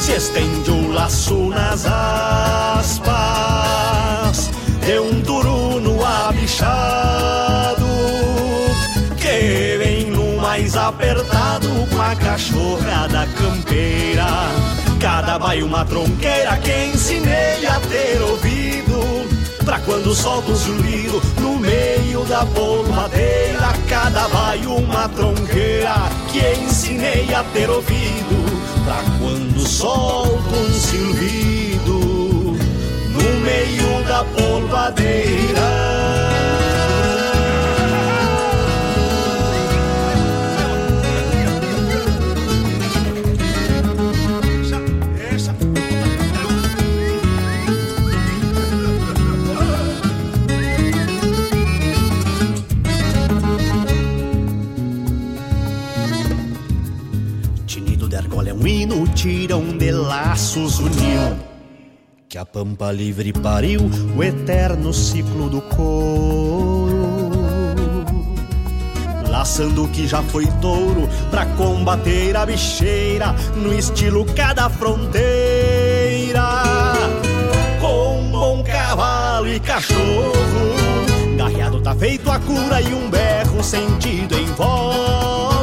Se 0.00 0.12
estende 0.12 0.70
o 0.70 0.92
laço 0.92 1.48
nas 1.48 1.84
aspas, 1.84 3.08
de 4.86 5.00
um 5.00 5.20
turuno 5.22 5.98
abichado 6.06 7.37
que 7.37 7.37
numa 10.68 10.88
apertado 10.88 11.68
com 11.90 12.00
a 12.00 12.14
cachorrada 12.16 13.26
campeira. 13.38 14.26
Cada 15.00 15.38
baio 15.38 15.66
uma 15.66 15.84
tronqueira 15.84 16.56
que 16.58 16.72
ensinei 16.92 17.66
a 17.66 17.80
ter 17.80 18.20
ouvido. 18.22 19.28
Pra 19.64 19.78
quando 19.80 20.14
solta 20.14 20.50
o 20.50 20.56
zumbido 20.56 21.20
no 21.40 21.58
meio 21.58 22.24
da 22.24 22.44
polvadeira. 22.46 23.72
Cada 23.88 24.28
baio 24.28 24.76
uma 24.76 25.08
tronqueira 25.08 25.94
que 26.30 26.40
ensinei 26.60 27.32
a 27.34 27.42
ter 27.44 27.70
ouvido. 27.70 28.58
Pra 28.84 29.02
quando 29.18 29.60
solta 29.60 30.54
um 30.54 30.72
silvido 30.72 32.58
no 33.10 33.40
meio 33.40 34.04
da 34.06 34.24
polvadeira. 34.24 35.88
Tirão 59.18 59.76
de 59.76 59.90
laços 59.90 60.78
uniu. 60.78 61.36
Que 62.28 62.38
a 62.38 62.46
pampa 62.46 62.92
livre 62.92 63.32
pariu 63.32 63.80
o 64.16 64.22
eterno 64.22 64.92
ciclo 64.92 65.50
do 65.50 65.60
couro. 65.60 67.08
Laçando 69.28 69.84
o 69.84 69.88
que 69.88 70.06
já 70.06 70.22
foi 70.22 70.46
touro 70.60 71.08
pra 71.32 71.46
combater 71.46 72.36
a 72.36 72.46
bicheira 72.46 73.34
no 73.56 73.74
estilo 73.74 74.24
cada 74.36 74.70
fronteira. 74.70 75.18
Com 77.80 78.30
bom 78.30 78.62
cavalo 78.62 79.48
e 79.48 79.58
cachorro, 79.58 80.76
garreado 81.36 81.80
tá 81.80 81.92
feito 81.92 82.30
a 82.30 82.38
cura 82.38 82.80
e 82.80 82.94
um 82.94 83.10
berro 83.10 83.64
sentido 83.64 84.38
envolve 84.38 85.57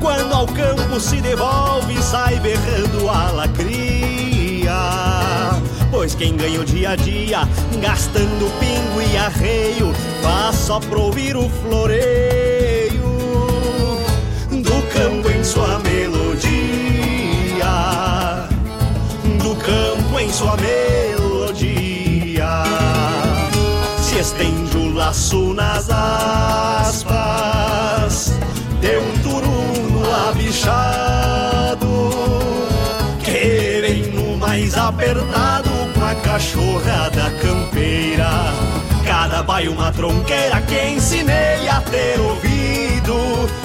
quando 0.00 0.32
ao 0.32 0.46
campo 0.46 1.00
se 1.00 1.20
devolve, 1.20 2.00
sai 2.02 2.38
berrando 2.40 3.08
a 3.08 3.30
lacria. 3.32 4.72
Pois 5.90 6.14
quem 6.14 6.36
ganha 6.36 6.60
o 6.60 6.64
dia 6.64 6.90
a 6.90 6.96
dia, 6.96 7.48
gastando 7.80 8.50
pingo 8.60 9.00
e 9.02 9.16
arreio, 9.16 9.92
faz 10.22 10.56
só 10.56 10.78
pra 10.80 10.98
ouvir 10.98 11.36
o 11.36 11.48
floreio 11.48 13.02
do 14.50 14.82
campo 14.92 15.30
em 15.30 15.42
sua 15.42 15.78
melodia. 15.80 16.48
Do 19.42 19.56
campo 19.56 20.18
em 20.20 20.30
sua 20.32 20.56
melodia. 20.56 21.08
Se 24.00 24.18
estende 24.18 24.76
o 24.76 24.92
laço 24.94 25.54
nas 25.54 25.88
aspas, 25.90 27.18
deu 28.80 29.02
um 29.02 29.18
turuno 29.22 30.02
abichado 30.28 31.88
que 33.22 33.80
vem 33.80 34.12
no 34.12 34.36
mais 34.36 34.76
apertado 34.76 35.70
com 35.94 36.04
a 36.04 36.14
cachorrada 36.14 37.30
campeira. 37.42 38.30
Cada 39.04 39.42
baio 39.42 39.72
uma 39.72 39.92
tronqueira 39.92 40.60
que 40.62 40.90
ensinei 40.90 41.68
a 41.68 41.80
ter 41.80 42.20
ouvido. 42.20 42.68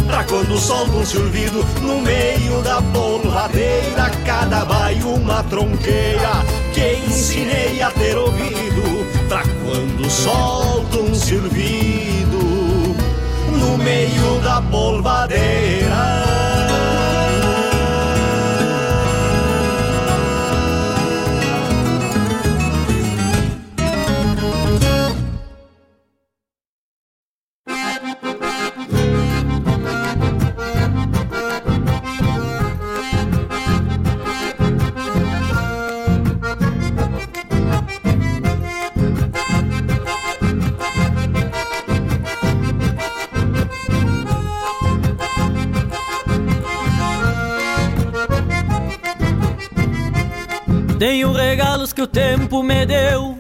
Pra 0.08 0.24
quando 0.24 0.58
solta 0.58 0.92
um 0.92 1.06
silvido 1.06 1.66
no 1.82 2.02
meio 2.02 2.62
da 2.62 2.82
polvadeira. 2.82 4.12
Cada 4.26 4.66
baio 4.66 5.16
uma 5.16 5.44
tronqueira 5.44 6.44
que 6.74 6.96
ensinei 7.08 7.82
a 7.82 7.92
ter 7.92 8.18
ouvido. 8.18 9.06
Pra 9.28 9.44
quando 9.64 10.10
solta 10.10 10.98
um 10.98 11.14
silvido 11.14 12.13
no 13.74 13.84
meio 13.84 14.40
da 14.42 14.62
polvadeira. 14.62 16.43
Tenho 51.04 51.34
regalos 51.34 51.92
que 51.92 52.02
o 52.02 52.08
tempo 52.08 52.64
me 52.64 52.86
deu, 52.86 53.38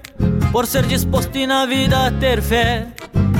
por 0.51 0.67
ser 0.67 0.85
disposto 0.85 1.37
e 1.37 1.47
na 1.47 1.65
vida 1.65 2.11
ter 2.19 2.41
fé. 2.41 2.87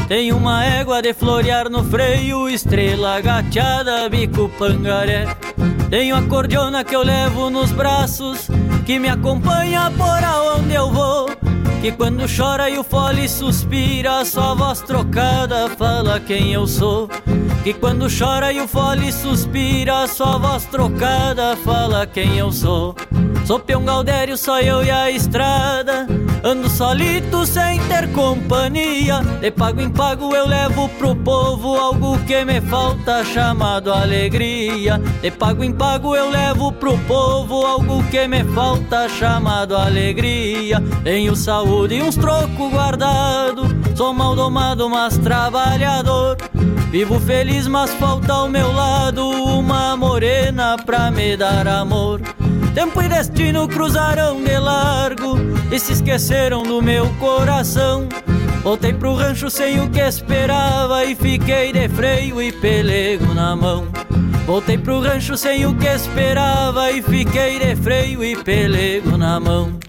Tenho 0.08 0.38
uma 0.38 0.64
égua 0.64 1.02
de 1.02 1.14
florear 1.14 1.70
no 1.70 1.84
freio, 1.84 2.48
estrela 2.48 3.20
gateada, 3.20 4.08
bico 4.08 4.50
pangaré. 4.58 5.28
Tenho 5.90 6.16
a 6.16 6.22
cordiona 6.22 6.86
que 6.86 6.96
eu 6.96 7.04
levo 7.04 7.50
nos 7.50 7.74
braços, 7.74 8.48
que 8.86 8.98
me 8.98 9.10
acompanha 9.10 9.92
por 9.92 10.24
aonde 10.24 10.74
eu 10.74 10.90
vou. 10.90 11.30
Que 11.82 11.92
quando 11.92 12.24
chora 12.34 12.70
e 12.70 12.78
o 12.78 12.84
fole 12.84 13.28
suspira, 13.28 14.24
só 14.24 14.56
voz 14.56 14.80
trocada 14.80 15.68
fala 15.78 16.18
quem 16.22 16.54
eu 16.54 16.66
sou. 16.66 17.10
Que 17.62 17.74
quando 17.74 18.08
chora 18.08 18.54
e 18.54 18.62
o 18.62 18.70
fole 18.70 19.12
suspira, 19.12 20.08
só 20.08 20.40
voz 20.40 20.64
trocada 20.64 21.58
fala 21.58 22.08
quem 22.08 22.38
eu 22.38 22.54
sou. 22.54 22.96
Sou 23.46 23.60
peão 23.60 23.84
Galdério, 23.84 24.38
só 24.38 24.62
eu 24.62 24.84
e 24.84 24.90
a 24.90 25.12
estrada. 25.12 26.08
Ando 26.46 26.70
solito 26.70 27.46
sem 27.46 27.80
ter 27.88 28.12
companhia. 28.12 29.22
De 29.42 29.52
pago 29.52 29.82
em 29.82 29.90
pago 29.90 30.34
eu 30.36 30.48
levo 30.48 30.88
pro 30.90 31.16
povo 31.16 31.76
algo 31.76 32.18
que 32.26 32.44
me 32.46 32.62
falta, 32.62 33.24
chamado 33.26 33.92
alegria. 33.92 34.98
De 35.22 35.30
pago 35.32 35.64
em 35.64 35.74
pago 35.74 36.16
eu 36.16 36.30
levo 36.30 36.72
pro 36.72 36.98
povo 37.00 37.66
algo 37.66 38.04
que 38.06 38.28
me 38.28 38.44
falta, 38.46 39.10
chamado 39.10 39.76
alegria. 39.76 40.82
Tenho 41.04 41.36
saúde 41.36 41.96
e 41.96 42.02
uns 42.02 42.16
trocos 42.16 42.72
guardado. 42.72 43.64
Sou 43.96 44.14
mal 44.14 44.36
domado, 44.36 44.90
mas 44.90 45.18
trabalhador. 45.18 46.38
Vivo 46.92 47.20
feliz, 47.20 47.68
mas 47.68 47.94
falta 47.96 48.34
ao 48.34 48.48
meu 48.48 48.72
lado 48.72 49.28
uma 49.30 49.98
morena 49.98 50.78
pra 50.86 51.12
me 51.12 51.36
dar 51.36 51.68
amor. 51.68 52.22
Tempo 52.74 53.02
e 53.04 53.08
destino 53.08 53.68
cruzaram 53.68 54.44
de 54.44 54.58
largo 54.58 55.38
e 55.72 55.80
se 55.80 55.94
esqueceram 55.94 56.64
do 56.64 56.82
meu 56.82 57.08
coração. 57.20 58.08
Voltei 58.64 58.94
pro 58.94 59.14
rancho 59.14 59.50
sem 59.50 59.80
o 59.80 59.90
que 59.90 60.00
esperava 60.00 61.06
e 61.06 61.14
fiquei 61.16 61.72
de 61.72 61.88
freio 61.90 62.42
e 62.42 62.52
pelego 62.52 63.34
na 63.34 63.56
mão. 63.56 63.88
Voltei 64.48 64.78
pro 64.78 65.02
rancho 65.02 65.38
sem 65.38 65.66
o 65.66 65.76
que 65.76 65.88
esperava 65.88 66.92
e 66.92 67.02
fiquei 67.02 67.60
de 67.60 67.76
freio 67.76 68.24
e 68.24 68.36
pelego 68.36 69.18
na 69.18 69.40
mão. 69.40 69.83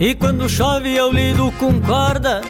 E 0.00 0.14
quando 0.14 0.48
chove 0.48 0.96
eu 0.96 1.12
lido 1.12 1.52
com 1.58 1.78
corda 1.78 2.40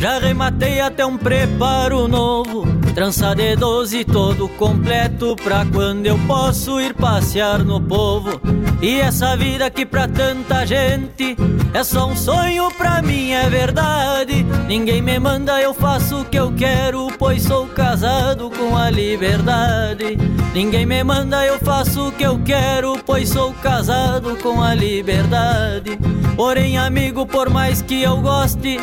Já 0.00 0.18
rematei 0.18 0.80
até 0.80 1.04
um 1.04 1.18
preparo 1.18 2.08
novo, 2.08 2.64
trança 2.94 3.34
de 3.34 3.54
doze 3.54 4.02
todo 4.02 4.48
completo 4.48 5.36
pra 5.36 5.66
quando 5.66 6.06
eu 6.06 6.18
posso 6.26 6.80
ir 6.80 6.94
passear 6.94 7.62
no 7.62 7.78
povo. 7.78 8.40
E 8.80 8.98
essa 8.98 9.36
vida 9.36 9.68
que 9.68 9.84
pra 9.84 10.08
tanta 10.08 10.64
gente 10.64 11.36
é 11.74 11.84
só 11.84 12.06
um 12.08 12.16
sonho, 12.16 12.70
pra 12.78 13.02
mim 13.02 13.32
é 13.32 13.50
verdade. 13.50 14.42
Ninguém 14.66 15.02
me 15.02 15.18
manda, 15.18 15.60
eu 15.60 15.74
faço 15.74 16.22
o 16.22 16.24
que 16.24 16.38
eu 16.38 16.50
quero, 16.50 17.08
pois 17.18 17.42
sou 17.42 17.66
casado 17.66 18.50
com 18.50 18.74
a 18.78 18.88
liberdade. 18.88 20.16
Ninguém 20.54 20.86
me 20.86 21.04
manda, 21.04 21.44
eu 21.44 21.58
faço 21.58 22.08
o 22.08 22.12
que 22.12 22.24
eu 22.24 22.40
quero, 22.42 22.98
pois 23.04 23.28
sou 23.28 23.52
casado 23.52 24.34
com 24.36 24.62
a 24.62 24.72
liberdade. 24.72 25.98
Porém, 26.36 26.78
amigo, 26.78 27.26
por 27.26 27.50
mais 27.50 27.82
que 27.82 28.02
eu 28.02 28.16
goste 28.16 28.80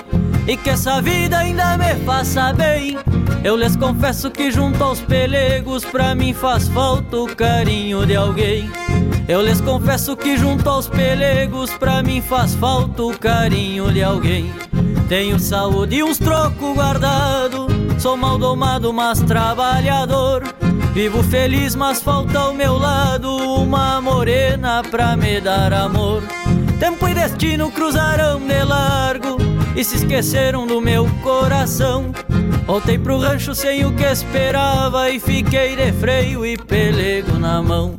e 0.48 0.56
que 0.56 0.69
essa 0.69 1.02
vida 1.02 1.40
ainda 1.40 1.78
me 1.78 1.94
faça 2.06 2.53
bem, 2.53 2.98
eu 3.44 3.57
lhes 3.57 3.76
confesso 3.76 4.32
que 4.32 4.49
junto 4.49 4.82
aos 4.82 5.02
pelegos 5.02 5.84
pra 5.84 6.15
mim 6.15 6.34
faz 6.34 6.69
falta 6.69 7.18
o 7.18 7.36
carinho 7.36 8.06
de 8.06 8.15
alguém. 8.15 8.72
Eu 9.28 9.41
lhes 9.41 9.60
confesso 9.60 10.15
que 10.15 10.38
junto 10.38 10.69
aos 10.69 10.88
pelegos 10.88 11.72
pra 11.72 12.02
mim 12.02 12.22
faz 12.22 12.56
falta 12.56 13.03
o 13.03 13.18
carinho 13.18 13.91
de 13.91 14.02
alguém. 14.02 14.49
Tenho 15.10 15.38
saúde 15.38 15.98
e 15.98 16.03
uns 16.03 16.18
trocos 16.18 16.74
guardado, 16.74 17.68
sou 17.99 18.15
mal 18.15 18.38
domado, 18.38 18.94
mas 18.94 19.22
trabalhador. 19.22 20.44
Vivo 20.94 21.22
feliz, 21.24 21.76
mas 21.76 22.02
falta 22.02 22.40
ao 22.40 22.53
meu 22.53 22.78
lado 22.78 23.30
uma 23.36 23.99
morena 24.02 24.82
pra 24.90 25.18
me 25.18 25.41
dar 25.41 25.74
amor. 25.74 26.24
Tempo 26.80 27.07
e 27.07 27.14
destino 27.14 27.69
cruzarão 27.69 28.40
de 28.40 28.64
largo 28.64 29.57
e 29.78 29.84
se 29.84 29.95
esqueceram 29.95 30.66
do 30.66 30.82
meu 30.82 31.08
coração. 31.22 32.12
Voltei 32.66 32.98
pro 32.98 33.20
rancho 33.20 33.54
sem 33.54 33.86
o 33.86 33.94
que 33.94 34.04
esperava 34.04 35.10
e 35.12 35.20
fiquei 35.20 35.76
de 35.76 35.94
freio 35.94 36.44
e 36.44 36.58
pelego 36.58 37.38
na 37.38 37.62
mão. 37.62 37.95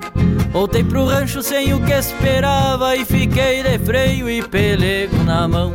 Voltei 0.50 0.82
pro 0.82 1.04
rancho 1.04 1.40
sem 1.40 1.72
o 1.72 1.80
que 1.80 1.92
esperava 1.92 2.96
e 2.96 3.04
fiquei 3.04 3.62
de 3.62 3.78
freio 3.78 4.28
e 4.28 4.42
pelego 4.42 5.22
na 5.22 5.46
mão. 5.46 5.72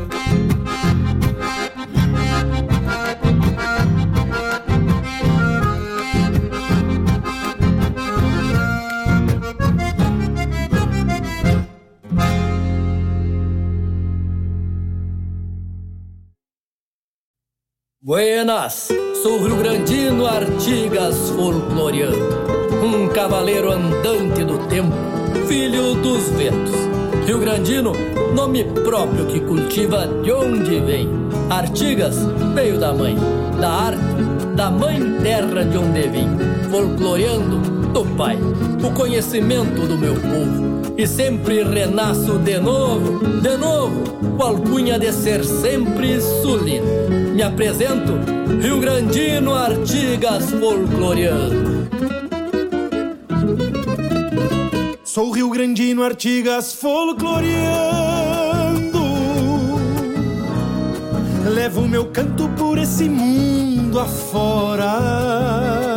Buenas, 18.05 18.89
sou 19.21 19.41
Rio 19.41 19.55
Grandino 19.55 20.27
Artigas 20.27 21.29
folcloreando, 21.29 22.17
um 22.83 23.07
cavaleiro 23.07 23.71
andante 23.71 24.43
do 24.43 24.57
tempo, 24.67 24.91
filho 25.47 25.95
dos 25.95 26.27
ventos. 26.31 26.73
Rio 27.25 27.39
Grandino, 27.39 27.93
nome 28.35 28.65
próprio 28.65 29.25
que 29.27 29.39
cultiva 29.39 30.05
de 30.21 30.33
onde 30.33 30.81
vem. 30.81 31.07
Artigas 31.49 32.17
veio 32.53 32.77
da 32.77 32.91
mãe, 32.93 33.15
da 33.61 33.69
arte, 33.69 34.53
da 34.53 34.69
mãe 34.69 34.99
terra 35.21 35.63
de 35.63 35.77
onde 35.77 36.01
vim, 36.09 36.27
folcloreando 36.69 37.59
do 37.93 38.03
pai, 38.17 38.37
o 38.85 38.91
conhecimento 38.93 39.87
do 39.87 39.97
meu 39.97 40.15
povo. 40.15 40.72
E 40.95 41.07
sempre 41.07 41.63
renasço 41.63 42.37
de 42.37 42.59
novo, 42.59 43.25
de 43.41 43.57
novo, 43.57 44.03
com 44.37 44.43
alcunha 44.43 44.99
de 44.99 45.11
ser 45.11 45.43
sempre 45.43 46.21
sulino. 46.21 46.85
Me 47.33 47.41
apresento, 47.41 48.13
Rio 48.61 48.79
Grandino 48.79 49.55
Artigas 49.55 50.51
folcloreando. 50.51 51.89
Sou 55.03 55.31
Rio 55.31 55.49
Grandino 55.49 56.03
Artigas 56.03 56.75
folcloreando. 56.75 59.01
Levo 61.53 61.87
meu 61.87 62.05
canto 62.05 62.47
por 62.49 62.77
esse 62.77 63.09
mundo 63.09 63.99
afora. 63.99 65.92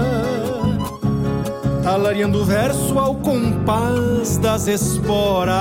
Talariando 1.87 2.45
verso 2.45 2.99
ao 2.99 3.15
compás 3.15 4.39
das 4.39 4.67
esporas. 4.67 5.55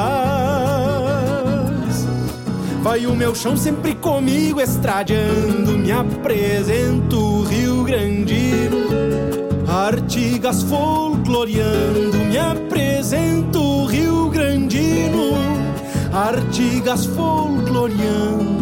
Vai 2.82 3.06
o 3.06 3.16
meu 3.16 3.36
chão 3.36 3.56
sempre 3.56 3.94
comigo 3.94 4.60
estradeando. 4.60 5.78
Me 5.78 5.92
apresento, 5.92 7.44
Rio 7.44 7.84
Grandino. 7.84 8.88
Artigas 9.68 10.64
folcloreando. 10.64 12.18
Me 12.18 12.40
apresento, 12.40 13.86
Rio 13.86 14.28
Grandino. 14.30 15.30
Artigas 16.12 17.06
folcloreando. 17.06 18.55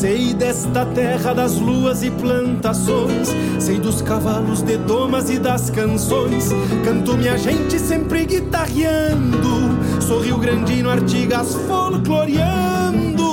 Sei 0.00 0.32
desta 0.32 0.86
terra 0.86 1.34
das 1.34 1.56
luas 1.56 2.02
e 2.02 2.10
plantações, 2.10 3.28
sei 3.58 3.78
dos 3.78 4.00
cavalos 4.00 4.62
de 4.62 4.78
domas 4.78 5.28
e 5.28 5.38
das 5.38 5.68
canções. 5.68 6.48
Canto 6.82 7.18
minha 7.18 7.36
gente 7.36 7.78
sempre 7.78 8.24
guitarreando, 8.24 10.00
sou 10.00 10.20
Rio 10.20 10.38
Grandino 10.38 10.88
Artigas 10.88 11.54
folcloreando. 11.68 13.24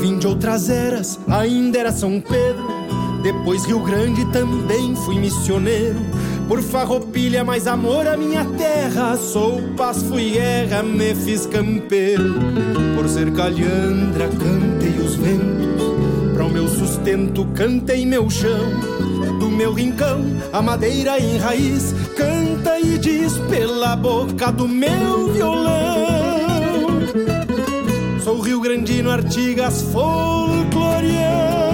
Vim 0.00 0.18
de 0.18 0.26
outras 0.26 0.68
eras, 0.68 1.20
ainda 1.28 1.78
era 1.78 1.92
São 1.92 2.20
Pedro, 2.20 2.66
depois 3.22 3.64
Rio 3.66 3.78
Grande 3.84 4.24
também 4.32 4.96
fui 4.96 5.16
missioneiro. 5.20 6.00
Por 6.48 6.62
farroupilha, 6.62 7.42
mais 7.42 7.66
amor 7.66 8.06
à 8.06 8.16
minha 8.16 8.44
terra. 8.44 9.16
Sou 9.16 9.62
paz, 9.76 10.02
fui 10.02 10.30
guerra, 10.30 10.82
me 10.82 11.14
fiz 11.14 11.46
campeiro. 11.46 12.34
Por 12.94 13.08
ser 13.08 13.32
calhandra, 13.32 14.28
cantei 14.28 14.98
os 15.02 15.16
ventos. 15.16 15.82
Para 16.34 16.44
o 16.44 16.50
meu 16.50 16.68
sustento, 16.68 17.46
cantei 17.54 18.04
meu 18.04 18.28
chão. 18.28 18.68
Do 19.40 19.48
meu 19.48 19.72
rincão, 19.72 20.22
a 20.52 20.60
madeira 20.60 21.18
em 21.18 21.38
raiz. 21.38 21.94
Canta 22.16 22.78
e 22.78 22.98
diz 22.98 23.38
pela 23.50 23.96
boca 23.96 24.52
do 24.52 24.68
meu 24.68 25.32
violão. 25.32 26.04
Sou 28.22 28.40
Rio 28.40 28.60
Grandino 28.60 29.10
Artigas 29.10 29.82
folcloreando. 29.92 31.73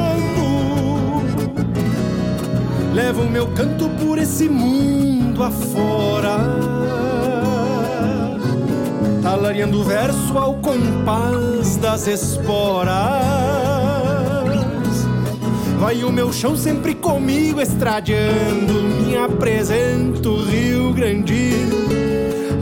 Levo 3.02 3.24
meu 3.24 3.46
canto 3.54 3.88
por 3.88 4.18
esse 4.18 4.46
mundo 4.46 5.42
afora. 5.42 6.36
Talariando 9.22 9.82
verso 9.82 10.36
ao 10.36 10.56
compás 10.56 11.76
das 11.76 12.06
esporas. 12.06 12.92
Vai 15.78 16.04
o 16.04 16.12
meu 16.12 16.30
chão 16.30 16.54
sempre 16.54 16.94
comigo 16.94 17.58
estradeando. 17.58 18.74
Me 19.02 19.16
apresento, 19.16 20.36
Rio 20.42 20.92
Grandino. 20.92 21.76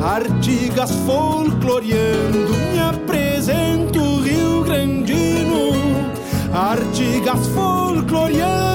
Artigas 0.00 0.92
folcloreando. 1.04 2.54
Me 2.72 2.78
apresento, 2.78 4.20
Rio 4.20 4.62
Grandino. 4.62 5.72
Artigas 6.54 7.44
folcloreando. 7.48 8.67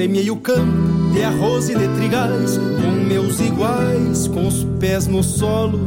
Semeei 0.00 0.30
o 0.30 0.36
campo 0.36 1.12
de 1.12 1.22
arroz 1.22 1.68
e 1.68 1.74
de 1.74 1.86
trigais, 1.88 2.56
com 2.56 2.90
meus 3.06 3.38
iguais, 3.38 4.26
com 4.28 4.48
os 4.48 4.64
pés 4.80 5.06
no 5.06 5.22
solo. 5.22 5.78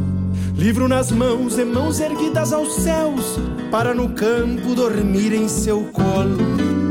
Livro 0.55 0.87
nas 0.87 1.11
mãos 1.11 1.57
e 1.57 1.65
mãos 1.65 1.99
erguidas 1.99 2.53
aos 2.53 2.75
céus, 2.75 3.39
para 3.71 3.91
no 3.95 4.09
campo 4.09 4.75
dormir 4.75 5.33
em 5.33 5.47
seu 5.47 5.85
colo. 5.85 6.37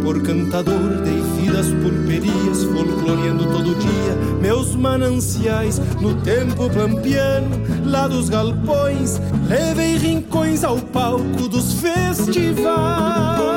Por 0.03 0.21
cantador 0.21 1.01
dei 1.05 1.23
vidas 1.41 1.69
purperias, 1.69 2.65
folcloreando 2.65 3.47
todo 3.53 3.73
dia 3.77 4.13
meus 4.41 4.75
mananciais. 4.75 5.81
No 6.01 6.15
tempo 6.23 6.69
pampiano, 6.71 7.51
lá 7.87 8.09
dos 8.09 8.29
galpões, 8.29 9.21
levei 9.49 9.97
rincões 9.97 10.65
ao 10.65 10.77
palco 10.77 11.47
dos 11.49 11.75
festivais. 11.75 13.52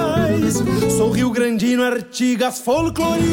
Nações. 0.62 0.94
Sou 0.94 1.12
Rio 1.12 1.32
Grandino, 1.32 1.84
Artigas 1.84 2.60
folcloreando. 2.60 3.26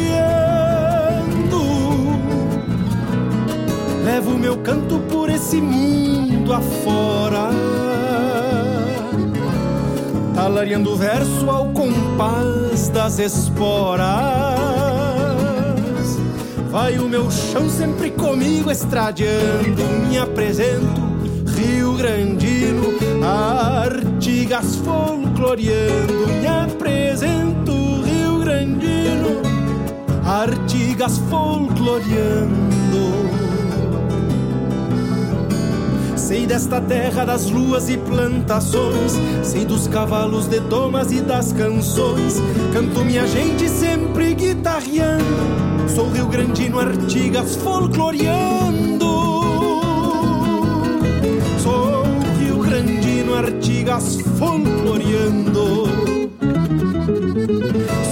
Levo 4.04 4.38
meu 4.38 4.56
canto 4.58 4.98
por 5.10 5.30
esse 5.30 5.60
mundo 5.60 6.52
afora. 6.52 7.50
Talariando 10.34 10.96
verso 10.96 11.48
ao 11.50 11.68
compás 11.68 12.88
das 12.88 13.18
esporas. 13.18 14.02
Vai 16.70 16.98
o 16.98 17.08
meu 17.08 17.30
chão 17.30 17.68
sempre 17.68 18.10
comigo 18.10 18.70
estradeando. 18.70 19.82
Me 20.08 20.18
apresento, 20.18 21.01
Grandino, 22.02 22.94
Artigas 23.24 24.74
folcloreando. 24.84 26.26
Me 26.40 26.48
apresento, 26.48 27.72
Rio 28.02 28.40
Grandino, 28.40 29.40
Artigas 30.24 31.18
folcloreando. 31.30 32.50
Sei 36.16 36.44
desta 36.44 36.80
terra 36.80 37.24
das 37.24 37.48
luas 37.48 37.88
e 37.88 37.96
plantações, 37.96 39.12
sei 39.44 39.64
dos 39.64 39.86
cavalos 39.86 40.48
de 40.48 40.58
domas 40.58 41.12
e 41.12 41.20
das 41.20 41.52
canções. 41.52 42.42
Canto 42.72 43.04
minha 43.04 43.28
gente 43.28 43.68
sempre 43.68 44.34
guitarreando 44.34 45.22
Sou 45.94 46.08
Rio 46.10 46.26
Grandino, 46.26 46.80
Artigas 46.80 47.54
folcloreando. 47.54 49.01
Artigas 53.34 54.20
folcloreando. 54.38 55.86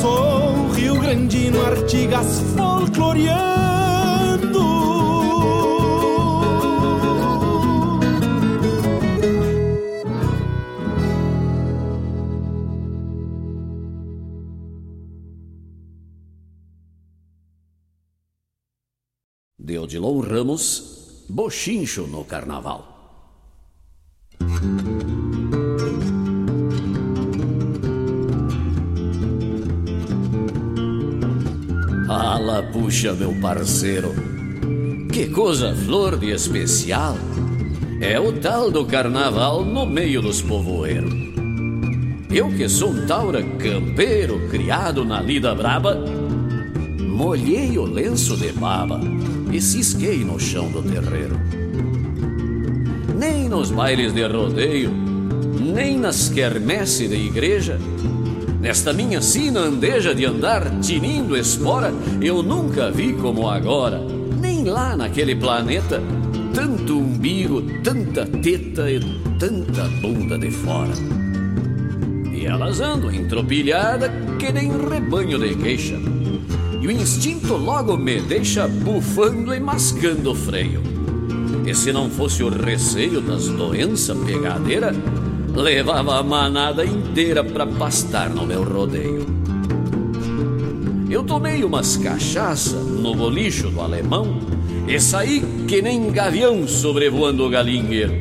Sou 0.00 0.68
Rio 0.72 0.94
Grandino, 1.00 1.64
Artigas 1.66 2.40
folcloreando. 2.56 3.50
Odilon 19.90 20.22
Ramos, 20.22 21.26
Bochincho 21.28 22.06
no 22.06 22.24
Carnaval. 22.24 22.86
Ala, 32.10 32.64
puxa, 32.64 33.12
meu 33.12 33.32
parceiro, 33.34 34.12
que 35.12 35.28
coisa 35.28 35.72
flor 35.76 36.18
de 36.18 36.32
especial 36.32 37.16
é 38.00 38.18
o 38.18 38.32
tal 38.32 38.68
do 38.68 38.84
carnaval 38.84 39.64
no 39.64 39.86
meio 39.86 40.20
dos 40.20 40.42
povoeiros. 40.42 41.14
Eu 42.28 42.48
que 42.48 42.68
sou 42.68 42.90
um 42.90 43.06
taura 43.06 43.44
campeiro, 43.44 44.48
criado 44.48 45.04
na 45.04 45.20
lida 45.20 45.54
braba, 45.54 46.04
molhei 46.98 47.78
o 47.78 47.84
lenço 47.84 48.36
de 48.36 48.50
baba 48.54 49.00
e 49.52 49.60
cisquei 49.60 50.24
no 50.24 50.40
chão 50.40 50.68
do 50.68 50.82
terreiro. 50.82 51.40
Nem 53.16 53.48
nos 53.48 53.70
bailes 53.70 54.12
de 54.12 54.26
rodeio, 54.26 54.90
nem 55.60 55.96
nas 55.96 56.28
quermesse 56.28 57.06
de 57.06 57.14
igreja, 57.14 57.78
nesta 58.60 58.92
minha 58.92 59.20
sina 59.20 59.60
andeja 59.60 60.14
de 60.14 60.24
andar 60.24 60.80
tinindo 60.80 61.36
espora, 61.36 61.92
eu 62.20 62.42
nunca 62.42 62.90
vi 62.90 63.14
como 63.14 63.48
agora, 63.48 64.00
nem 64.40 64.64
lá 64.64 64.96
naquele 64.96 65.34
planeta, 65.34 66.00
tanto 66.54 66.98
umbigo, 66.98 67.62
tanta 67.82 68.26
teta 68.26 68.90
e 68.90 69.00
tanta 69.38 69.84
bunda 70.00 70.38
de 70.38 70.50
fora. 70.50 70.92
E 72.32 72.46
elas 72.46 72.80
andam 72.80 73.12
entropilhada 73.12 74.10
que 74.38 74.52
nem 74.52 74.70
rebanho 74.70 75.38
de 75.38 75.54
queixa 75.56 75.98
e 76.80 76.86
o 76.86 76.90
instinto 76.90 77.56
logo 77.56 77.96
me 77.96 78.20
deixa 78.22 78.66
bufando 78.66 79.54
e 79.54 79.60
mascando 79.60 80.32
o 80.32 80.34
freio. 80.34 80.82
E 81.66 81.74
se 81.74 81.92
não 81.92 82.08
fosse 82.08 82.42
o 82.42 82.48
receio 82.48 83.20
das 83.20 83.48
doenças 83.48 84.16
pegadeira, 84.24 84.92
levava 85.54 86.18
a 86.18 86.22
manada 86.22 86.84
inteira 86.84 87.42
para 87.42 87.66
pastar 87.66 88.30
no 88.30 88.46
meu 88.46 88.62
rodeio. 88.62 89.26
Eu 91.10 91.24
tomei 91.24 91.64
umas 91.64 91.96
cachaça 91.96 92.76
no 92.76 93.14
bolicho 93.14 93.68
do 93.68 93.80
alemão 93.80 94.40
e 94.86 95.00
saí 95.00 95.42
que 95.66 95.82
nem 95.82 96.10
gavião 96.10 96.66
sobrevoando 96.68 97.44
o 97.44 97.50
galinheiro. 97.50 98.12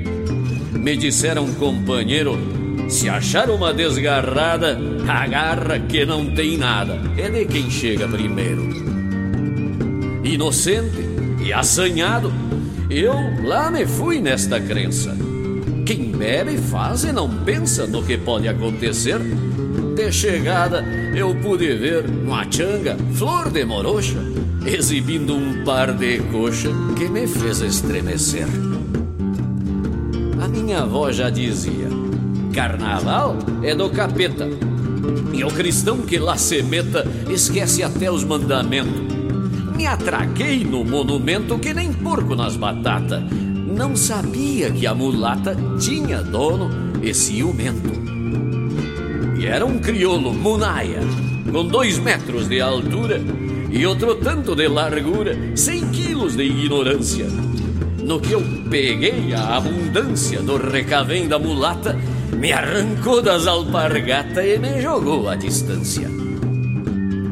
Me 0.73 0.97
disseram, 0.97 1.47
companheiro, 1.53 2.38
se 2.88 3.07
achar 3.07 3.49
uma 3.51 3.72
desgarrada, 3.72 4.80
agarra 5.07 5.80
que 5.80 6.06
não 6.06 6.34
tem 6.34 6.57
nada. 6.57 6.99
É 7.15 7.30
de 7.30 7.45
quem 7.45 7.69
chega 7.69 8.07
primeiro. 8.07 8.68
Inocente 10.23 11.07
e 11.43 11.53
assanhado, 11.53 12.34
eu 12.89 13.14
lá 13.43 13.69
me 13.69 13.85
fui 13.85 14.19
nesta 14.19 14.60
crença. 14.60 15.28
Quem 15.90 16.11
bebe 16.11 16.56
faz 16.56 17.03
e 17.03 17.11
não 17.11 17.28
pensa 17.28 17.88
no 17.88 18.03
que 18.03 18.16
pode 18.16 18.48
acontecer. 18.48 19.18
De 19.95 20.11
chegada, 20.11 20.86
eu 21.16 21.34
pude 21.34 21.74
ver 21.74 22.06
uma 22.06 22.45
changa, 22.52 22.95
flor 23.16 23.49
de 23.49 23.66
morocha, 23.66 24.20
exibindo 24.68 25.36
um 25.36 25.64
par 25.66 25.91
de 25.94 26.20
coxa 26.32 26.70
que 26.95 27.10
me 27.10 27.26
fez 27.26 27.61
estremecer. 27.61 28.45
A 30.40 30.48
minha 30.48 30.84
avó 30.84 31.11
já 31.11 31.32
dizia: 31.32 31.88
Carnaval 32.53 33.40
é 33.64 33.74
do 33.74 33.90
capeta. 33.90 34.48
E 35.34 35.44
o 35.44 35.48
cristão 35.48 36.03
que 36.03 36.20
lá 36.20 36.38
se 36.38 36.61
meta 36.61 37.03
esquece 37.32 37.82
até 37.82 38.11
os 38.11 38.24
mandamentos. 38.24 39.02
Me 39.76 39.88
atraquei 39.88 40.64
no 40.64 40.86
monumento 40.86 41.57
que 41.57 41.74
nem 41.74 41.91
porco 41.91 42.36
nas 42.36 42.56
batatas. 42.56 43.24
Não 43.80 43.95
sabia 43.95 44.69
que 44.69 44.85
a 44.85 44.93
mulata 44.93 45.56
tinha 45.80 46.22
dono 46.22 46.69
e 47.01 47.14
ciumento. 47.14 47.89
E 49.39 49.45
era 49.45 49.65
um 49.65 49.80
crioulo 49.80 50.34
munaia, 50.34 50.99
com 51.49 51.65
dois 51.65 51.97
metros 51.97 52.49
de 52.49 52.60
altura 52.60 53.22
e 53.72 53.85
outro 53.85 54.15
tanto 54.15 54.53
de 54.53 54.68
largura, 54.68 55.34
cem 55.56 55.88
quilos 55.91 56.35
de 56.35 56.43
ignorância. 56.43 57.26
No 58.03 58.19
que 58.19 58.34
eu 58.34 58.43
peguei 58.69 59.34
a 59.34 59.56
abundância 59.56 60.41
do 60.41 60.57
recavém 60.57 61.30
da 61.30 61.39
mulata 61.39 61.97
me 62.35 62.51
arrancou 62.51 63.22
das 63.22 63.47
alpargatas 63.47 64.45
e 64.45 64.57
me 64.57 64.81
jogou 64.81 65.30
à 65.30 65.35
distância. 65.35 66.10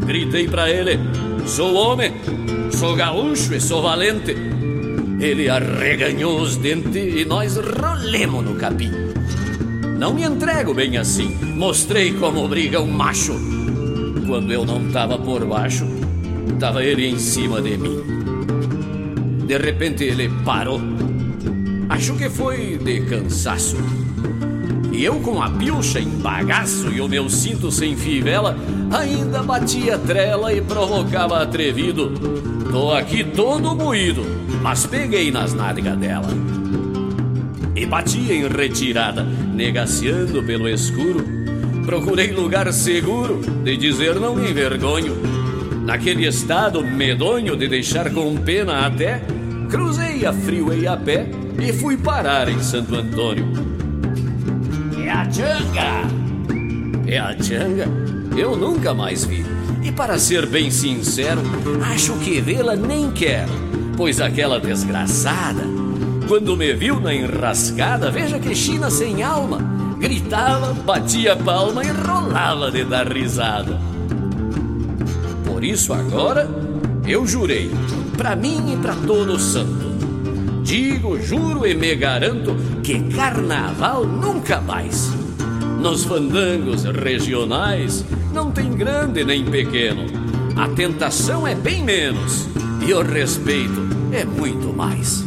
Gritei 0.05 0.47
para 0.47 0.69
ele: 0.69 0.97
sou 1.45 1.73
homem, 1.73 2.13
sou 2.71 2.95
gaúcho 2.95 3.53
e 3.53 3.59
sou 3.59 3.81
valente. 3.81 4.56
Ele 5.19 5.49
arreganhou 5.49 6.39
os 6.39 6.57
dentes 6.57 6.95
e 6.95 7.25
nós 7.25 7.57
rolemos 7.57 8.43
no 8.43 8.55
capim. 8.55 8.91
Não 9.97 10.13
me 10.13 10.23
entrego 10.23 10.73
bem 10.73 10.97
assim, 10.97 11.35
mostrei 11.55 12.13
como 12.13 12.47
briga 12.47 12.79
um 12.79 12.91
macho. 12.91 13.33
Quando 14.27 14.51
eu 14.51 14.65
não 14.65 14.91
tava 14.91 15.17
por 15.17 15.45
baixo, 15.45 15.85
tava 16.59 16.83
ele 16.83 17.07
em 17.07 17.17
cima 17.17 17.61
de 17.61 17.77
mim. 17.77 18.01
De 19.47 19.57
repente 19.57 20.03
ele 20.03 20.29
parou. 20.45 20.79
Acho 21.89 22.15
que 22.15 22.29
foi 22.29 22.77
de 22.77 23.01
cansaço 23.01 23.77
e 24.97 25.05
eu 25.05 25.19
com 25.19 25.39
a 25.39 25.47
pilcha 25.47 25.99
em 25.99 26.09
bagaço 26.09 26.91
e 26.91 26.99
o 26.99 27.07
meu 27.07 27.29
cinto 27.29 27.71
sem 27.71 27.95
fivela, 27.95 28.57
ainda 28.89 29.43
batia 29.43 29.95
trela 29.95 30.51
e 30.51 30.59
provocava 30.59 31.39
atrevido. 31.39 32.11
Tô 32.71 32.91
aqui 32.91 33.23
todo 33.23 33.75
moído, 33.75 34.25
mas 34.61 34.85
peguei 34.85 35.31
nas 35.31 35.53
nádegas 35.53 35.97
dela. 35.97 36.27
E 37.75 37.85
batia 37.85 38.33
em 38.33 38.47
retirada, 38.47 39.23
negaciando 39.23 40.43
pelo 40.43 40.67
escuro. 40.67 41.23
Procurei 41.85 42.31
lugar 42.31 42.71
seguro 42.73 43.41
de 43.63 43.77
dizer 43.77 44.15
não 44.15 44.35
me 44.35 44.49
envergonho. 44.49 45.15
Naquele 45.85 46.27
estado 46.27 46.83
medonho 46.83 47.55
de 47.55 47.67
deixar 47.67 48.11
com 48.11 48.35
pena 48.35 48.85
até, 48.85 49.21
cruzei 49.69 50.25
a 50.25 50.33
frio 50.33 50.73
e 50.73 50.85
a 50.85 50.97
pé 50.97 51.27
e 51.59 51.71
fui 51.71 51.95
parar 51.95 52.49
em 52.49 52.61
Santo 52.61 52.95
Antônio 52.95 53.67
é 55.07 55.09
a 55.09 55.25
Tchanga! 55.25 56.03
É 57.07 57.17
a 57.17 57.33
Tchanga? 57.33 57.87
Eu 58.35 58.57
nunca 58.57 58.93
mais 58.93 59.23
vi. 59.23 59.45
E 59.81 59.91
para 59.91 60.19
ser 60.19 60.45
bem 60.45 60.69
sincero, 60.69 61.41
acho 61.85 62.13
que 62.19 62.41
vê-la 62.41 62.75
nem 62.75 63.09
quero, 63.11 63.49
pois 63.97 64.21
aquela 64.21 64.59
desgraçada, 64.59 65.63
quando 66.27 66.55
me 66.55 66.71
viu 66.73 66.99
na 66.99 67.13
enrascada, 67.13 68.11
veja 68.11 68.39
que 68.39 68.55
China 68.55 68.91
sem 68.91 69.23
alma, 69.23 69.59
Gritava, 69.99 70.73
batia 70.73 71.35
palma 71.35 71.83
e 71.83 71.87
rolava 71.87 72.69
de 72.69 72.83
dar 72.83 73.11
risada. 73.11 73.79
Por 75.43 75.63
isso 75.63 75.91
agora 75.91 76.47
eu 77.07 77.25
jurei, 77.25 77.71
pra 78.15 78.35
mim 78.35 78.73
e 78.73 78.77
pra 78.77 78.93
todo 79.07 79.39
santo. 79.39 79.87
Digo, 80.63 81.19
juro 81.19 81.65
e 81.65 81.73
me 81.73 81.95
garanto 81.95 82.55
que 82.83 82.99
carnaval 83.15 84.05
nunca 84.05 84.61
mais. 84.61 85.11
Nos 85.81 86.03
fandangos 86.03 86.83
regionais 86.83 88.05
não 88.31 88.51
tem 88.51 88.71
grande 88.73 89.23
nem 89.23 89.43
pequeno. 89.45 90.05
A 90.55 90.67
tentação 90.69 91.47
é 91.47 91.55
bem 91.55 91.83
menos 91.83 92.47
e 92.85 92.93
o 92.93 93.01
respeito 93.01 93.87
é 94.11 94.25
muito 94.25 94.73
mais. 94.73 95.23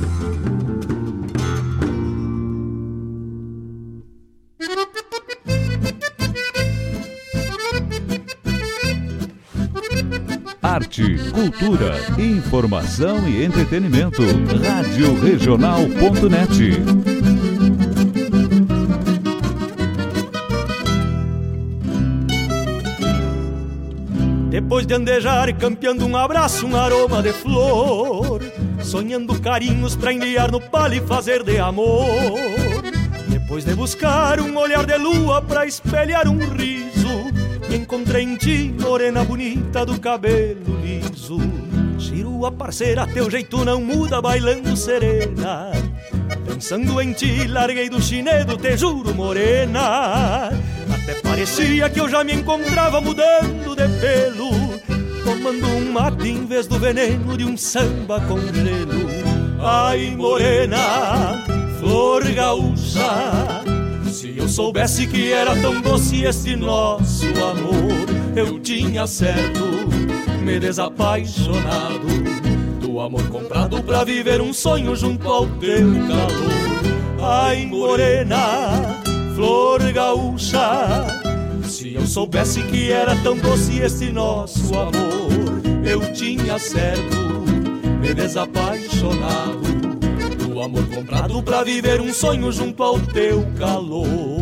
Arte, 10.62 11.18
cultura, 11.32 11.98
informação 12.18 13.28
e 13.28 13.44
entretenimento. 13.44 14.22
Rádio 14.62 15.20
Regional.net. 15.20 17.09
de 24.90 24.94
andejar 24.94 25.56
campeando 25.56 26.04
um 26.04 26.16
abraço, 26.16 26.66
um 26.66 26.74
aroma 26.74 27.22
de 27.22 27.32
flor. 27.32 28.42
Sonhando 28.82 29.40
carinhos 29.40 29.94
pra 29.94 30.12
enviar 30.12 30.50
no 30.50 30.60
palho 30.60 30.94
e 30.94 31.06
fazer 31.06 31.44
de 31.44 31.60
amor. 31.60 32.36
Depois 33.28 33.64
de 33.64 33.72
buscar 33.76 34.40
um 34.40 34.56
olhar 34.58 34.84
de 34.84 34.96
lua 34.96 35.40
pra 35.42 35.64
espelhar 35.64 36.26
um 36.26 36.38
riso 36.38 36.90
Encontrei 37.72 38.24
em 38.24 38.36
ti, 38.36 38.74
morena 38.80 39.22
bonita 39.22 39.86
do 39.86 40.00
cabelo 40.00 40.80
liso. 40.82 41.38
Chirua 41.96 42.50
parceira, 42.50 43.06
teu 43.06 43.30
jeito 43.30 43.64
não 43.64 43.80
muda, 43.80 44.20
bailando 44.20 44.76
serena. 44.76 45.70
Pensando 46.44 47.00
em 47.00 47.12
ti, 47.12 47.46
larguei 47.46 47.88
do 47.88 48.02
chinedo, 48.02 48.56
te 48.56 48.76
juro, 48.76 49.14
morena. 49.14 50.50
Até 50.92 51.14
parecia 51.22 51.88
que 51.88 52.00
eu 52.00 52.08
já 52.08 52.24
me 52.24 52.34
encontrava 52.34 53.00
mudando 53.00 53.76
de 53.76 53.88
pelo 54.00 54.69
Tomando 55.24 55.66
um 55.66 55.92
mate 55.92 56.28
em 56.28 56.46
vez 56.46 56.66
do 56.66 56.78
veneno 56.78 57.36
de 57.36 57.44
um 57.44 57.56
samba 57.56 58.20
com 58.22 58.38
gelo 58.38 59.08
Ai, 59.60 60.14
morena, 60.16 61.44
flor 61.78 62.24
gaúcha 62.32 63.60
se 64.10 64.36
eu 64.36 64.48
soubesse 64.48 65.06
que 65.06 65.32
era 65.32 65.54
tão 65.62 65.80
doce 65.80 66.24
este 66.24 66.56
nosso 66.56 67.26
amor, 67.26 68.06
eu 68.36 68.58
tinha 68.58 69.06
certo 69.06 69.64
me 70.42 70.58
desapaixonado 70.58 72.06
do 72.80 72.98
amor 73.00 73.26
comprado 73.28 73.82
pra 73.82 74.02
viver 74.02 74.40
um 74.40 74.52
sonho 74.52 74.96
junto 74.96 75.28
ao 75.28 75.46
teu 75.46 75.86
calor. 76.08 77.22
Ai, 77.22 77.66
morena, 77.66 79.00
flor 79.34 79.80
gaúcha, 79.92 81.06
se 81.70 81.94
eu 81.94 82.04
soubesse 82.04 82.62
que 82.64 82.90
era 82.90 83.14
tão 83.22 83.36
doce 83.36 83.78
este 83.78 84.10
nosso 84.10 84.74
amor, 84.74 85.62
eu 85.84 86.12
tinha 86.12 86.58
certo 86.58 87.16
me 88.00 88.12
desapaixonado 88.12 89.60
do 90.36 90.60
amor 90.60 90.84
comprado 90.88 91.40
pra 91.42 91.62
viver 91.62 92.00
um 92.00 92.12
sonho 92.12 92.50
junto 92.50 92.82
ao 92.82 92.98
teu 92.98 93.46
calor. 93.56 94.39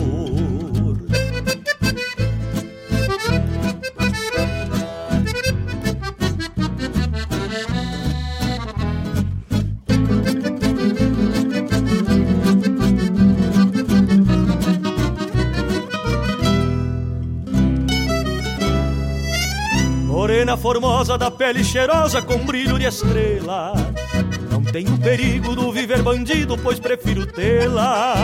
Formosa 20.69 21.17
da 21.17 21.31
pele 21.31 21.65
cheirosa 21.65 22.21
com 22.21 22.45
brilho 22.45 22.79
de 22.79 22.85
estrela. 22.85 23.73
Não 24.51 24.63
tenho 24.63 24.99
perigo 24.99 25.57
do 25.57 25.73
viver 25.73 26.03
bandido, 26.03 26.59
pois 26.59 26.79
prefiro 26.79 27.25
tê-la. 27.25 28.15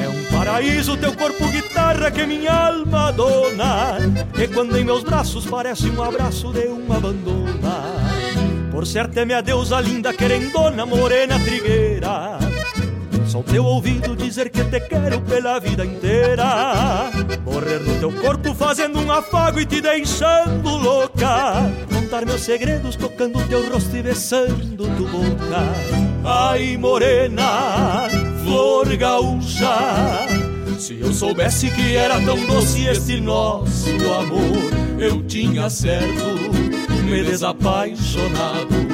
É 0.00 0.08
um 0.08 0.38
paraíso 0.38 0.96
teu 0.96 1.12
corpo 1.16 1.48
guitarra 1.48 2.12
que 2.12 2.24
minha 2.24 2.68
alma 2.68 3.10
dona 3.10 3.98
E 4.38 4.46
quando 4.46 4.78
em 4.78 4.84
meus 4.84 5.02
braços 5.02 5.46
parece 5.46 5.90
um 5.90 6.00
abraço 6.00 6.52
de 6.52 6.68
uma 6.68 6.96
abandona. 6.96 7.82
Por 8.70 8.86
certo 8.86 9.18
é 9.18 9.24
minha 9.24 9.42
deusa 9.42 9.80
linda 9.80 10.14
querendona, 10.14 10.86
morena 10.86 11.40
trigueira 11.40 12.43
só 13.34 13.42
teu 13.42 13.64
ouvido 13.64 14.14
dizer 14.14 14.48
que 14.48 14.62
te 14.62 14.78
quero 14.78 15.20
pela 15.22 15.58
vida 15.58 15.84
inteira. 15.84 17.10
Morrer 17.44 17.80
no 17.80 17.98
teu 17.98 18.12
corpo 18.12 18.54
fazendo 18.54 19.00
um 19.00 19.10
afago 19.10 19.58
e 19.58 19.66
te 19.66 19.80
deixando 19.80 20.70
louca. 20.76 21.68
Contar 21.92 22.24
meus 22.24 22.42
segredos 22.42 22.94
tocando 22.94 23.44
teu 23.48 23.68
rosto 23.72 23.96
e 23.96 24.04
besando 24.04 24.86
tu 24.96 25.04
boca. 25.08 25.64
Ai 26.24 26.76
morena, 26.76 28.08
flor 28.44 28.96
gaúcha 28.96 30.28
Se 30.78 31.00
eu 31.00 31.12
soubesse 31.12 31.72
que 31.72 31.96
era 31.96 32.20
tão 32.20 32.36
doce 32.46 32.86
este 32.86 33.20
nosso 33.20 33.90
amor 34.12 34.70
Eu 34.96 35.22
tinha 35.24 35.68
certo 35.68 36.24
me 37.04 37.22
desapaixonado 37.22 38.93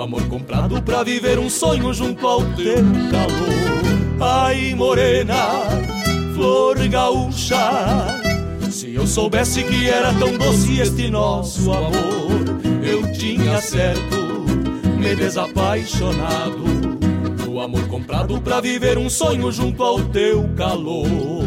o 0.00 0.02
amor 0.02 0.26
comprado 0.28 0.80
pra 0.80 1.02
viver 1.02 1.38
um 1.38 1.50
sonho 1.50 1.92
junto 1.92 2.26
ao 2.26 2.40
teu 2.54 2.76
calor. 3.10 4.18
Ai, 4.18 4.74
morena, 4.74 5.60
flor 6.34 6.78
gaúcha, 6.88 7.58
se 8.70 8.94
eu 8.94 9.06
soubesse 9.06 9.62
que 9.62 9.90
era 9.90 10.14
tão 10.14 10.38
doce 10.38 10.80
este 10.80 11.10
nosso 11.10 11.70
amor, 11.70 12.30
eu 12.82 13.12
tinha 13.12 13.60
certo 13.60 14.16
me 14.98 15.14
desapaixonado. 15.14 16.64
Do 17.44 17.60
amor 17.60 17.86
comprado 17.88 18.40
pra 18.40 18.58
viver 18.58 18.96
um 18.96 19.10
sonho 19.10 19.52
junto 19.52 19.84
ao 19.84 20.00
teu 20.00 20.48
calor. 20.56 21.39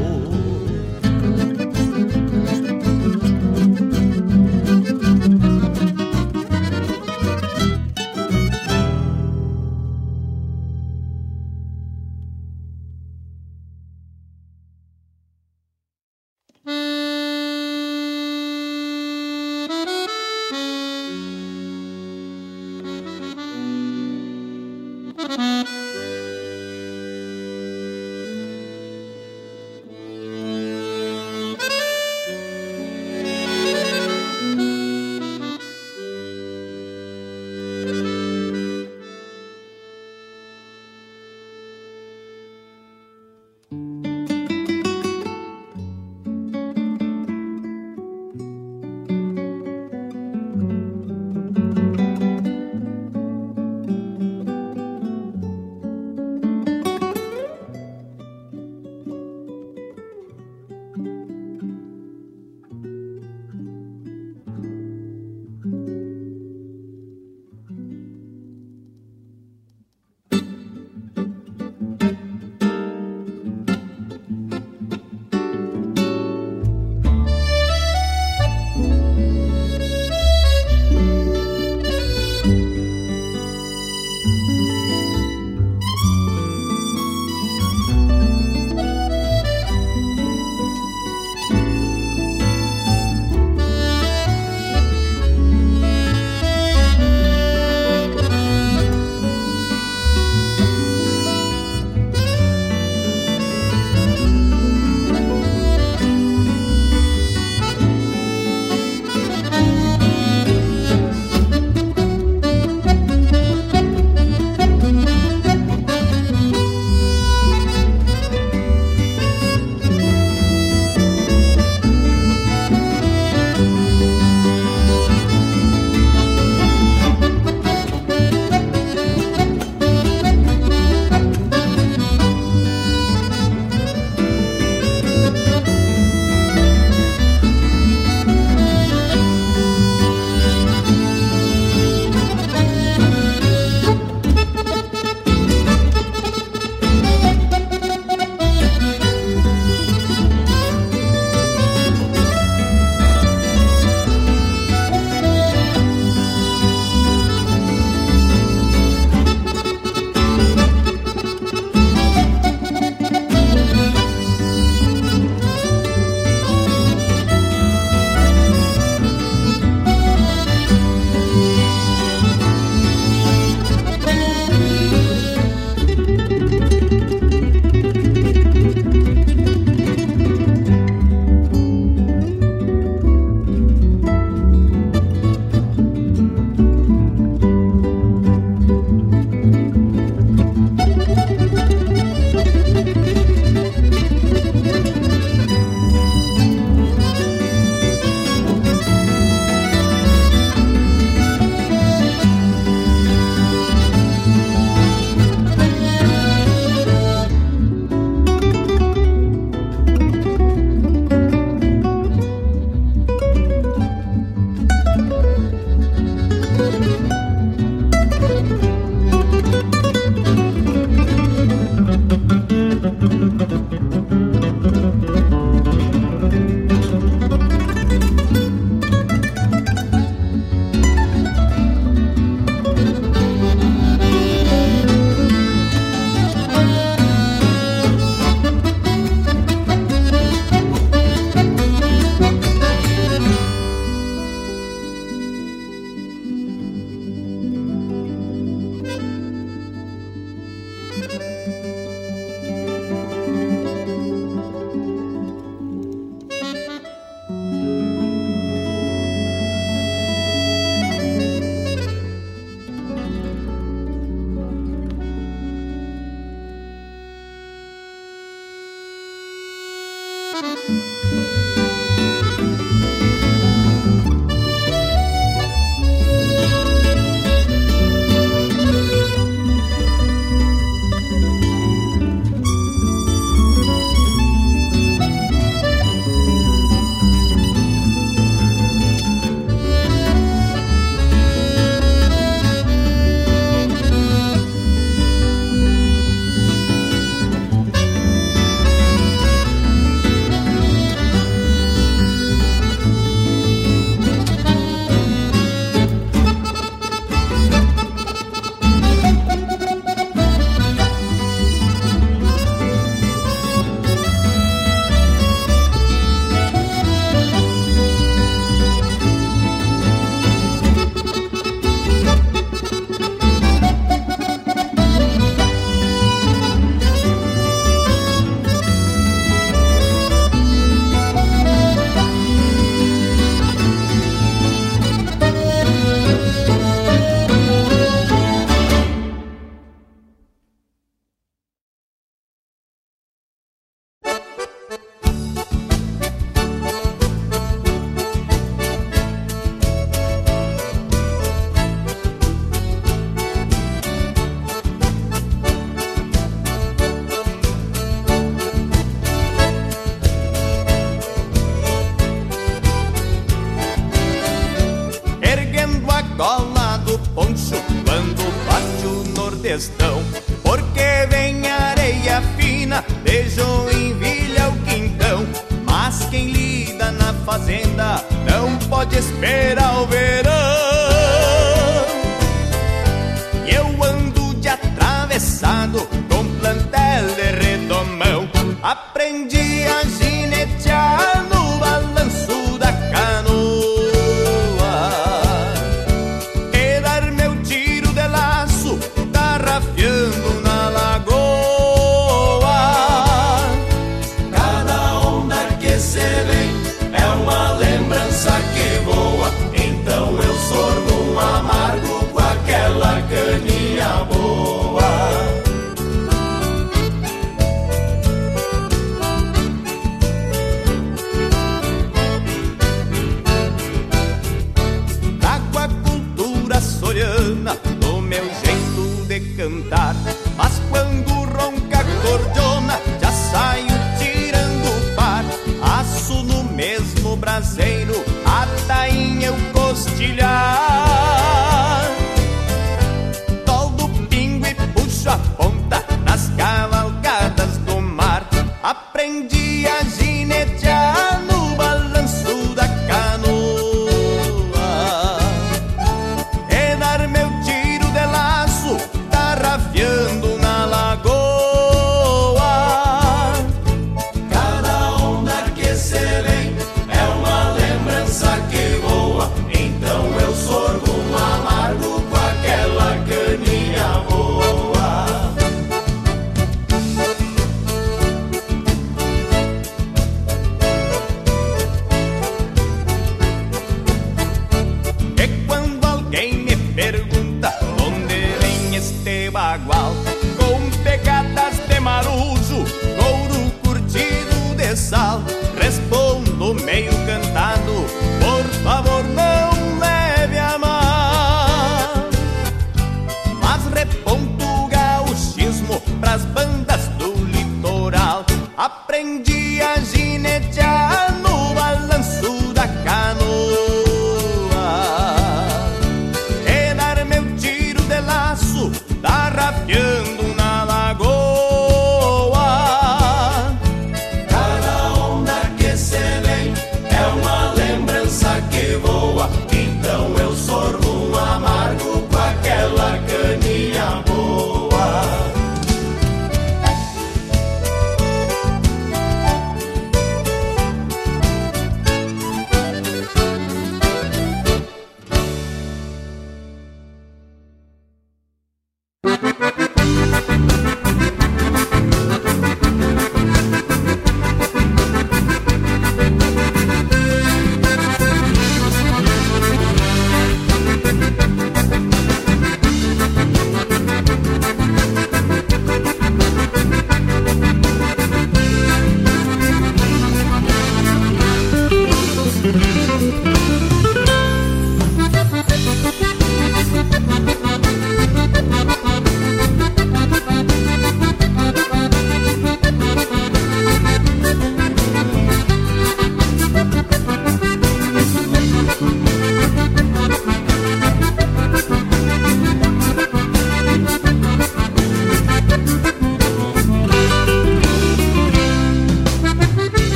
Cada 369.54 369.60
onda 369.60 369.93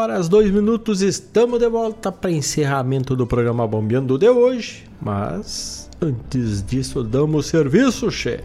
horas 0.00 0.30
2 0.30 0.50
minutos, 0.50 1.02
estamos 1.02 1.58
de 1.58 1.68
volta 1.68 2.10
para 2.10 2.30
encerramento 2.30 3.14
do 3.14 3.26
programa 3.26 3.66
Bombeando 3.66 4.16
de 4.16 4.30
hoje. 4.30 4.84
Mas 4.98 5.90
antes 6.00 6.64
disso, 6.64 7.04
damos 7.04 7.46
serviço, 7.46 8.10
che. 8.10 8.42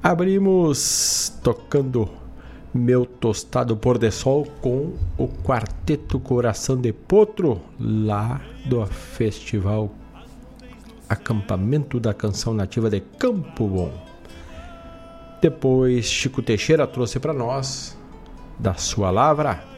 Abrimos 0.00 1.32
tocando 1.42 2.08
meu 2.72 3.04
tostado 3.04 3.76
por 3.76 3.98
de 3.98 4.12
sol 4.12 4.46
com 4.60 4.92
o 5.18 5.26
quarteto 5.26 6.20
Coração 6.20 6.76
de 6.80 6.92
Potro 6.92 7.60
lá 7.80 8.40
do 8.66 8.86
festival 8.86 9.90
Acampamento 11.08 11.98
da 11.98 12.14
Canção 12.14 12.54
Nativa 12.54 12.88
de 12.88 13.00
Campo 13.18 13.66
Bom. 13.66 13.92
Depois 15.42 16.06
Chico 16.06 16.42
Teixeira 16.42 16.86
trouxe 16.86 17.18
para 17.18 17.32
nós 17.32 17.98
da 18.56 18.74
sua 18.74 19.10
lavra 19.10 19.69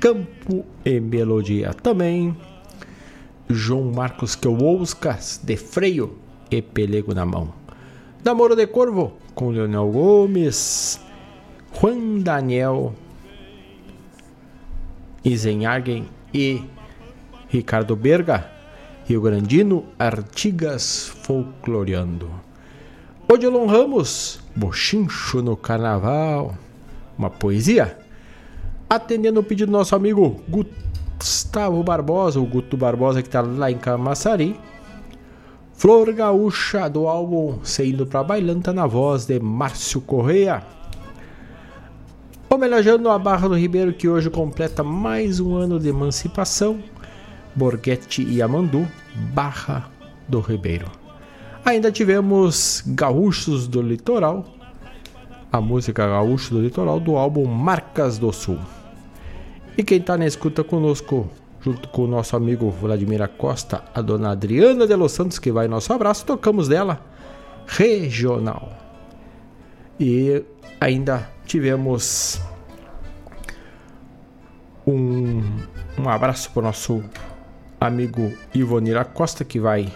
Campo 0.00 0.64
e 0.84 1.00
Melodia. 1.00 1.74
Também 1.74 2.36
João 3.48 3.90
Marcos 3.92 4.36
Queuoscas 4.36 5.40
de 5.42 5.56
Freio 5.56 6.18
e 6.50 6.62
Pelego 6.62 7.14
na 7.14 7.26
mão. 7.26 7.52
Namoro 8.24 8.54
de 8.54 8.66
Corvo 8.66 9.14
com 9.34 9.50
Leonel 9.50 9.90
Gomes, 9.90 11.00
Juan 11.80 12.18
Daniel 12.18 12.94
Izenhagen 15.24 16.08
e 16.32 16.62
Ricardo 17.48 17.96
Berga, 17.96 18.50
Rio 19.04 19.20
Grandino, 19.20 19.84
Artigas 19.98 21.08
Folcloreando. 21.22 22.30
Odilon 23.30 23.66
Ramos, 23.66 24.40
Bochincho 24.54 25.42
no 25.42 25.56
Carnaval, 25.56 26.56
uma 27.16 27.30
poesia. 27.30 27.98
Atendendo 28.88 29.40
o 29.40 29.42
pedido 29.42 29.70
do 29.70 29.76
nosso 29.76 29.94
amigo 29.94 30.40
Gustavo 30.48 31.82
Barbosa, 31.82 32.40
o 32.40 32.46
Guto 32.46 32.76
Barbosa 32.76 33.20
que 33.20 33.28
está 33.28 33.42
lá 33.42 33.70
em 33.70 33.76
Camaçari. 33.76 34.58
Flor 35.74 36.12
Gaúcha 36.12 36.88
do 36.88 37.06
álbum 37.06 37.58
Saindo 37.62 38.06
pra 38.06 38.24
Bailanta 38.24 38.72
na 38.72 38.86
voz 38.86 39.26
de 39.26 39.38
Márcio 39.38 40.00
Correia. 40.00 40.62
Homenageando 42.48 43.10
a 43.10 43.18
Barra 43.18 43.46
do 43.46 43.54
Ribeiro 43.54 43.92
que 43.92 44.08
hoje 44.08 44.30
completa 44.30 44.82
mais 44.82 45.38
um 45.38 45.54
ano 45.54 45.78
de 45.78 45.90
emancipação. 45.90 46.82
Borghetti 47.54 48.22
e 48.22 48.40
Amandu, 48.40 48.88
Barra 49.34 49.90
do 50.26 50.40
Ribeiro. 50.40 50.90
Ainda 51.64 51.92
tivemos 51.92 52.82
Gaúchos 52.86 53.68
do 53.68 53.82
Litoral, 53.82 54.46
a 55.52 55.60
música 55.60 56.06
Gaúcho 56.06 56.54
do 56.54 56.62
Litoral 56.62 56.98
do 56.98 57.16
álbum 57.16 57.44
Marcas 57.44 58.16
do 58.16 58.32
Sul. 58.32 58.58
E 59.78 59.84
quem 59.84 59.98
está 59.98 60.18
na 60.18 60.26
escuta 60.26 60.64
conosco, 60.64 61.30
junto 61.60 61.88
com 61.90 62.02
o 62.02 62.06
nosso 62.08 62.34
amigo 62.34 62.68
Vladimir 62.68 63.28
Costa, 63.28 63.84
a 63.94 64.02
dona 64.02 64.32
Adriana 64.32 64.88
de 64.88 64.96
Los 64.96 65.12
Santos, 65.12 65.38
que 65.38 65.52
vai 65.52 65.68
nosso 65.68 65.92
abraço, 65.92 66.26
tocamos 66.26 66.66
dela 66.66 67.00
Regional. 67.64 68.72
E 70.00 70.42
ainda 70.80 71.30
tivemos 71.46 72.40
um, 74.84 75.44
um 75.96 76.08
abraço 76.08 76.50
para 76.50 76.58
o 76.58 76.64
nosso 76.64 77.04
amigo 77.80 78.32
Ivonira 78.52 79.04
Costa, 79.04 79.44
que 79.44 79.60
vai 79.60 79.92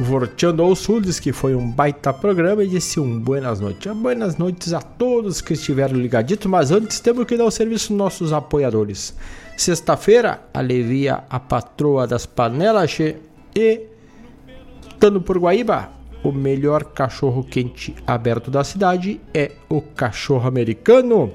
Vorteando 0.00 0.62
ao 0.62 0.74
Sul, 0.74 0.98
diz 1.02 1.20
que 1.20 1.30
foi 1.30 1.54
um 1.54 1.70
baita 1.70 2.10
programa 2.10 2.64
e 2.64 2.68
disse 2.68 2.98
um 2.98 3.20
buenas 3.20 3.60
noites. 3.60 3.92
Buenas 3.92 4.38
noites 4.38 4.72
a 4.72 4.80
todos 4.80 5.42
que 5.42 5.52
estiveram 5.52 5.94
ligaditos, 5.94 6.46
mas 6.46 6.70
antes 6.70 7.00
temos 7.00 7.26
que 7.26 7.36
dar 7.36 7.44
o 7.44 7.50
serviço 7.50 7.92
aos 7.92 7.98
nossos 7.98 8.32
apoiadores. 8.32 9.14
Sexta-feira, 9.58 10.40
alivia 10.54 11.24
a 11.28 11.38
patroa 11.38 12.06
das 12.06 12.24
panelas 12.24 12.98
e, 12.98 13.80
estando 14.88 15.20
por 15.20 15.36
Guaíba, 15.36 15.90
o 16.24 16.32
melhor 16.32 16.82
cachorro 16.84 17.44
quente 17.44 17.94
aberto 18.06 18.50
da 18.50 18.64
cidade 18.64 19.20
é 19.34 19.52
o 19.68 19.82
cachorro 19.82 20.48
americano. 20.48 21.30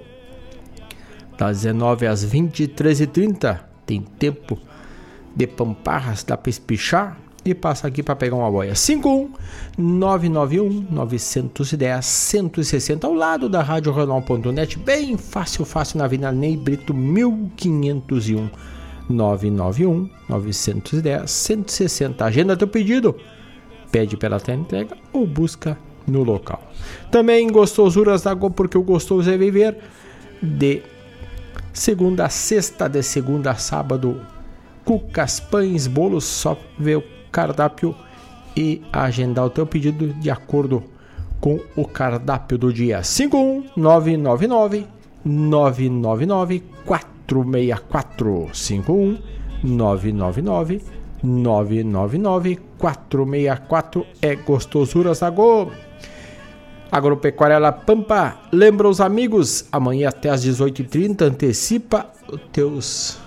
Das 1.37 1.61
19 1.61 2.07
às 2.07 2.25
23h30, 2.25 3.59
tem 3.85 4.01
tempo 4.01 4.57
de 5.35 5.45
pamparras, 5.45 6.23
dá 6.23 6.35
para 6.35 6.49
espichar 6.49 7.24
e 7.45 7.53
passa 7.53 7.87
aqui 7.87 8.01
para 8.01 8.15
pegar 8.15 8.35
uma 8.35 8.49
boia. 8.49 8.73
51 8.73 9.31
991 9.77 10.87
910 10.89 12.03
160 12.03 13.05
ao 13.05 13.13
lado 13.13 13.47
da 13.47 13.61
Rádio 13.61 13.93
Renal.net, 13.93 14.79
bem 14.79 15.15
fácil, 15.15 15.63
fácil 15.63 15.99
na 15.99 16.05
Avenida 16.05 16.31
Ney 16.31 16.57
Brito 16.57 16.91
1501 16.91 18.49
991 19.07 20.09
910 20.27 21.29
160. 21.29 22.25
Agenda 22.25 22.57
teu 22.57 22.67
pedido, 22.67 23.15
pede 23.91 24.17
pela 24.17 24.41
entrega 24.49 24.97
ou 25.13 25.27
busca 25.27 25.77
no 26.07 26.23
local. 26.23 26.61
Também 27.11 27.47
gostosuras 27.47 28.23
da 28.23 28.33
Go, 28.33 28.49
porque 28.49 28.77
o 28.77 28.83
gostoso 28.83 29.29
é 29.29 29.37
viver 29.37 29.77
de 30.41 30.81
segunda 31.71 32.25
a 32.25 32.29
sexta, 32.29 32.87
de 32.87 33.03
segunda 33.03 33.51
a 33.51 33.55
sábado. 33.55 34.19
Cucas, 34.83 35.39
pães, 35.39 35.87
bolos, 35.87 36.25
só 36.25 36.57
ver 36.77 36.97
o 36.97 37.14
cardápio 37.35 37.93
e 38.55 38.81
agendar 38.93 39.43
o 39.45 39.49
teu 39.49 39.67
pedido 39.67 40.13
de 40.13 40.31
acordo 40.31 40.81
com 41.41 41.59
o 41.75 41.85
cardápio 41.85 42.57
do 42.57 42.71
dia. 42.71 43.01
51999 43.03 44.87
999 45.25 46.63
464 46.85 48.49
51 48.53 49.17
999 49.61 50.81
999 51.21 52.59
464 52.77 54.05
é 54.21 54.35
Gostosuras 54.35 55.21
Agô. 55.21 55.67
Agropecuária 56.89 57.59
La 57.59 57.73
Pampa, 57.73 58.37
lembra 58.49 58.87
os 58.87 59.01
amigos, 59.01 59.65
amanhã 59.69 60.07
até 60.07 60.29
às 60.29 60.45
18h30 60.45 61.23
antecipa 61.23 62.05
teus 62.53 63.17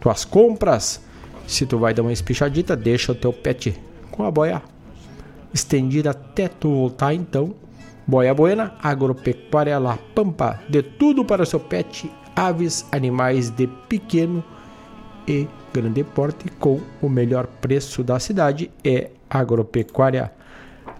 tuas 0.00 0.24
compras 0.24 1.00
se 1.46 1.66
tu 1.66 1.78
vai 1.78 1.92
dar 1.94 2.02
uma 2.02 2.12
espichadita, 2.12 2.76
deixa 2.76 3.12
o 3.12 3.14
teu 3.14 3.32
pet 3.32 3.78
com 4.10 4.24
a 4.24 4.30
boia 4.30 4.62
estendida 5.52 6.10
até 6.10 6.48
tu 6.48 6.70
voltar 6.70 7.14
então. 7.14 7.54
Boia 8.06 8.34
Buena, 8.34 8.74
Agropecuária 8.82 9.78
La 9.78 9.96
Pampa, 10.14 10.60
de 10.68 10.82
tudo 10.82 11.24
para 11.24 11.44
o 11.44 11.46
seu 11.46 11.60
pet, 11.60 12.10
aves, 12.34 12.84
animais 12.90 13.48
de 13.48 13.68
pequeno 13.88 14.42
e 15.26 15.46
grande 15.72 16.02
porte 16.02 16.50
com 16.58 16.80
o 17.00 17.08
melhor 17.08 17.46
preço 17.46 18.02
da 18.02 18.18
cidade 18.18 18.70
é 18.82 19.10
Agropecuária 19.30 20.32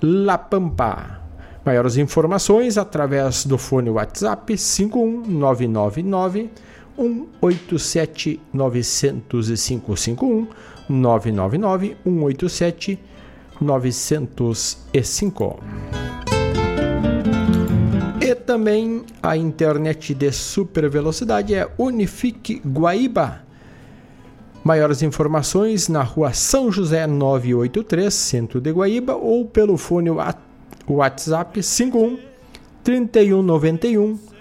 La 0.01 0.39
Pampa. 0.39 1.21
Maiores 1.65 1.97
informações 1.97 2.79
através 2.79 3.45
do 3.45 3.59
fone 3.59 3.91
WhatsApp 3.91 4.57
51999 4.57 6.51
187 6.97 8.41
905 8.53 9.97
51 9.97 10.47
999 10.89 11.97
187 12.05 12.99
905. 13.61 15.61
E 18.21 18.35
também 18.35 19.05
a 19.23 19.37
internet 19.37 20.15
de 20.15 20.33
super 20.33 20.89
velocidade 20.89 21.55
é 21.55 21.69
Unifique 21.79 22.61
Guaíba. 22.65 23.43
Maiores 24.65 25.03
informações 25.03 25.89
na 25.89 26.03
rua 26.03 26.33
São 26.33 26.71
José 26.71 27.07
983, 27.07 28.15
centro 28.15 28.61
de 28.61 28.71
Guaíba, 28.71 29.17
ou 29.17 29.45
pelo 29.45 29.77
fone 29.77 30.09
WhatsApp 30.87 31.63
51 31.63 32.19
3191 32.85 34.32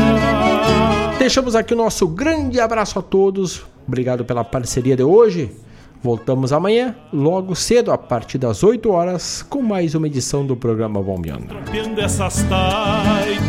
Deixamos 1.18 1.56
aqui 1.56 1.72
o 1.72 1.76
nosso 1.78 2.06
grande 2.06 2.60
abraço 2.60 2.98
a 2.98 3.02
todos. 3.02 3.64
Obrigado 3.88 4.22
pela 4.22 4.44
parceria 4.44 4.94
de 4.94 5.02
hoje. 5.02 5.50
Voltamos 6.02 6.52
amanhã, 6.52 6.94
logo 7.12 7.54
cedo, 7.56 7.90
a 7.90 7.98
partir 7.98 8.38
das 8.38 8.62
8 8.62 8.90
horas, 8.90 9.42
com 9.42 9.60
mais 9.60 9.94
uma 9.94 10.06
edição 10.06 10.46
do 10.46 10.54
programa 10.56 11.02
Bombeando. 11.02 11.48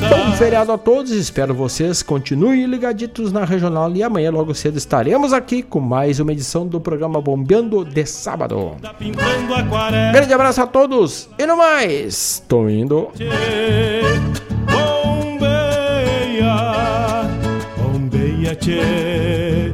Bom 0.09 0.31
feriado 0.37 0.71
a 0.71 0.77
todos, 0.77 1.11
espero 1.11 1.53
vocês 1.53 2.01
continuem 2.01 2.65
ligaditos 2.65 3.31
na 3.31 3.45
regional 3.45 3.91
e 3.95 4.01
amanhã, 4.01 4.31
logo 4.31 4.53
cedo, 4.55 4.77
estaremos 4.77 5.33
aqui 5.33 5.61
com 5.61 5.79
mais 5.79 6.19
uma 6.19 6.31
edição 6.31 6.65
do 6.65 6.79
programa 6.79 7.21
Bombeando 7.21 7.85
de 7.85 8.05
sábado. 8.05 8.75
Grande 10.11 10.33
abraço 10.33 10.61
a 10.61 10.67
todos 10.67 11.29
e 11.37 11.45
no 11.45 11.57
mais, 11.57 12.43
tô 12.47 12.67
indo. 12.67 13.09
Bombeia, 14.71 16.53
bombeia, 17.77 18.55
tchê. 18.55 19.73